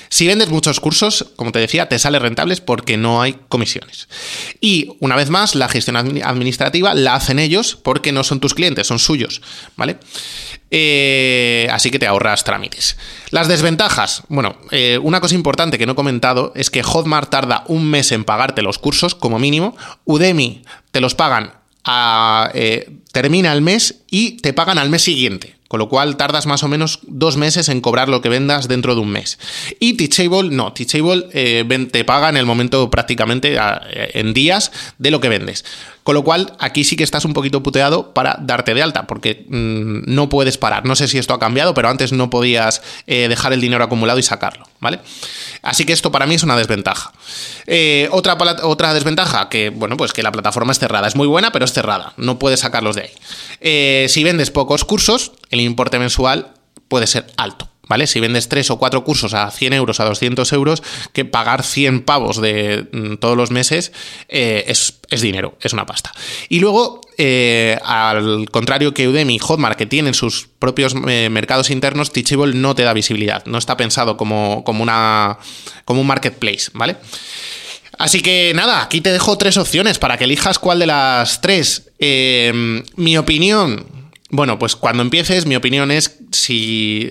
Si 0.09 0.27
vendes 0.27 0.49
muchos 0.49 0.79
cursos, 0.79 1.27
como 1.35 1.51
te 1.51 1.59
decía, 1.59 1.87
te 1.87 1.99
sale 1.99 2.19
rentables 2.19 2.61
porque 2.61 2.97
no 2.97 3.21
hay 3.21 3.37
comisiones. 3.49 4.07
Y 4.61 4.89
una 4.99 5.15
vez 5.15 5.29
más, 5.29 5.55
la 5.55 5.69
gestión 5.69 5.97
administrativa 5.97 6.93
la 6.93 7.15
hacen 7.15 7.39
ellos 7.39 7.77
porque 7.81 8.11
no 8.11 8.23
son 8.23 8.39
tus 8.39 8.53
clientes, 8.53 8.87
son 8.87 8.99
suyos, 8.99 9.41
¿vale? 9.75 9.97
Eh, 10.71 11.67
así 11.71 11.91
que 11.91 11.99
te 11.99 12.07
ahorras 12.07 12.43
trámites. 12.43 12.97
Las 13.29 13.47
desventajas. 13.47 14.23
Bueno, 14.29 14.57
eh, 14.71 14.99
una 15.01 15.21
cosa 15.21 15.35
importante 15.35 15.77
que 15.77 15.85
no 15.85 15.93
he 15.93 15.95
comentado 15.95 16.51
es 16.55 16.69
que 16.69 16.83
Hotmart 16.83 17.29
tarda 17.29 17.63
un 17.67 17.89
mes 17.89 18.11
en 18.11 18.23
pagarte 18.23 18.61
los 18.61 18.79
cursos, 18.79 19.15
como 19.15 19.39
mínimo. 19.39 19.77
Udemy 20.05 20.63
te 20.95 21.01
los 21.01 21.13
pagan 21.13 21.51
a, 21.83 22.51
eh, 22.53 22.89
termina 23.11 23.51
el 23.51 23.61
mes 23.61 24.03
y 24.09 24.37
te 24.37 24.53
pagan 24.53 24.77
al 24.77 24.89
mes 24.89 25.01
siguiente. 25.01 25.57
Con 25.67 25.79
lo 25.79 25.89
cual 25.89 26.15
tardas 26.15 26.45
más 26.45 26.63
o 26.63 26.69
menos 26.69 26.99
dos 27.03 27.35
meses 27.35 27.67
en 27.67 27.81
cobrar 27.81 28.07
lo 28.07 28.21
que 28.21 28.29
vendas 28.29 28.69
dentro 28.69 28.95
de 28.95 29.01
un 29.01 29.09
mes. 29.09 29.37
Y 29.81 29.95
Teachable, 29.95 30.55
no, 30.55 30.71
Teachable 30.71 31.27
eh, 31.33 31.89
te 31.91 32.05
paga 32.05 32.29
en 32.29 32.37
el 32.37 32.45
momento 32.45 32.89
prácticamente 32.89 33.57
en 33.91 34.33
días 34.33 34.71
de 34.97 35.11
lo 35.11 35.19
que 35.19 35.27
vendes. 35.27 35.65
Con 36.05 36.13
lo 36.13 36.23
cual, 36.23 36.53
aquí 36.59 36.83
sí 36.83 36.95
que 36.95 37.03
estás 37.03 37.25
un 37.25 37.33
poquito 37.33 37.63
puteado 37.63 38.13
para 38.13 38.37
darte 38.39 38.75
de 38.75 38.83
alta, 38.83 39.07
porque 39.07 39.47
mm, 39.49 40.01
no 40.05 40.29
puedes 40.29 40.55
parar. 40.55 40.85
No 40.85 40.95
sé 40.95 41.07
si 41.07 41.17
esto 41.17 41.33
ha 41.33 41.39
cambiado, 41.39 41.73
pero 41.73 41.89
antes 41.89 42.11
no 42.11 42.29
podías 42.29 42.83
eh, 43.07 43.27
dejar 43.27 43.53
el 43.53 43.59
dinero 43.59 43.83
acumulado 43.83 44.19
y 44.19 44.21
sacarlo, 44.21 44.67
¿vale? 44.79 44.99
Así 45.63 45.83
que 45.83 45.93
esto 45.93 46.11
para 46.11 46.27
mí 46.27 46.35
es 46.35 46.43
una 46.43 46.55
desventaja. 46.55 47.11
Eh, 47.65 48.07
otra, 48.11 48.37
otra 48.61 48.93
desventaja, 48.93 49.49
que 49.49 49.71
bueno, 49.71 49.97
pues 49.97 50.13
que 50.13 50.21
la 50.21 50.31
plataforma 50.31 50.73
es 50.73 50.77
cerrada. 50.77 51.07
Es 51.07 51.15
muy 51.15 51.25
buena, 51.25 51.51
pero 51.51 51.65
es 51.65 51.73
cerrada. 51.73 52.13
No 52.17 52.37
puedes 52.37 52.59
sacarlos 52.59 52.95
de 52.95 53.01
ahí. 53.01 53.11
Eh, 53.61 54.05
si 54.07 54.23
vendes 54.23 54.51
pocos 54.51 54.85
cursos, 54.85 55.31
el 55.49 55.59
importe 55.59 55.97
mensual 55.97 56.53
puede 56.87 57.07
ser 57.07 57.25
alto. 57.35 57.67
¿Vale? 57.87 58.07
Si 58.07 58.19
vendes 58.19 58.49
tres 58.49 58.71
o 58.71 58.77
cuatro 58.77 59.03
cursos 59.03 59.33
a 59.33 59.49
100 59.51 59.73
euros, 59.73 59.99
a 59.99 60.05
200 60.05 60.51
euros, 60.53 60.81
que 61.13 61.25
pagar 61.25 61.63
100 61.63 62.01
pavos 62.03 62.41
de 62.41 62.87
mm, 62.91 63.15
todos 63.15 63.37
los 63.37 63.51
meses 63.51 63.91
eh, 64.27 64.65
es, 64.67 65.21
dinero, 65.21 65.57
es 65.61 65.73
una 65.73 65.85
pasta. 65.85 66.11
Y 66.49 66.59
luego, 66.59 67.01
eh, 67.17 67.77
al 67.83 68.49
contrario 68.49 68.93
que 68.93 69.07
Udemy 69.07 69.35
y 69.35 69.39
Hotmart, 69.39 69.77
que 69.77 69.85
tienen 69.85 70.13
sus 70.13 70.47
propios 70.59 70.95
mercados 70.95 71.69
internos, 71.69 72.11
Teachable 72.11 72.55
no 72.55 72.75
te 72.75 72.83
da 72.83 72.93
visibilidad, 72.93 73.45
no 73.45 73.57
está 73.57 73.77
pensado 73.77 74.17
como, 74.17 74.63
como, 74.63 74.81
una, 74.81 75.37
como 75.85 76.01
un 76.01 76.07
marketplace, 76.07 76.71
¿vale? 76.73 76.97
Así 77.97 78.21
que 78.21 78.51
nada, 78.55 78.81
aquí 78.81 78.99
te 78.99 79.11
dejo 79.11 79.37
tres 79.37 79.57
opciones 79.57 79.99
para 79.99 80.17
que 80.17 80.25
elijas 80.25 80.59
cuál 80.59 80.79
de 80.79 80.87
las 80.87 81.39
tres. 81.39 81.91
Mi 82.97 83.17
opinión, 83.17 83.85
bueno, 84.29 84.59
pues 84.59 84.75
cuando 84.75 85.01
empieces, 85.01 85.45
mi 85.45 85.55
opinión 85.55 85.91
es 85.91 86.17
si 86.31 87.09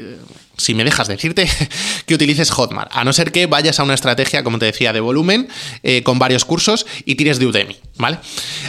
si 0.56 0.74
me 0.74 0.84
dejas 0.84 1.08
decirte, 1.08 1.48
que 2.06 2.14
utilices 2.14 2.50
Hotmart, 2.50 2.90
a 2.94 3.04
no 3.04 3.12
ser 3.12 3.32
que 3.32 3.46
vayas 3.46 3.80
a 3.80 3.82
una 3.82 3.94
estrategia, 3.94 4.44
como 4.44 4.58
te 4.58 4.66
decía, 4.66 4.92
de 4.92 5.00
volumen, 5.00 5.48
eh, 5.82 6.02
con 6.02 6.18
varios 6.18 6.44
cursos 6.44 6.86
y 7.04 7.14
tires 7.16 7.38
de 7.38 7.46
Udemy, 7.46 7.76
¿vale? 7.98 8.18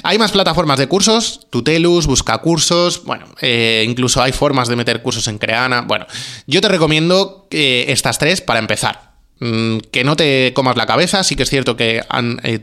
Hay 0.03 0.17
más 0.17 0.31
plataformas 0.31 0.79
de 0.79 0.87
cursos, 0.87 1.47
Tutelus, 1.49 2.07
Busca 2.07 2.37
Cursos, 2.39 3.03
bueno, 3.03 3.25
eh, 3.41 3.85
incluso 3.87 4.21
hay 4.21 4.31
formas 4.31 4.67
de 4.67 4.75
meter 4.75 5.01
cursos 5.01 5.27
en 5.27 5.37
Creana, 5.37 5.81
bueno, 5.81 6.05
yo 6.47 6.61
te 6.61 6.67
recomiendo 6.67 7.47
eh, 7.51 7.85
estas 7.89 8.17
tres 8.17 8.41
para 8.41 8.59
empezar. 8.59 9.04
Mm, 9.39 9.79
que 9.91 10.05
no 10.05 10.15
te 10.15 10.53
comas 10.53 10.77
la 10.77 10.85
cabeza, 10.85 11.21
sí 11.23 11.35
que 11.35 11.43
es 11.43 11.49
cierto 11.49 11.75
que 11.75 12.01
han, 12.07 12.39
eh, 12.43 12.59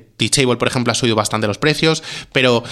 por 0.58 0.68
ejemplo, 0.68 0.90
ha 0.90 0.94
subido 0.94 1.16
bastante 1.16 1.46
los 1.46 1.58
precios, 1.58 2.02
pero 2.32 2.62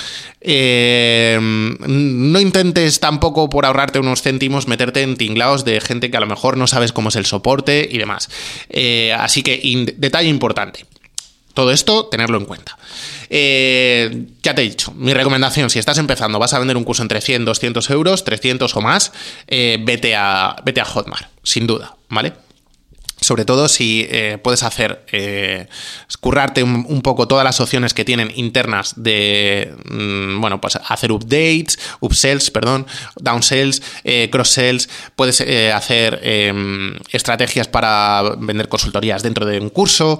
eh, 0.41 1.39
no 1.41 2.41
intentes 2.41 3.01
tampoco 3.01 3.51
por 3.51 3.67
ahorrarte 3.67 3.99
unos 3.99 4.23
céntimos 4.23 4.69
meterte 4.69 5.03
en 5.03 5.17
tinglaos 5.17 5.65
de 5.65 5.81
gente 5.81 6.11
que 6.11 6.17
a 6.17 6.21
lo 6.21 6.27
mejor 6.27 6.57
no 6.57 6.67
sabes 6.67 6.93
cómo 6.93 7.11
es 7.11 7.17
el 7.17 7.27
soporte 7.27 7.87
y 7.91 7.99
demás. 7.99 8.31
Eh, 8.71 9.13
así 9.13 9.43
que, 9.43 9.61
detalle 9.99 10.29
importante. 10.29 10.87
Todo 11.53 11.73
esto, 11.73 12.07
tenerlo 12.07 12.39
en 12.39 12.45
cuenta. 12.47 12.79
ya 13.29 14.55
te 14.55 14.63
he 14.63 14.65
dicho, 14.65 14.93
mi 14.93 15.13
recomendación, 15.13 15.69
si 15.69 15.79
estás 15.79 15.99
empezando, 15.99 16.39
vas 16.39 16.55
a 16.55 16.59
vender 16.59 16.77
un 16.77 16.85
curso 16.85 17.03
entre 17.03 17.21
100, 17.21 17.45
200 17.45 17.91
euros, 17.91 18.25
300 18.25 18.75
o 18.77 18.81
más, 18.81 19.13
vete, 19.49 20.15
a, 20.15 20.57
vete 20.65 20.81
a 20.81 20.85
Hotmart, 20.85 21.29
sin 21.43 21.67
duda, 21.67 21.97
¿vale? 22.09 22.33
Sobre 23.31 23.45
todo 23.45 23.69
si 23.69 24.09
eh, 24.11 24.39
puedes 24.43 24.65
hacer, 24.65 25.05
eh, 25.13 25.69
currarte 26.19 26.65
un, 26.65 27.01
poco 27.01 27.29
todas 27.29 27.45
las 27.45 27.61
opciones 27.61 27.95
que 27.95 28.05
tienen 28.05 28.33
internas 28.35 28.95
de, 28.97 29.73
mm, 29.89 30.41
bueno, 30.41 30.61
pues 30.61 30.75
hacer 30.75 31.13
updates, 31.13 31.79
upsells, 32.01 32.51
perdón, 32.51 32.89
downsells, 33.21 33.83
eh, 34.03 34.29
cross-sells, 34.33 34.89
puedes 35.15 35.41
eh, 35.43 35.71
hacer 35.71 36.19
em, 36.25 36.99
estrategias 37.13 37.69
para 37.69 38.35
vender 38.37 38.69
consultorías 38.69 39.23
dentro 39.23 39.47
de 39.47 39.61
un 39.61 39.71
curso, 39.71 40.19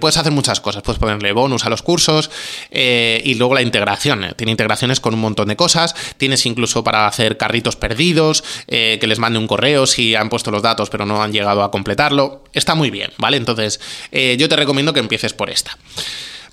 puedes 0.00 0.16
hacer 0.16 0.32
muchas 0.32 0.62
cosas, 0.62 0.82
puedes 0.82 0.98
ponerle 0.98 1.32
bonus 1.32 1.66
a 1.66 1.68
los 1.68 1.82
cursos 1.82 2.30
y 2.70 3.34
luego 3.34 3.52
la 3.54 3.60
integración, 3.60 4.32
tiene 4.36 4.52
integraciones 4.52 4.98
con 4.98 5.12
un 5.12 5.20
montón 5.20 5.48
de 5.48 5.56
cosas, 5.56 5.94
tienes 6.16 6.46
incluso 6.46 6.82
para 6.82 7.06
hacer 7.06 7.36
carritos 7.36 7.76
perdidos, 7.76 8.42
que 8.66 9.06
les 9.06 9.18
mande 9.18 9.38
un 9.38 9.46
correo 9.46 9.86
si 9.86 10.14
han 10.14 10.30
puesto 10.30 10.50
los 10.50 10.62
datos 10.62 10.88
pero 10.88 11.04
no 11.04 11.22
han 11.22 11.32
llegado 11.32 11.62
a 11.62 11.70
completarlo, 11.70 12.29
está 12.52 12.74
muy 12.74 12.90
bien, 12.90 13.10
¿vale? 13.18 13.36
Entonces, 13.36 13.80
eh, 14.12 14.36
yo 14.38 14.48
te 14.48 14.56
recomiendo 14.56 14.92
que 14.92 15.00
empieces 15.00 15.32
por 15.32 15.50
esta. 15.50 15.76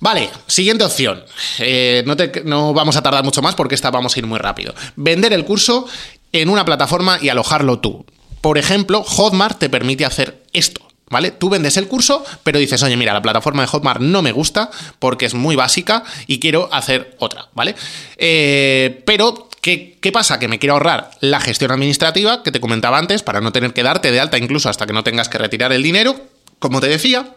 Vale, 0.00 0.30
siguiente 0.46 0.84
opción. 0.84 1.24
Eh, 1.58 2.04
no, 2.06 2.14
no, 2.44 2.72
vamos 2.72 2.96
a 2.96 3.02
tardar 3.02 3.24
mucho 3.24 3.42
más 3.42 3.54
porque 3.54 3.74
esta 3.74 3.90
vamos 3.90 4.14
a 4.14 4.18
ir 4.18 4.26
muy 4.26 4.38
rápido. 4.38 4.74
Vender 4.96 5.32
el 5.32 5.44
curso 5.44 5.86
en 6.32 6.48
una 6.48 6.64
plataforma 6.64 7.18
y 7.20 7.28
alojarlo 7.28 7.80
tú. 7.80 8.06
Por 8.40 8.58
ejemplo, 8.58 9.02
Hotmart 9.02 9.58
te 9.58 9.68
permite 9.68 10.04
hacer 10.04 10.44
esto. 10.52 10.82
¿Vale? 11.10 11.30
Tú 11.30 11.48
vendes 11.48 11.78
el 11.78 11.88
curso, 11.88 12.22
pero 12.42 12.58
dices, 12.58 12.82
oye, 12.82 12.94
mira, 12.94 13.14
la 13.14 13.22
plataforma 13.22 13.62
de 13.62 13.68
Hotmart 13.68 14.02
no 14.02 14.20
me 14.20 14.30
gusta 14.30 14.70
porque 14.98 15.24
es 15.24 15.32
muy 15.32 15.56
básica 15.56 16.04
y 16.26 16.38
quiero 16.38 16.68
hacer 16.70 17.16
otra, 17.18 17.48
¿vale? 17.54 17.74
Eh, 18.18 19.02
pero 19.06 19.47
¿Qué, 19.60 20.10
pasa? 20.12 20.38
Que 20.38 20.48
me 20.48 20.58
quiero 20.58 20.74
ahorrar 20.74 21.10
la 21.20 21.40
gestión 21.40 21.70
administrativa 21.70 22.42
que 22.42 22.52
te 22.52 22.60
comentaba 22.60 22.98
antes 22.98 23.22
para 23.22 23.40
no 23.40 23.52
tener 23.52 23.72
que 23.72 23.82
darte 23.82 24.10
de 24.10 24.20
alta 24.20 24.38
incluso 24.38 24.68
hasta 24.68 24.86
que 24.86 24.92
no 24.92 25.04
tengas 25.04 25.28
que 25.28 25.38
retirar 25.38 25.72
el 25.72 25.82
dinero, 25.82 26.16
como 26.58 26.80
te 26.80 26.88
decía. 26.88 27.34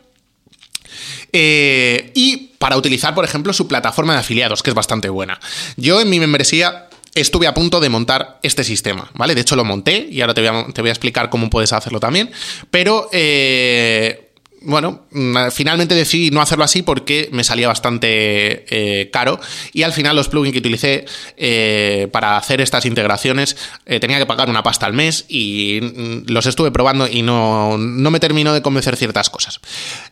Eh, 1.34 2.12
y 2.14 2.52
para 2.58 2.78
utilizar, 2.78 3.16
por 3.16 3.26
ejemplo, 3.26 3.54
su 3.54 3.68
plataforma 3.68 4.14
de 4.14 4.20
afiliados, 4.20 4.64
que 4.64 4.70
es 4.70 4.76
bastante 4.76 5.10
buena. 5.10 5.40
Yo 5.78 6.00
en 6.00 6.10
mi 6.10 6.20
membresía 6.20 6.90
estuve 7.16 7.48
a 7.48 7.54
punto 7.54 7.80
de 7.80 7.90
montar 7.90 8.40
este 8.44 8.64
sistema, 8.64 9.10
¿vale? 9.14 9.36
De 9.36 9.42
hecho 9.42 9.56
lo 9.56 9.66
monté 9.66 10.08
y 10.10 10.22
ahora 10.22 10.34
te 10.34 10.42
voy 10.42 10.62
a, 10.62 10.74
te 10.74 10.82
voy 10.82 10.90
a 10.90 10.94
explicar 10.94 11.30
cómo 11.30 11.50
puedes 11.50 11.74
hacerlo 11.74 12.00
también. 12.00 12.32
Pero... 12.70 13.10
Eh, 13.12 14.28
bueno, 14.64 15.02
mm, 15.12 15.50
finalmente 15.52 15.96
decidí 15.96 16.30
no 16.30 16.40
hacerlo 16.40 16.64
así 16.64 16.84
porque 16.84 17.30
me 17.32 17.44
salía 17.44 17.68
bastante 17.68 18.66
eh, 18.70 19.10
caro 19.10 19.40
y 19.74 19.82
al 19.82 19.92
final 19.92 20.16
los 20.16 20.30
plugins 20.30 20.54
que 20.54 20.60
utilicé 20.60 21.06
eh, 21.36 22.08
para 22.12 22.38
hacer 22.38 22.62
estas 22.62 22.86
integraciones 22.86 23.58
eh, 23.88 24.00
tenía 24.00 24.20
que 24.20 24.28
pagar 24.28 24.50
una 24.50 24.62
pasta 24.62 24.86
al 24.86 24.94
mes 24.94 25.26
y 25.28 25.80
mm, 25.82 26.32
los 26.32 26.46
estuve 26.46 26.70
probando 26.70 27.08
y 27.08 27.24
no, 27.24 27.76
me 27.78 28.20
terminó 28.20 28.54
de 28.54 28.62
convencer 28.62 28.98
ciertas 28.98 29.30
cosas. 29.30 29.60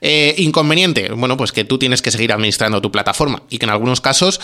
inconveniente, 0.02 1.12
bueno, 1.12 1.38
pues 1.38 1.52
que 1.52 1.64
tú 1.64 1.78
tienes 1.78 2.02
que 2.02 2.10
seguir 2.10 2.32
administrando 2.32 2.82
tu 2.82 2.92
plataforma 2.92 3.44
y 3.50 3.60
que 3.60 3.66
en 3.66 3.72
algunos 3.72 4.02
casos 4.02 4.40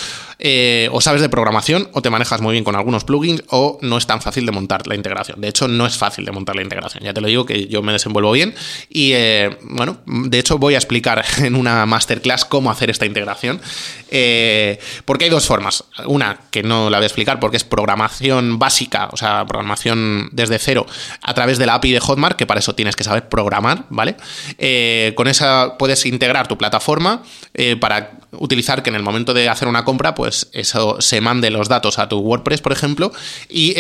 o 0.92 1.02
sabes 1.02 1.22
de 1.22 1.30
programación 1.30 1.90
o 1.94 2.02
te 2.02 2.10
manejas 2.10 2.42
muy 2.42 2.52
bien 2.52 2.64
con 2.64 2.76
algunos 2.76 3.06
plugins 3.06 3.44
o 3.48 3.80
no 3.82 3.98
es 3.98 4.06
tan 4.06 4.22
fácil 4.22 4.46
de 4.46 4.52
montar 4.52 4.86
la 4.88 4.96
integración. 4.96 5.42
De 5.42 5.48
hecho, 5.48 5.68
no 5.68 5.88
es 5.88 5.98
fácil 5.98 6.26
de 6.26 6.32
montar 6.32 6.56
la 6.56 6.62
integración. 6.62 7.04
Ya 7.04 7.14
te 7.14 7.22
lo 7.22 7.28
digo 7.28 7.46
que 7.46 7.68
yo 7.68 7.82
me 7.82 7.94
desenvuelvo 7.94 8.32
bien 8.32 8.54
y 8.90 9.14
bueno, 9.62 9.95
de 10.06 10.40
hecho 10.40 10.58
voy 10.58 10.76
a 10.76 10.78
explicar 10.78 11.24
en 11.40 11.56
una 11.56 11.86
masterclass 11.86 12.46
cómo 12.46 12.72
hacer 12.72 12.90
esta 12.90 13.06
integración, 13.06 13.62
eh, 14.10 14.80
porque 15.06 15.26
hay 15.26 15.30
dos 15.30 15.46
formas. 15.46 15.84
Una 16.06 16.40
que 16.52 16.64
no 16.64 16.90
la 16.90 16.98
voy 16.98 17.04
a 17.04 17.08
explicar 17.08 17.40
porque 17.40 17.58
es 17.58 17.64
programación 17.64 18.60
básica, 18.60 19.10
o 19.12 19.18
sea, 19.18 19.46
programación 19.46 20.30
desde 20.32 20.60
cero 20.60 20.86
a 21.22 21.34
través 21.34 21.58
de 21.58 21.66
la 21.66 21.76
API 21.76 21.92
de 21.92 22.00
Hotmart, 22.00 22.38
que 22.38 22.46
para 22.46 22.60
eso 22.60 22.76
tienes 22.76 22.96
que 22.96 23.04
saber 23.04 23.30
programar, 23.30 23.86
¿vale? 23.90 24.16
Eh, 24.58 25.14
con 25.16 25.28
esa 25.28 25.78
puedes 25.78 26.06
integrar 26.06 26.48
tu 26.48 26.58
plataforma 26.58 27.24
eh, 27.54 27.76
para 27.76 28.12
utilizar 28.40 28.84
que 28.84 28.90
en 28.90 28.96
el 28.96 29.04
momento 29.04 29.34
de 29.34 29.50
hacer 29.50 29.68
una 29.68 29.84
compra, 29.84 30.16
pues 30.16 30.50
eso 30.54 31.02
se 31.02 31.22
mande 31.22 31.50
los 31.50 31.70
datos 31.70 32.00
a 32.00 32.10
tu 32.10 32.20
WordPress, 32.20 32.62
por 32.62 32.72
ejemplo, 32.72 33.12
y, 33.50 33.74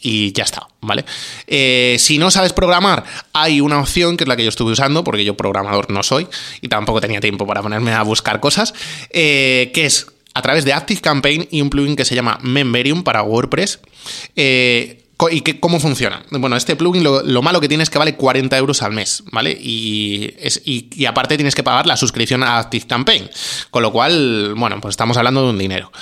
y 0.00 0.32
ya 0.32 0.44
está, 0.44 0.66
¿vale? 0.80 1.04
si 1.98 2.18
no 2.18 2.30
sabes 2.30 2.52
programar, 2.52 3.04
hay 3.32 3.60
una 3.60 3.80
opción 3.80 4.16
que 4.16 4.24
es 4.24 4.28
la 4.28 4.36
que 4.36 4.44
yo 4.44 4.48
estuve 4.48 4.72
usando, 4.72 5.04
porque 5.04 5.24
yo 5.24 5.36
programador 5.36 5.90
no 5.90 6.02
soy 6.02 6.26
y 6.60 6.68
tampoco 6.68 7.00
tenía 7.00 7.20
tiempo 7.20 7.46
para 7.46 7.62
ponerme 7.62 7.92
a 7.92 8.02
buscar 8.02 8.40
cosas, 8.40 8.74
eh, 9.10 9.70
que 9.74 9.86
es 9.86 10.06
a 10.34 10.42
través 10.42 10.64
de 10.64 10.72
Active 10.72 11.00
Campaign 11.00 11.48
y 11.50 11.60
un 11.60 11.70
plugin 11.70 11.96
que 11.96 12.04
se 12.04 12.14
llama 12.14 12.38
Memberium 12.42 13.04
para 13.04 13.22
WordPress. 13.22 13.80
Eh, 14.34 15.03
¿Y 15.30 15.42
qué, 15.42 15.60
cómo 15.60 15.78
funciona? 15.80 16.24
Bueno, 16.30 16.56
este 16.56 16.76
plugin 16.76 17.04
lo, 17.04 17.42
malo 17.42 17.60
que 17.60 17.68
tiene 17.68 17.82
es 17.82 17.90
que 17.90 17.98
vale 17.98 18.16
40 18.16 18.58
euros 18.58 18.82
al 18.82 18.92
mes, 18.92 19.22
¿vale? 19.30 19.56
Y, 19.58 20.34
es, 20.38 20.60
y, 20.64 21.06
aparte 21.06 21.36
tienes 21.36 21.54
que 21.54 21.62
pagar 21.62 21.86
la 21.86 21.96
suscripción 21.96 22.42
a 22.42 22.58
ActiveCampaign, 22.58 23.30
con 23.70 23.82
lo 23.82 23.92
cual, 23.92 24.54
bueno, 24.56 24.80
pues 24.80 24.92
estamos 24.92 25.16
hablando 25.16 25.42
de 25.42 25.50
un 25.50 25.58
dinero. 25.58 25.92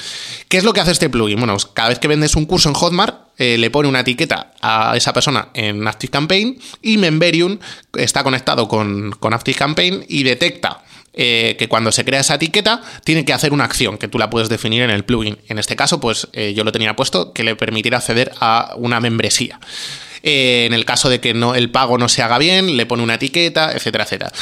¿Qué 0.49 0.57
es 0.57 0.65
lo 0.65 0.73
que 0.73 0.81
hace 0.81 0.93
este 0.93 1.11
plugin? 1.11 1.39
Bueno, 1.39 1.53
pues 1.55 1.67
cada 1.67 1.91
vez 1.91 1.99
que 1.99 2.09
vendes 2.09 2.37
un 2.37 2.47
curso 2.47 2.69
en 2.69 2.75
Hotmart, 2.75 3.29
eh, 3.39 3.59
le 3.59 3.71
pone 3.71 3.89
una 3.89 4.01
etiqueta 4.01 4.53
a 4.61 4.97
esa 4.97 5.13
persona 5.13 5.49
en 5.55 5.87
ActiveCampaign 5.87 6.59
y 6.83 6.97
Memberium 6.97 7.59
está 7.95 8.23
conectado 8.25 8.67
con, 8.69 9.13
con 9.13 9.35
ActiveCampaign 9.35 10.05
y 10.09 10.23
detecta 10.23 10.83
eh, 11.15 11.57
que 11.59 11.69
cuando 11.69 11.93
se 11.93 12.07
crea 12.07 12.21
esa 12.21 12.37
etiqueta 12.37 12.81
tiene 13.05 13.27
que 13.27 13.35
hacer 13.35 13.53
una 13.53 13.65
acción 13.65 13.99
que 13.99 14.09
tú 14.09 14.19
la 14.19 14.31
puedes 14.31 14.49
definir 14.49 14.83
en 14.83 14.91
el 14.91 15.05
plugin. 15.05 15.39
En 15.49 15.59
este 15.59 15.77
caso, 15.77 16.01
pues 16.01 16.29
eh, 16.33 16.55
yo 16.55 16.65
lo 16.65 16.73
tenía 16.73 16.97
puesto 16.97 17.35
que 17.35 17.45
le 17.45 17.55
permitiera 17.55 17.99
acceder 17.99 18.33
a 18.41 18.75
una 18.77 18.99
membresía. 18.99 19.61
Eh, 20.23 20.65
en 20.67 20.73
el 20.73 20.87
caso 20.87 21.11
de 21.11 21.21
que 21.21 21.35
no, 21.35 21.55
el 21.55 21.71
pago 21.71 21.99
no 21.99 22.09
se 22.09 22.23
haga 22.23 22.39
bien, 22.39 22.79
le 22.79 22.87
pone 22.87 23.03
una 23.03 23.15
etiqueta, 23.15 23.73
etcétera, 23.73 24.05
etcétera. 24.05 24.33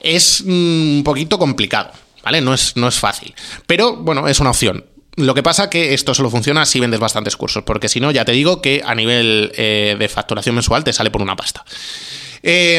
Es 0.00 0.42
mm, 0.46 0.96
un 0.98 1.02
poquito 1.04 1.38
complicado, 1.38 1.90
¿vale? 2.22 2.40
No 2.40 2.54
es, 2.54 2.74
no 2.76 2.88
es 2.88 2.98
fácil. 2.98 3.34
Pero 3.66 3.96
bueno, 3.96 4.26
es 4.26 4.40
una 4.40 4.50
opción. 4.50 4.86
Lo 5.16 5.34
que 5.34 5.42
pasa 5.42 5.68
que 5.68 5.92
esto 5.92 6.14
solo 6.14 6.30
funciona 6.30 6.64
si 6.64 6.80
vendes 6.80 7.00
bastantes 7.00 7.36
cursos, 7.36 7.64
porque 7.64 7.90
si 7.90 8.00
no, 8.00 8.10
ya 8.10 8.24
te 8.24 8.32
digo 8.32 8.62
que 8.62 8.82
a 8.84 8.94
nivel 8.94 9.52
de 9.56 10.10
facturación 10.12 10.56
mensual 10.56 10.82
te 10.82 10.92
sale 10.92 11.12
por 11.12 11.22
una 11.22 11.36
pasta. 11.36 11.64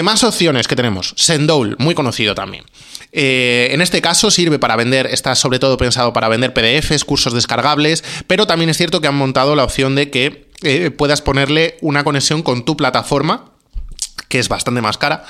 más 0.04 0.22
opciones 0.26 0.68
que 0.68 0.76
tenemos. 0.76 1.14
Sendowl, 1.16 1.78
muy 1.80 1.96
conocido 1.96 2.36
también. 2.36 2.66
Eh, 3.12 3.70
en 3.72 3.82
este 3.82 4.02
caso 4.02 4.32
sirve 4.32 4.60
para 4.60 4.76
vender, 4.76 5.08
está 5.08 5.36
sobre 5.36 5.60
todo 5.60 5.78
pensado 5.78 6.14
para 6.14 6.30
vender 6.30 6.54
PDFs, 6.54 7.06
cursos 7.06 7.34
descargables, 7.34 8.04
pero 8.28 8.48
también 8.48 8.70
es 8.70 8.78
cierto 8.78 9.02
que 9.02 9.08
han 9.08 9.16
montado 9.16 9.56
la 9.56 9.64
opción 9.64 9.96
de 9.96 10.10
que 10.10 10.50
eh, 10.64 10.92
puedas 10.92 11.22
ponerle 11.22 11.78
una 11.82 12.04
conexión 12.04 12.42
con 12.42 12.66
tu 12.66 12.78
plataforma 12.78 13.55
que 14.36 14.40
es 14.40 14.50
bastante 14.50 14.82
más 14.82 14.98
cara. 14.98 15.24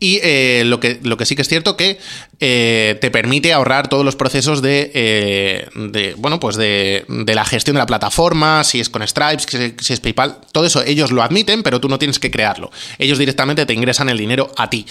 Y 0.00 0.20
eh, 0.22 0.64
lo, 0.66 0.80
que, 0.80 1.00
lo 1.02 1.16
que 1.16 1.24
sí 1.24 1.34
que 1.34 1.40
es 1.40 1.48
cierto 1.48 1.78
que 1.78 1.98
eh, 2.40 2.98
te 3.00 3.10
permite 3.10 3.54
ahorrar 3.54 3.88
todos 3.88 4.04
los 4.04 4.16
procesos 4.16 4.60
de, 4.60 4.90
eh, 4.92 6.14
bueno, 6.18 6.38
pues 6.38 6.56
de, 6.56 7.06
la 7.08 7.46
gestión 7.46 7.76
de 7.76 7.78
la 7.78 7.86
plataforma, 7.86 8.62
si 8.62 8.78
es 8.78 8.90
con 8.90 9.06
Stripes, 9.06 9.46
si 9.80 9.92
es 9.94 10.00
PayPal, 10.00 10.40
todo 10.52 10.66
eso 10.66 10.82
ellos 10.82 11.10
lo 11.10 11.22
admiten, 11.22 11.62
pero 11.62 11.80
tú 11.80 11.88
no 11.88 11.98
tienes 11.98 12.18
que 12.18 12.30
crearlo. 12.30 12.70
Ellos 12.98 13.16
directamente 13.16 13.64
te 13.64 13.72
ingresan 13.72 14.10
el 14.10 14.18
dinero 14.18 14.52
a 14.58 14.68
ti. 14.68 14.84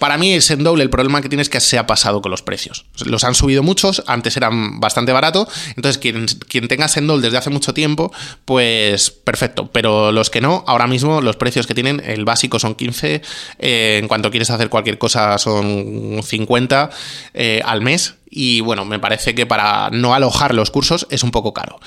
Para 0.00 0.18
mí 0.18 0.32
es 0.32 0.50
en 0.50 0.64
doble 0.64 0.82
el 0.82 0.90
problema 0.90 1.22
que 1.22 1.28
tienes 1.28 1.48
que 1.48 1.60
se 1.60 1.78
ha 1.78 1.86
pasado 1.86 2.22
con 2.22 2.32
los 2.32 2.42
precios. 2.42 2.86
Los 3.04 3.22
han 3.22 3.36
subido 3.36 3.62
muchos, 3.62 4.02
antes 4.08 4.36
eran 4.36 4.80
bastante 4.80 5.12
barato, 5.12 5.48
entonces 5.76 5.98
quien, 5.98 6.26
quien 6.48 6.66
tenga 6.66 6.88
Sendol 6.88 7.22
desde 7.22 7.36
hace 7.36 7.50
mucho 7.50 7.72
tiempo, 7.72 8.12
pues 8.44 9.12
perfecto, 9.12 9.70
pero 9.70 10.10
los 10.10 10.28
que 10.28 10.40
no, 10.40 10.64
ahora 10.66 10.88
mismo 10.88 11.20
los 11.20 11.36
precios 11.36 11.68
que 11.68 11.74
tienen, 11.74 12.02
el 12.04 12.24
básico 12.24 12.58
son 12.58 12.74
15 12.74 13.11
eh, 13.58 13.98
en 14.00 14.08
cuanto 14.08 14.30
quieres 14.30 14.50
hacer 14.50 14.68
cualquier 14.68 14.98
cosa 14.98 15.36
son 15.38 16.20
50 16.22 16.90
eh, 17.34 17.60
al 17.64 17.82
mes. 17.82 18.14
Y 18.34 18.62
bueno, 18.62 18.86
me 18.86 18.98
parece 18.98 19.34
que 19.34 19.44
para 19.44 19.90
no 19.90 20.14
alojar 20.14 20.54
los 20.54 20.70
cursos 20.70 21.06
es 21.10 21.22
un 21.22 21.30
poco 21.30 21.52
caro. 21.52 21.78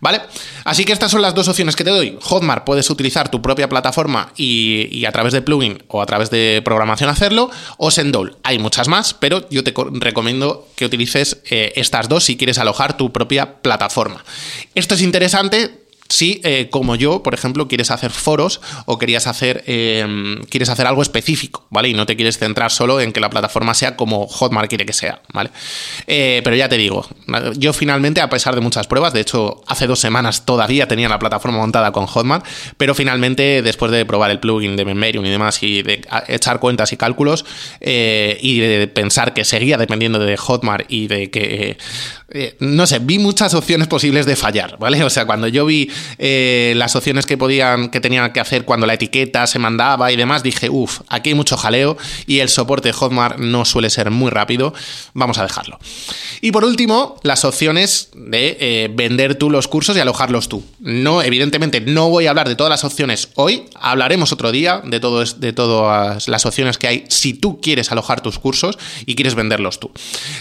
¿Vale? 0.00 0.20
Así 0.64 0.84
que 0.84 0.92
estas 0.92 1.12
son 1.12 1.22
las 1.22 1.32
dos 1.32 1.46
opciones 1.46 1.76
que 1.76 1.84
te 1.84 1.90
doy. 1.90 2.18
Hotmart 2.20 2.64
puedes 2.64 2.90
utilizar 2.90 3.30
tu 3.30 3.40
propia 3.40 3.68
plataforma 3.68 4.32
y, 4.36 5.04
a 5.04 5.12
través 5.12 5.32
de 5.32 5.42
plugin 5.42 5.84
o 5.86 6.02
a 6.02 6.06
través 6.06 6.28
de 6.30 6.60
programación 6.64 7.08
hacerlo. 7.08 7.50
O 7.76 7.92
Sendol. 7.92 8.36
Hay 8.42 8.58
muchas 8.58 8.88
más, 8.88 9.14
pero 9.14 9.48
yo 9.48 9.62
te 9.62 9.72
recomiendo 9.92 10.66
que 10.74 10.86
utilices 10.86 11.40
eh, 11.48 11.72
estas 11.76 12.08
dos 12.08 12.24
si 12.24 12.36
quieres 12.36 12.58
alojar 12.58 12.96
tu 12.96 13.12
propia 13.12 13.62
plataforma. 13.62 14.24
Esto 14.74 14.96
es 14.96 15.02
interesante 15.02 15.81
si, 16.12 16.42
eh, 16.44 16.68
como 16.70 16.94
yo, 16.94 17.22
por 17.22 17.32
ejemplo, 17.32 17.68
quieres 17.68 17.90
hacer 17.90 18.10
foros 18.10 18.60
o 18.84 18.98
querías 18.98 19.26
hacer, 19.26 19.64
eh, 19.66 20.36
quieres 20.50 20.68
hacer 20.68 20.86
algo 20.86 21.00
específico, 21.00 21.66
¿vale? 21.70 21.88
Y 21.88 21.94
no 21.94 22.04
te 22.04 22.16
quieres 22.16 22.36
centrar 22.36 22.70
solo 22.70 23.00
en 23.00 23.14
que 23.14 23.20
la 23.20 23.30
plataforma 23.30 23.72
sea 23.72 23.96
como 23.96 24.26
Hotmart 24.26 24.68
quiere 24.68 24.84
que 24.84 24.92
sea, 24.92 25.22
¿vale? 25.32 25.48
Eh, 26.06 26.42
pero 26.44 26.54
ya 26.54 26.68
te 26.68 26.76
digo, 26.76 27.08
yo 27.56 27.72
finalmente, 27.72 28.20
a 28.20 28.28
pesar 28.28 28.54
de 28.54 28.60
muchas 28.60 28.86
pruebas, 28.86 29.14
de 29.14 29.20
hecho, 29.20 29.62
hace 29.66 29.86
dos 29.86 30.00
semanas 30.00 30.44
todavía 30.44 30.86
tenía 30.86 31.08
la 31.08 31.18
plataforma 31.18 31.56
montada 31.56 31.92
con 31.92 32.04
Hotmart, 32.04 32.44
pero 32.76 32.94
finalmente, 32.94 33.62
después 33.62 33.90
de 33.90 34.04
probar 34.04 34.30
el 34.30 34.38
plugin 34.38 34.76
de 34.76 34.84
Memerium 34.84 35.24
y 35.24 35.30
demás, 35.30 35.62
y 35.62 35.82
de 35.82 36.02
echar 36.28 36.60
cuentas 36.60 36.92
y 36.92 36.98
cálculos, 36.98 37.46
y 37.80 38.58
de 38.58 38.86
pensar 38.86 39.32
que 39.32 39.46
seguía 39.46 39.78
dependiendo 39.78 40.18
de 40.18 40.36
Hotmart 40.36 40.92
y 40.92 41.06
de 41.06 41.30
que 41.30 41.78
no 42.60 42.86
sé, 42.86 42.98
vi 42.98 43.18
muchas 43.18 43.52
opciones 43.54 43.88
posibles 43.88 44.24
de 44.26 44.36
fallar, 44.36 44.78
¿vale? 44.78 45.04
O 45.04 45.10
sea, 45.10 45.26
cuando 45.26 45.48
yo 45.48 45.66
vi 45.66 45.90
eh, 46.18 46.74
las 46.76 46.96
opciones 46.96 47.26
que 47.26 47.36
podían, 47.36 47.90
que 47.90 48.00
tenían 48.00 48.32
que 48.32 48.40
hacer 48.40 48.64
cuando 48.64 48.86
la 48.86 48.94
etiqueta 48.94 49.46
se 49.46 49.58
mandaba 49.58 50.12
y 50.12 50.16
demás, 50.16 50.42
dije, 50.42 50.70
uff, 50.70 51.00
aquí 51.08 51.30
hay 51.30 51.34
mucho 51.34 51.56
jaleo 51.56 51.96
y 52.26 52.40
el 52.40 52.48
soporte 52.48 52.88
de 52.88 52.92
Hotmart 52.92 53.38
no 53.38 53.64
suele 53.64 53.90
ser 53.90 54.10
muy 54.10 54.30
rápido, 54.30 54.74
vamos 55.14 55.38
a 55.38 55.42
dejarlo. 55.42 55.78
Y 56.40 56.52
por 56.52 56.64
último, 56.64 57.16
las 57.22 57.44
opciones 57.44 58.10
de 58.14 58.56
eh, 58.60 58.90
vender 58.92 59.36
tú 59.36 59.50
los 59.50 59.68
cursos 59.68 59.96
y 59.96 60.00
alojarlos 60.00 60.48
tú. 60.48 60.64
No, 60.80 61.22
evidentemente, 61.22 61.80
no 61.80 62.08
voy 62.08 62.26
a 62.26 62.30
hablar 62.30 62.48
de 62.48 62.56
todas 62.56 62.70
las 62.70 62.84
opciones 62.84 63.28
hoy, 63.34 63.64
hablaremos 63.74 64.32
otro 64.32 64.52
día 64.52 64.82
de, 64.84 65.00
todo, 65.00 65.24
de 65.24 65.52
todas 65.52 66.28
las 66.28 66.46
opciones 66.46 66.78
que 66.78 66.88
hay 66.88 67.04
si 67.08 67.34
tú 67.34 67.60
quieres 67.60 67.92
alojar 67.92 68.20
tus 68.20 68.38
cursos 68.38 68.78
y 69.06 69.14
quieres 69.14 69.34
venderlos 69.34 69.80
tú. 69.80 69.90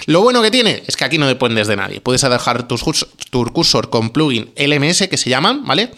Lo 0.06 0.22
bueno 0.22 0.42
que 0.42 0.52
tiene 0.52 0.84
es 0.88 0.96
que 0.96 1.06
aquí 1.06 1.18
no 1.18 1.28
dependes 1.28 1.68
de 1.68 1.76
nadie. 1.76 2.02
Puedes 2.02 2.22
dejar 2.22 2.68
tus 2.68 2.84
tu 3.30 3.46
cursor 3.46 3.90
con 3.90 4.10
plugin 4.10 4.52
LMS 4.56 5.08
que 5.08 5.18
se 5.18 5.30
¿vale? 5.60 5.92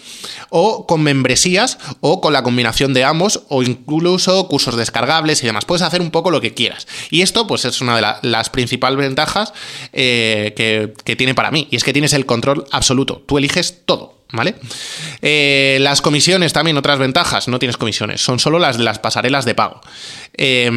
O 0.49 0.85
con 0.87 1.01
membresías 1.03 1.77
o 2.01 2.21
con 2.21 2.33
la 2.33 2.43
combinación 2.43 2.93
de 2.93 3.03
ambos 3.03 3.43
o 3.49 3.63
incluso 3.63 4.47
cursos 4.47 4.75
descargables 4.75 5.43
y 5.43 5.45
demás. 5.45 5.65
Puedes 5.65 5.81
hacer 5.81 6.01
un 6.01 6.11
poco 6.11 6.31
lo 6.31 6.41
que 6.41 6.53
quieras. 6.53 6.87
Y 7.09 7.21
esto 7.21 7.47
pues 7.47 7.65
es 7.65 7.81
una 7.81 7.95
de 7.95 8.29
las 8.29 8.49
principales 8.49 8.97
ventajas 8.97 9.53
eh, 9.91 10.53
que, 10.55 11.15
tiene 11.15 11.35
para 11.35 11.51
mí. 11.51 11.67
Y 11.71 11.75
es 11.75 11.83
que 11.83 11.93
tienes 11.93 12.13
el 12.13 12.25
control 12.25 12.65
absoluto. 12.71 13.23
Tú 13.27 13.37
eliges 13.37 13.81
todo. 13.85 14.21
¿Vale? 14.35 14.55
Eh, 15.21 15.77
las 15.81 16.01
comisiones 16.01 16.53
también, 16.53 16.75
otras 16.75 16.97
ventajas, 16.97 17.47
no 17.47 17.59
tienes 17.59 17.77
comisiones, 17.77 18.19
son 18.19 18.39
solo 18.39 18.57
las 18.57 18.79
de 18.79 18.83
las 18.83 18.97
pasarelas 18.97 19.45
de 19.45 19.53
pago. 19.53 19.79
Eh, 20.35 20.71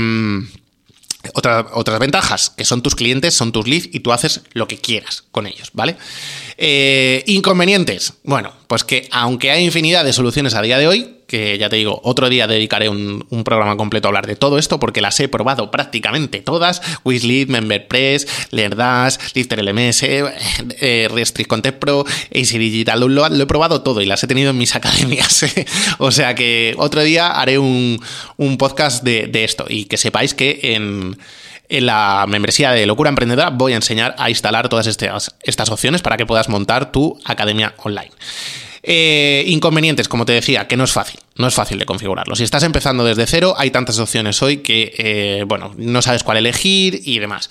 otras 1.35 1.99
ventajas, 1.99 2.51
que 2.51 2.65
son 2.65 2.83
tus 2.83 2.95
clientes, 2.95 3.35
son 3.35 3.53
tus 3.53 3.67
leads 3.67 3.89
y 3.93 4.01
tú 4.01 4.13
haces 4.13 4.43
lo 4.53 4.69
que 4.69 4.79
quieras 4.79 5.25
con 5.31 5.47
ellos, 5.47 5.71
¿vale? 5.73 5.97
Eh, 6.59 7.23
inconvenientes. 7.27 8.15
Bueno, 8.25 8.53
pues 8.67 8.85
que 8.85 9.09
aunque 9.13 9.51
hay 9.51 9.65
infinidad 9.65 10.05
de 10.05 10.13
soluciones 10.13 10.55
a 10.55 10.63
día 10.63 10.79
de 10.79 10.89
hoy, 10.89 11.16
que 11.27 11.59
ya 11.59 11.69
te 11.69 11.77
digo, 11.77 12.01
otro 12.05 12.29
día 12.29 12.47
dedicaré 12.47 12.89
un, 12.89 13.27
programa 13.45 13.77
completo 13.77 14.09
a 14.09 14.11
hablar 14.11 14.27
de 14.27 14.35
todo 14.35 14.59
esto 14.59 14.81
porque 14.81 15.01
las 15.01 15.19
he 15.21 15.29
probado 15.29 15.71
prácticamente 15.71 16.41
todas. 16.41 16.83
Wizlead, 17.05 17.49
MemberPress, 17.49 18.27
Lerdash, 18.51 19.17
Lister 19.35 19.63
LMS, 19.63 20.03
eh, 20.03 21.09
Restrict 21.13 21.49
Content 21.49 21.77
Pro, 21.77 22.01
AC 22.01 22.59
Digital, 22.59 23.01
lo, 23.01 23.27
he 23.27 23.47
probado 23.47 23.83
todo 23.83 24.01
y 24.01 24.07
las 24.07 24.23
he 24.25 24.27
tenido 24.27 24.51
en 24.51 24.59
mis 24.59 24.75
academias. 24.77 25.45
o 25.99 26.11
sea 26.11 26.35
que 26.35 26.75
otro 26.79 27.03
día 27.03 27.31
haré 27.31 27.59
un, 27.59 28.01
podcast 28.59 29.03
de, 29.05 29.45
esto 29.45 29.67
y 29.69 29.85
que 29.85 29.97
sepáis 29.97 30.35
que 30.35 30.61
en 30.63 31.17
en 31.69 31.87
la 31.87 32.27
membresía 32.29 32.71
de 32.71 32.87
Locura 32.87 33.11
Emprendedora 33.11 33.51
voy 33.51 33.73
a 33.73 33.77
enseñar 33.77 34.15
a 34.19 34.31
instalar 34.31 34.69
todas 34.69 34.87
estas, 34.87 35.35
estas 35.43 35.69
opciones 35.71 36.01
para 36.01 36.17
que 36.17 36.25
puedas 36.25 36.49
montar 36.49 36.93
tu 36.93 37.19
academia 37.25 37.75
online. 37.79 38.13
Eh, 38.89 39.43
inconvenientes, 39.49 40.09
como 40.09 40.25
te 40.25 40.33
decía, 40.33 40.69
que 40.69 40.77
no 40.77 40.85
es 40.85 40.93
fácil, 40.93 41.19
no 41.35 41.49
es 41.49 41.55
fácil 41.55 41.77
de 41.81 41.87
configurarlo. 41.87 42.37
Si 42.37 42.45
estás 42.45 42.63
empezando 42.63 43.05
desde 43.05 43.27
cero, 43.27 43.55
hay 43.59 43.73
tantas 43.73 43.99
opciones 43.99 44.41
hoy 44.43 44.59
que, 44.59 44.95
eh, 44.97 45.45
bueno, 45.45 45.75
no 45.77 46.03
sabes 46.03 46.23
cuál 46.23 46.37
elegir 46.37 47.01
y 47.05 47.19
demás. 47.19 47.51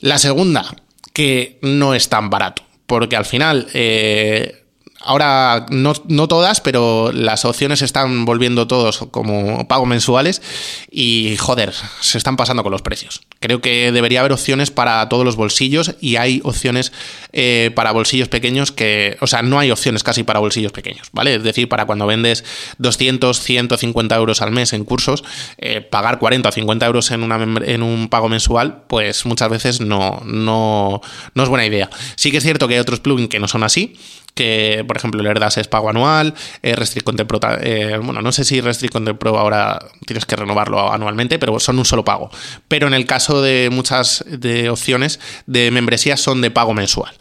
La 0.00 0.18
segunda, 0.18 0.72
que 1.12 1.58
no 1.62 1.94
es 1.94 2.08
tan 2.08 2.30
barato, 2.30 2.62
porque 2.86 3.16
al 3.16 3.24
final... 3.24 3.66
Eh, 3.74 4.54
ahora 5.00 5.66
no, 5.70 5.94
todas, 6.28 6.60
pero 6.60 7.12
las 7.12 7.44
opciones 7.44 7.82
están 7.82 8.24
volviendo 8.24 8.66
todos 8.66 8.98
como 9.10 9.66
pago 9.66 9.86
mensuales 9.86 10.42
y 10.90 11.36
joder, 11.38 11.72
se 12.00 12.18
están 12.18 12.36
pasando 12.36 12.62
con 12.62 12.72
los 12.72 12.82
precios. 12.82 13.22
Creo 13.40 13.60
que 13.60 13.92
debería 13.92 14.20
haber 14.20 14.32
opciones 14.32 14.70
para 14.70 15.08
todos 15.08 15.24
los 15.24 15.36
bolsillos 15.36 15.94
y 16.00 16.16
hay 16.16 16.40
opciones 16.42 16.92
eh, 17.32 17.70
para 17.74 17.92
bolsillos 17.92 18.28
pequeños 18.28 18.72
que, 18.72 19.16
o 19.20 19.28
sea, 19.28 19.42
no 19.42 19.60
hay 19.60 19.70
opciones 19.70 20.02
casi 20.02 20.24
para 20.24 20.40
bolsillos 20.40 20.72
pequeños, 20.72 21.08
¿vale? 21.12 21.36
Es 21.36 21.42
decir, 21.44 21.68
para 21.68 21.86
cuando 21.86 22.06
vendes 22.06 22.44
200, 22.78 23.40
150 23.40 24.16
euros 24.16 24.42
al 24.42 24.50
mes 24.50 24.72
en 24.72 24.84
cursos, 24.84 25.22
eh, 25.58 25.80
pagar 25.80 26.18
40 26.18 26.48
o 26.48 26.52
50 26.52 26.86
euros 26.86 27.10
en, 27.12 27.22
una, 27.22 27.36
en 27.64 27.82
un 27.82 28.08
pago 28.08 28.28
mensual, 28.28 28.82
pues 28.88 29.24
muchas 29.24 29.48
veces 29.50 29.80
no, 29.80 30.20
no, 30.24 31.00
no 31.34 31.42
es 31.42 31.48
buena 31.48 31.64
idea. 31.64 31.90
Sí 32.16 32.32
que 32.32 32.38
es 32.38 32.42
cierto 32.42 32.66
que 32.66 32.74
hay 32.74 32.80
otros 32.80 33.00
plugins 33.00 33.28
que 33.28 33.38
no 33.38 33.46
son 33.46 33.62
así, 33.62 33.96
que 34.38 34.84
por 34.86 34.96
ejemplo 34.96 35.20
el 35.20 35.26
Erdas 35.26 35.58
es 35.58 35.66
pago 35.66 35.90
anual, 35.90 36.32
eh, 36.62 36.76
Restrict 36.76 37.04
Content 37.04 37.28
Pro, 37.28 37.40
eh, 37.60 37.98
bueno, 38.00 38.22
no 38.22 38.30
sé 38.30 38.44
si 38.44 38.60
Restrict 38.60 38.92
Content 38.92 39.18
Pro 39.18 39.36
ahora 39.36 39.80
tienes 40.06 40.26
que 40.26 40.36
renovarlo 40.36 40.92
anualmente, 40.92 41.40
pero 41.40 41.58
son 41.58 41.78
un 41.78 41.84
solo 41.84 42.04
pago. 42.04 42.30
Pero 42.68 42.86
en 42.86 42.94
el 42.94 43.04
caso 43.04 43.27
de 43.34 43.68
muchas 43.70 44.24
de 44.26 44.70
opciones 44.70 45.20
de 45.46 45.70
membresía 45.70 46.16
son 46.16 46.40
de 46.40 46.50
pago 46.50 46.74
mensual. 46.74 47.14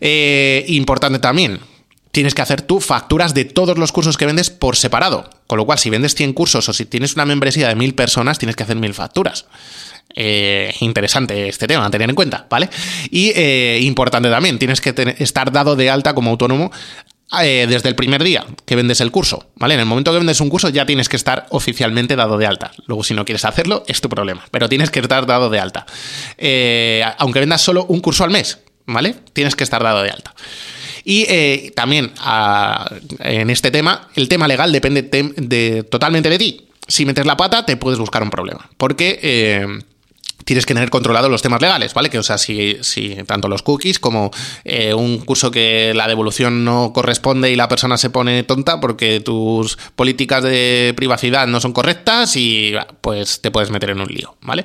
Eh, 0.00 0.64
importante 0.68 1.18
también, 1.18 1.60
tienes 2.12 2.34
que 2.34 2.42
hacer 2.42 2.62
tú 2.62 2.80
facturas 2.80 3.34
de 3.34 3.44
todos 3.44 3.78
los 3.78 3.92
cursos 3.92 4.16
que 4.16 4.26
vendes 4.26 4.50
por 4.50 4.76
separado. 4.76 5.30
Con 5.46 5.58
lo 5.58 5.66
cual, 5.66 5.78
si 5.78 5.90
vendes 5.90 6.14
100 6.14 6.32
cursos 6.32 6.68
o 6.68 6.72
si 6.72 6.84
tienes 6.84 7.14
una 7.14 7.24
membresía 7.24 7.68
de 7.68 7.74
1000 7.74 7.94
personas, 7.94 8.38
tienes 8.38 8.56
que 8.56 8.64
hacer 8.64 8.76
1000 8.76 8.94
facturas. 8.94 9.46
Eh, 10.14 10.74
interesante 10.80 11.48
este 11.48 11.66
tema 11.66 11.86
a 11.86 11.90
tener 11.90 12.08
en 12.08 12.16
cuenta, 12.16 12.46
¿vale? 12.48 12.68
Y 13.10 13.30
eh, 13.36 13.78
importante 13.82 14.30
también, 14.30 14.58
tienes 14.58 14.80
que 14.80 14.94
estar 15.18 15.52
dado 15.52 15.76
de 15.76 15.90
alta 15.90 16.14
como 16.14 16.30
autónomo 16.30 16.72
eh, 17.42 17.66
desde 17.68 17.88
el 17.88 17.94
primer 17.94 18.22
día 18.22 18.46
que 18.64 18.76
vendes 18.76 19.00
el 19.00 19.10
curso, 19.10 19.50
¿vale? 19.56 19.74
En 19.74 19.80
el 19.80 19.86
momento 19.86 20.12
que 20.12 20.18
vendes 20.18 20.40
un 20.40 20.48
curso 20.48 20.68
ya 20.68 20.86
tienes 20.86 21.08
que 21.08 21.16
estar 21.16 21.46
oficialmente 21.50 22.16
dado 22.16 22.38
de 22.38 22.46
alta. 22.46 22.72
Luego, 22.86 23.04
si 23.04 23.14
no 23.14 23.24
quieres 23.24 23.44
hacerlo, 23.44 23.84
es 23.86 24.00
tu 24.00 24.08
problema, 24.08 24.44
pero 24.50 24.68
tienes 24.68 24.90
que 24.90 25.00
estar 25.00 25.26
dado 25.26 25.50
de 25.50 25.60
alta. 25.60 25.86
aunque 27.18 27.40
vendas 27.40 27.60
solo 27.60 27.84
un 27.86 28.00
curso 28.00 28.24
al 28.24 28.30
mes, 28.30 28.58
¿vale? 28.86 29.14
Tienes 29.32 29.56
que 29.56 29.64
estar 29.64 29.82
dado 29.82 30.02
de 30.02 30.10
alta. 30.10 30.34
Y 31.04 31.70
también 31.70 32.12
en 33.20 33.50
este 33.50 33.70
tema, 33.70 34.08
el 34.14 34.28
tema 34.28 34.46
legal 34.48 34.72
depende 34.72 35.02
de, 35.02 35.82
totalmente 35.84 36.28
de 36.28 36.38
ti. 36.38 36.68
Si 36.86 37.06
metes 37.06 37.26
la 37.26 37.36
pata, 37.36 37.64
te 37.64 37.76
puedes 37.76 37.98
buscar 37.98 38.22
un 38.22 38.30
problema. 38.30 38.68
Porque 38.76 39.80
tienes 40.48 40.64
que 40.64 40.72
tener 40.72 40.88
controlados 40.88 41.30
los 41.30 41.42
temas 41.42 41.60
legales, 41.60 41.92
¿vale? 41.92 42.08
Que, 42.08 42.18
o 42.18 42.22
sea, 42.22 42.38
si, 42.38 42.78
si 42.80 43.16
tanto 43.26 43.48
los 43.48 43.62
cookies 43.62 43.98
como 43.98 44.30
eh, 44.64 44.94
un 44.94 45.18
curso 45.18 45.50
que 45.50 45.92
la 45.94 46.08
devolución 46.08 46.64
no 46.64 46.94
corresponde 46.94 47.50
y 47.50 47.54
la 47.54 47.68
persona 47.68 47.98
se 47.98 48.08
pone 48.08 48.44
tonta 48.44 48.80
porque 48.80 49.20
tus 49.20 49.76
políticas 49.94 50.42
de 50.42 50.94
privacidad 50.96 51.46
no 51.46 51.60
son 51.60 51.74
correctas 51.74 52.34
y 52.36 52.72
pues 53.02 53.42
te 53.42 53.50
puedes 53.50 53.70
meter 53.70 53.90
en 53.90 54.00
un 54.00 54.06
lío, 54.08 54.38
¿vale? 54.40 54.64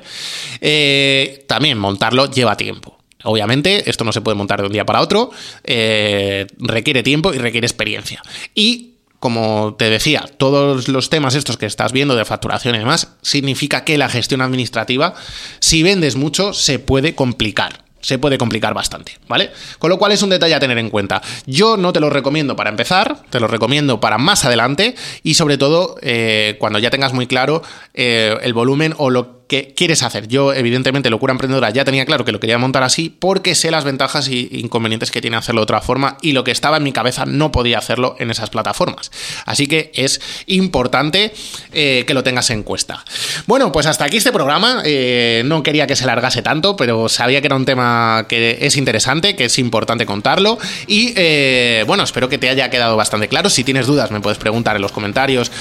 Eh, 0.62 1.44
también 1.46 1.76
montarlo 1.76 2.30
lleva 2.30 2.56
tiempo. 2.56 2.96
Obviamente, 3.24 3.90
esto 3.90 4.04
no 4.04 4.12
se 4.12 4.22
puede 4.22 4.38
montar 4.38 4.62
de 4.62 4.68
un 4.68 4.72
día 4.72 4.86
para 4.86 5.02
otro, 5.02 5.32
eh, 5.64 6.46
requiere 6.56 7.02
tiempo 7.02 7.34
y 7.34 7.36
requiere 7.36 7.66
experiencia. 7.66 8.22
Y 8.54 8.93
como 9.24 9.74
te 9.78 9.88
decía, 9.88 10.26
todos 10.36 10.86
los 10.88 11.08
temas 11.08 11.34
estos 11.34 11.56
que 11.56 11.64
estás 11.64 11.92
viendo 11.92 12.14
de 12.14 12.26
facturación 12.26 12.74
y 12.74 12.78
demás, 12.80 13.08
significa 13.22 13.82
que 13.82 13.96
la 13.96 14.10
gestión 14.10 14.42
administrativa, 14.42 15.14
si 15.60 15.82
vendes 15.82 16.14
mucho, 16.14 16.52
se 16.52 16.78
puede 16.78 17.14
complicar 17.14 17.84
se 18.02 18.18
puede 18.18 18.36
complicar 18.36 18.74
bastante, 18.74 19.12
¿vale? 19.28 19.50
Con 19.78 19.88
lo 19.88 19.96
cual 19.96 20.12
es 20.12 20.20
un 20.20 20.28
detalle 20.28 20.54
a 20.54 20.60
tener 20.60 20.76
en 20.76 20.90
cuenta. 20.90 21.22
Yo 21.46 21.78
no 21.78 21.94
te 21.94 22.00
lo 22.00 22.10
recomiendo 22.10 22.54
para 22.54 22.68
empezar, 22.68 23.22
te 23.30 23.40
lo 23.40 23.46
recomiendo 23.48 23.98
para 23.98 24.18
más 24.18 24.44
adelante 24.44 24.94
y 25.22 25.34
sobre 25.34 25.56
todo 25.56 25.96
eh, 26.02 26.56
cuando 26.60 26.78
ya 26.78 26.90
tengas 26.90 27.14
muy 27.14 27.26
claro 27.26 27.62
eh, 27.94 28.36
el 28.42 28.52
volumen 28.52 28.94
o 28.98 29.08
lo 29.08 29.43
que 29.48 29.74
quieres 29.74 30.02
hacer. 30.02 30.28
Yo, 30.28 30.52
evidentemente, 30.52 31.10
Locura 31.10 31.32
Emprendedora 31.32 31.70
ya 31.70 31.84
tenía 31.84 32.06
claro 32.06 32.24
que 32.24 32.32
lo 32.32 32.40
quería 32.40 32.58
montar 32.58 32.82
así 32.82 33.14
porque 33.18 33.54
sé 33.54 33.70
las 33.70 33.84
ventajas 33.84 34.28
e 34.28 34.48
inconvenientes 34.52 35.10
que 35.10 35.20
tiene 35.20 35.36
hacerlo 35.36 35.60
de 35.60 35.64
otra 35.64 35.80
forma 35.80 36.16
y 36.22 36.32
lo 36.32 36.44
que 36.44 36.50
estaba 36.50 36.78
en 36.78 36.82
mi 36.82 36.92
cabeza 36.92 37.26
no 37.26 37.52
podía 37.52 37.78
hacerlo 37.78 38.16
en 38.18 38.30
esas 38.30 38.50
plataformas. 38.50 39.10
Así 39.44 39.66
que 39.66 39.92
es 39.94 40.20
importante 40.46 41.32
eh, 41.72 42.04
que 42.06 42.14
lo 42.14 42.22
tengas 42.22 42.50
en 42.50 42.62
cuenta. 42.62 43.04
Bueno, 43.46 43.70
pues 43.72 43.86
hasta 43.86 44.04
aquí 44.04 44.16
este 44.16 44.32
programa. 44.32 44.82
Eh, 44.84 45.42
no 45.44 45.62
quería 45.62 45.86
que 45.86 45.96
se 45.96 46.06
largase 46.06 46.42
tanto, 46.42 46.76
pero 46.76 47.08
sabía 47.08 47.40
que 47.40 47.46
era 47.46 47.56
un 47.56 47.64
tema 47.64 48.26
que 48.28 48.58
es 48.60 48.76
interesante, 48.76 49.36
que 49.36 49.44
es 49.44 49.58
importante 49.58 50.06
contarlo. 50.06 50.58
Y 50.86 51.12
eh, 51.16 51.84
bueno, 51.86 52.02
espero 52.02 52.28
que 52.28 52.38
te 52.38 52.48
haya 52.48 52.70
quedado 52.70 52.96
bastante 52.96 53.28
claro. 53.28 53.50
Si 53.50 53.62
tienes 53.62 53.86
dudas, 53.86 54.10
me 54.10 54.20
puedes 54.20 54.38
preguntar 54.38 54.76
en 54.76 54.82
los 54.82 54.92
comentarios 54.92 55.52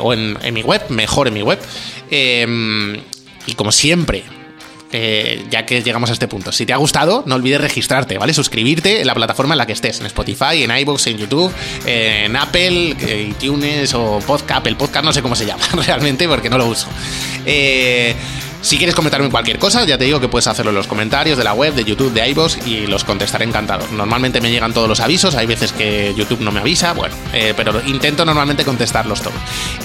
o 0.00 0.12
en, 0.12 0.38
en 0.42 0.54
mi 0.54 0.62
web, 0.62 0.82
mejor 0.88 1.28
en 1.28 1.34
mi 1.34 1.42
web. 1.42 1.58
Y 3.46 3.54
como 3.54 3.72
siempre, 3.72 4.24
eh, 4.94 5.46
ya 5.50 5.64
que 5.64 5.82
llegamos 5.82 6.10
a 6.10 6.12
este 6.12 6.28
punto. 6.28 6.52
Si 6.52 6.66
te 6.66 6.74
ha 6.74 6.76
gustado, 6.76 7.22
no 7.26 7.34
olvides 7.34 7.60
registrarte, 7.60 8.18
¿vale? 8.18 8.34
Suscribirte 8.34 9.00
en 9.00 9.06
la 9.06 9.14
plataforma 9.14 9.54
en 9.54 9.58
la 9.58 9.66
que 9.66 9.72
estés, 9.72 10.00
en 10.00 10.06
Spotify, 10.06 10.62
en 10.62 10.76
iVoox, 10.76 11.06
en 11.06 11.16
YouTube, 11.16 11.52
en 11.86 12.36
Apple, 12.36 12.94
iTunes 13.30 13.94
o 13.94 14.18
Podcast, 14.20 14.66
el 14.66 14.76
Podcast 14.76 15.04
no 15.04 15.12
sé 15.14 15.22
cómo 15.22 15.34
se 15.34 15.46
llama 15.46 15.64
realmente 15.86 16.28
porque 16.28 16.50
no 16.50 16.58
lo 16.58 16.66
uso. 16.66 16.88
Eh, 17.46 18.14
si 18.62 18.78
quieres 18.78 18.94
comentarme 18.94 19.28
cualquier 19.28 19.58
cosa, 19.58 19.84
ya 19.84 19.98
te 19.98 20.04
digo 20.04 20.20
que 20.20 20.28
puedes 20.28 20.46
hacerlo 20.46 20.70
en 20.70 20.76
los 20.76 20.86
comentarios 20.86 21.36
de 21.36 21.44
la 21.44 21.52
web, 21.52 21.74
de 21.74 21.84
YouTube, 21.84 22.12
de 22.12 22.28
iVoox 22.30 22.64
y 22.66 22.86
los 22.86 23.02
contestaré 23.02 23.44
encantado. 23.44 23.86
Normalmente 23.90 24.40
me 24.40 24.50
llegan 24.50 24.72
todos 24.72 24.88
los 24.88 25.00
avisos, 25.00 25.34
hay 25.34 25.46
veces 25.46 25.72
que 25.72 26.14
YouTube 26.16 26.40
no 26.40 26.52
me 26.52 26.60
avisa, 26.60 26.92
bueno, 26.92 27.14
eh, 27.32 27.54
pero 27.56 27.82
intento 27.86 28.24
normalmente 28.24 28.64
contestarlos 28.64 29.20
todos. 29.20 29.36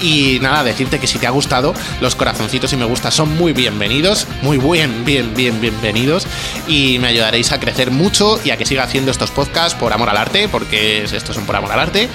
Y 0.01 0.37
nada, 0.41 0.63
decirte 0.63 0.99
que 0.99 1.07
si 1.07 1.17
te 1.17 1.25
ha 1.25 1.31
gustado, 1.31 1.73
los 2.01 2.15
corazoncitos 2.15 2.71
y 2.71 2.77
me 2.77 2.85
gusta 2.85 3.09
son 3.09 3.35
muy 3.35 3.51
bienvenidos, 3.51 4.27
muy 4.43 4.59
bien, 4.59 5.03
bien, 5.03 5.33
bien, 5.33 5.59
bienvenidos 5.59 6.27
y 6.67 6.99
me 6.99 7.07
ayudaréis 7.07 7.51
a 7.51 7.59
crecer 7.59 7.89
mucho 7.89 8.39
y 8.45 8.51
a 8.51 8.57
que 8.57 8.65
siga 8.65 8.83
haciendo 8.83 9.09
estos 9.09 9.31
podcasts 9.31 9.73
por 9.77 9.91
amor 9.91 10.09
al 10.09 10.17
arte, 10.17 10.47
porque 10.49 11.03
estos 11.03 11.35
son 11.35 11.45
por 11.45 11.55
amor 11.55 11.71
al 11.71 11.79
arte. 11.79 12.09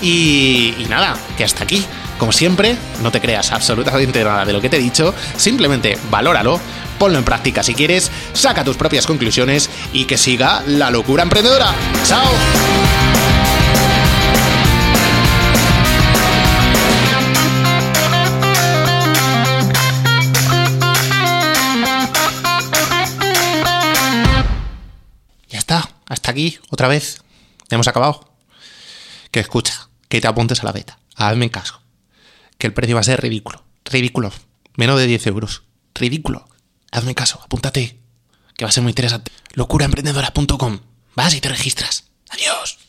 y, 0.00 0.74
y 0.78 0.86
nada, 0.88 1.16
que 1.36 1.44
hasta 1.44 1.64
aquí. 1.64 1.84
Como 2.18 2.32
siempre, 2.32 2.76
no 3.02 3.12
te 3.12 3.20
creas 3.20 3.52
absolutamente 3.52 4.24
nada 4.24 4.46
de 4.46 4.52
lo 4.52 4.60
que 4.60 4.70
te 4.70 4.78
he 4.78 4.80
dicho, 4.80 5.14
simplemente 5.36 5.98
valóralo, 6.10 6.58
ponlo 6.98 7.18
en 7.18 7.24
práctica 7.24 7.62
si 7.62 7.74
quieres, 7.74 8.10
saca 8.32 8.64
tus 8.64 8.76
propias 8.76 9.06
conclusiones 9.06 9.68
y 9.92 10.06
que 10.06 10.16
siga 10.16 10.62
la 10.66 10.90
locura 10.90 11.22
emprendedora. 11.22 11.74
¡Chao! 12.04 12.26
Ya 25.50 25.58
está, 25.58 25.90
hasta 26.08 26.30
aquí, 26.30 26.58
otra 26.70 26.88
vez. 26.88 27.20
Hemos 27.68 27.88
acabado. 27.88 28.32
Que 29.30 29.40
escucha, 29.40 29.88
que 30.08 30.22
te 30.22 30.28
apuntes 30.28 30.60
a 30.62 30.64
la 30.64 30.72
beta. 30.72 30.98
Hazme 31.14 31.50
caso 31.50 31.85
que 32.58 32.66
el 32.66 32.72
precio 32.72 32.94
va 32.96 33.00
a 33.00 33.04
ser 33.04 33.20
ridículo. 33.20 33.64
Ridículo. 33.84 34.32
Menos 34.74 34.98
de 34.98 35.06
10 35.06 35.26
euros. 35.28 35.62
Ridículo. 35.94 36.48
Hazme 36.90 37.14
caso, 37.14 37.40
apúntate. 37.42 37.98
Que 38.56 38.64
va 38.64 38.70
a 38.70 38.72
ser 38.72 38.82
muy 38.82 38.90
interesante. 38.90 39.32
Locuraemprendedora.com. 39.54 40.80
Vas 41.14 41.34
y 41.34 41.40
te 41.40 41.48
registras. 41.48 42.04
Adiós. 42.30 42.85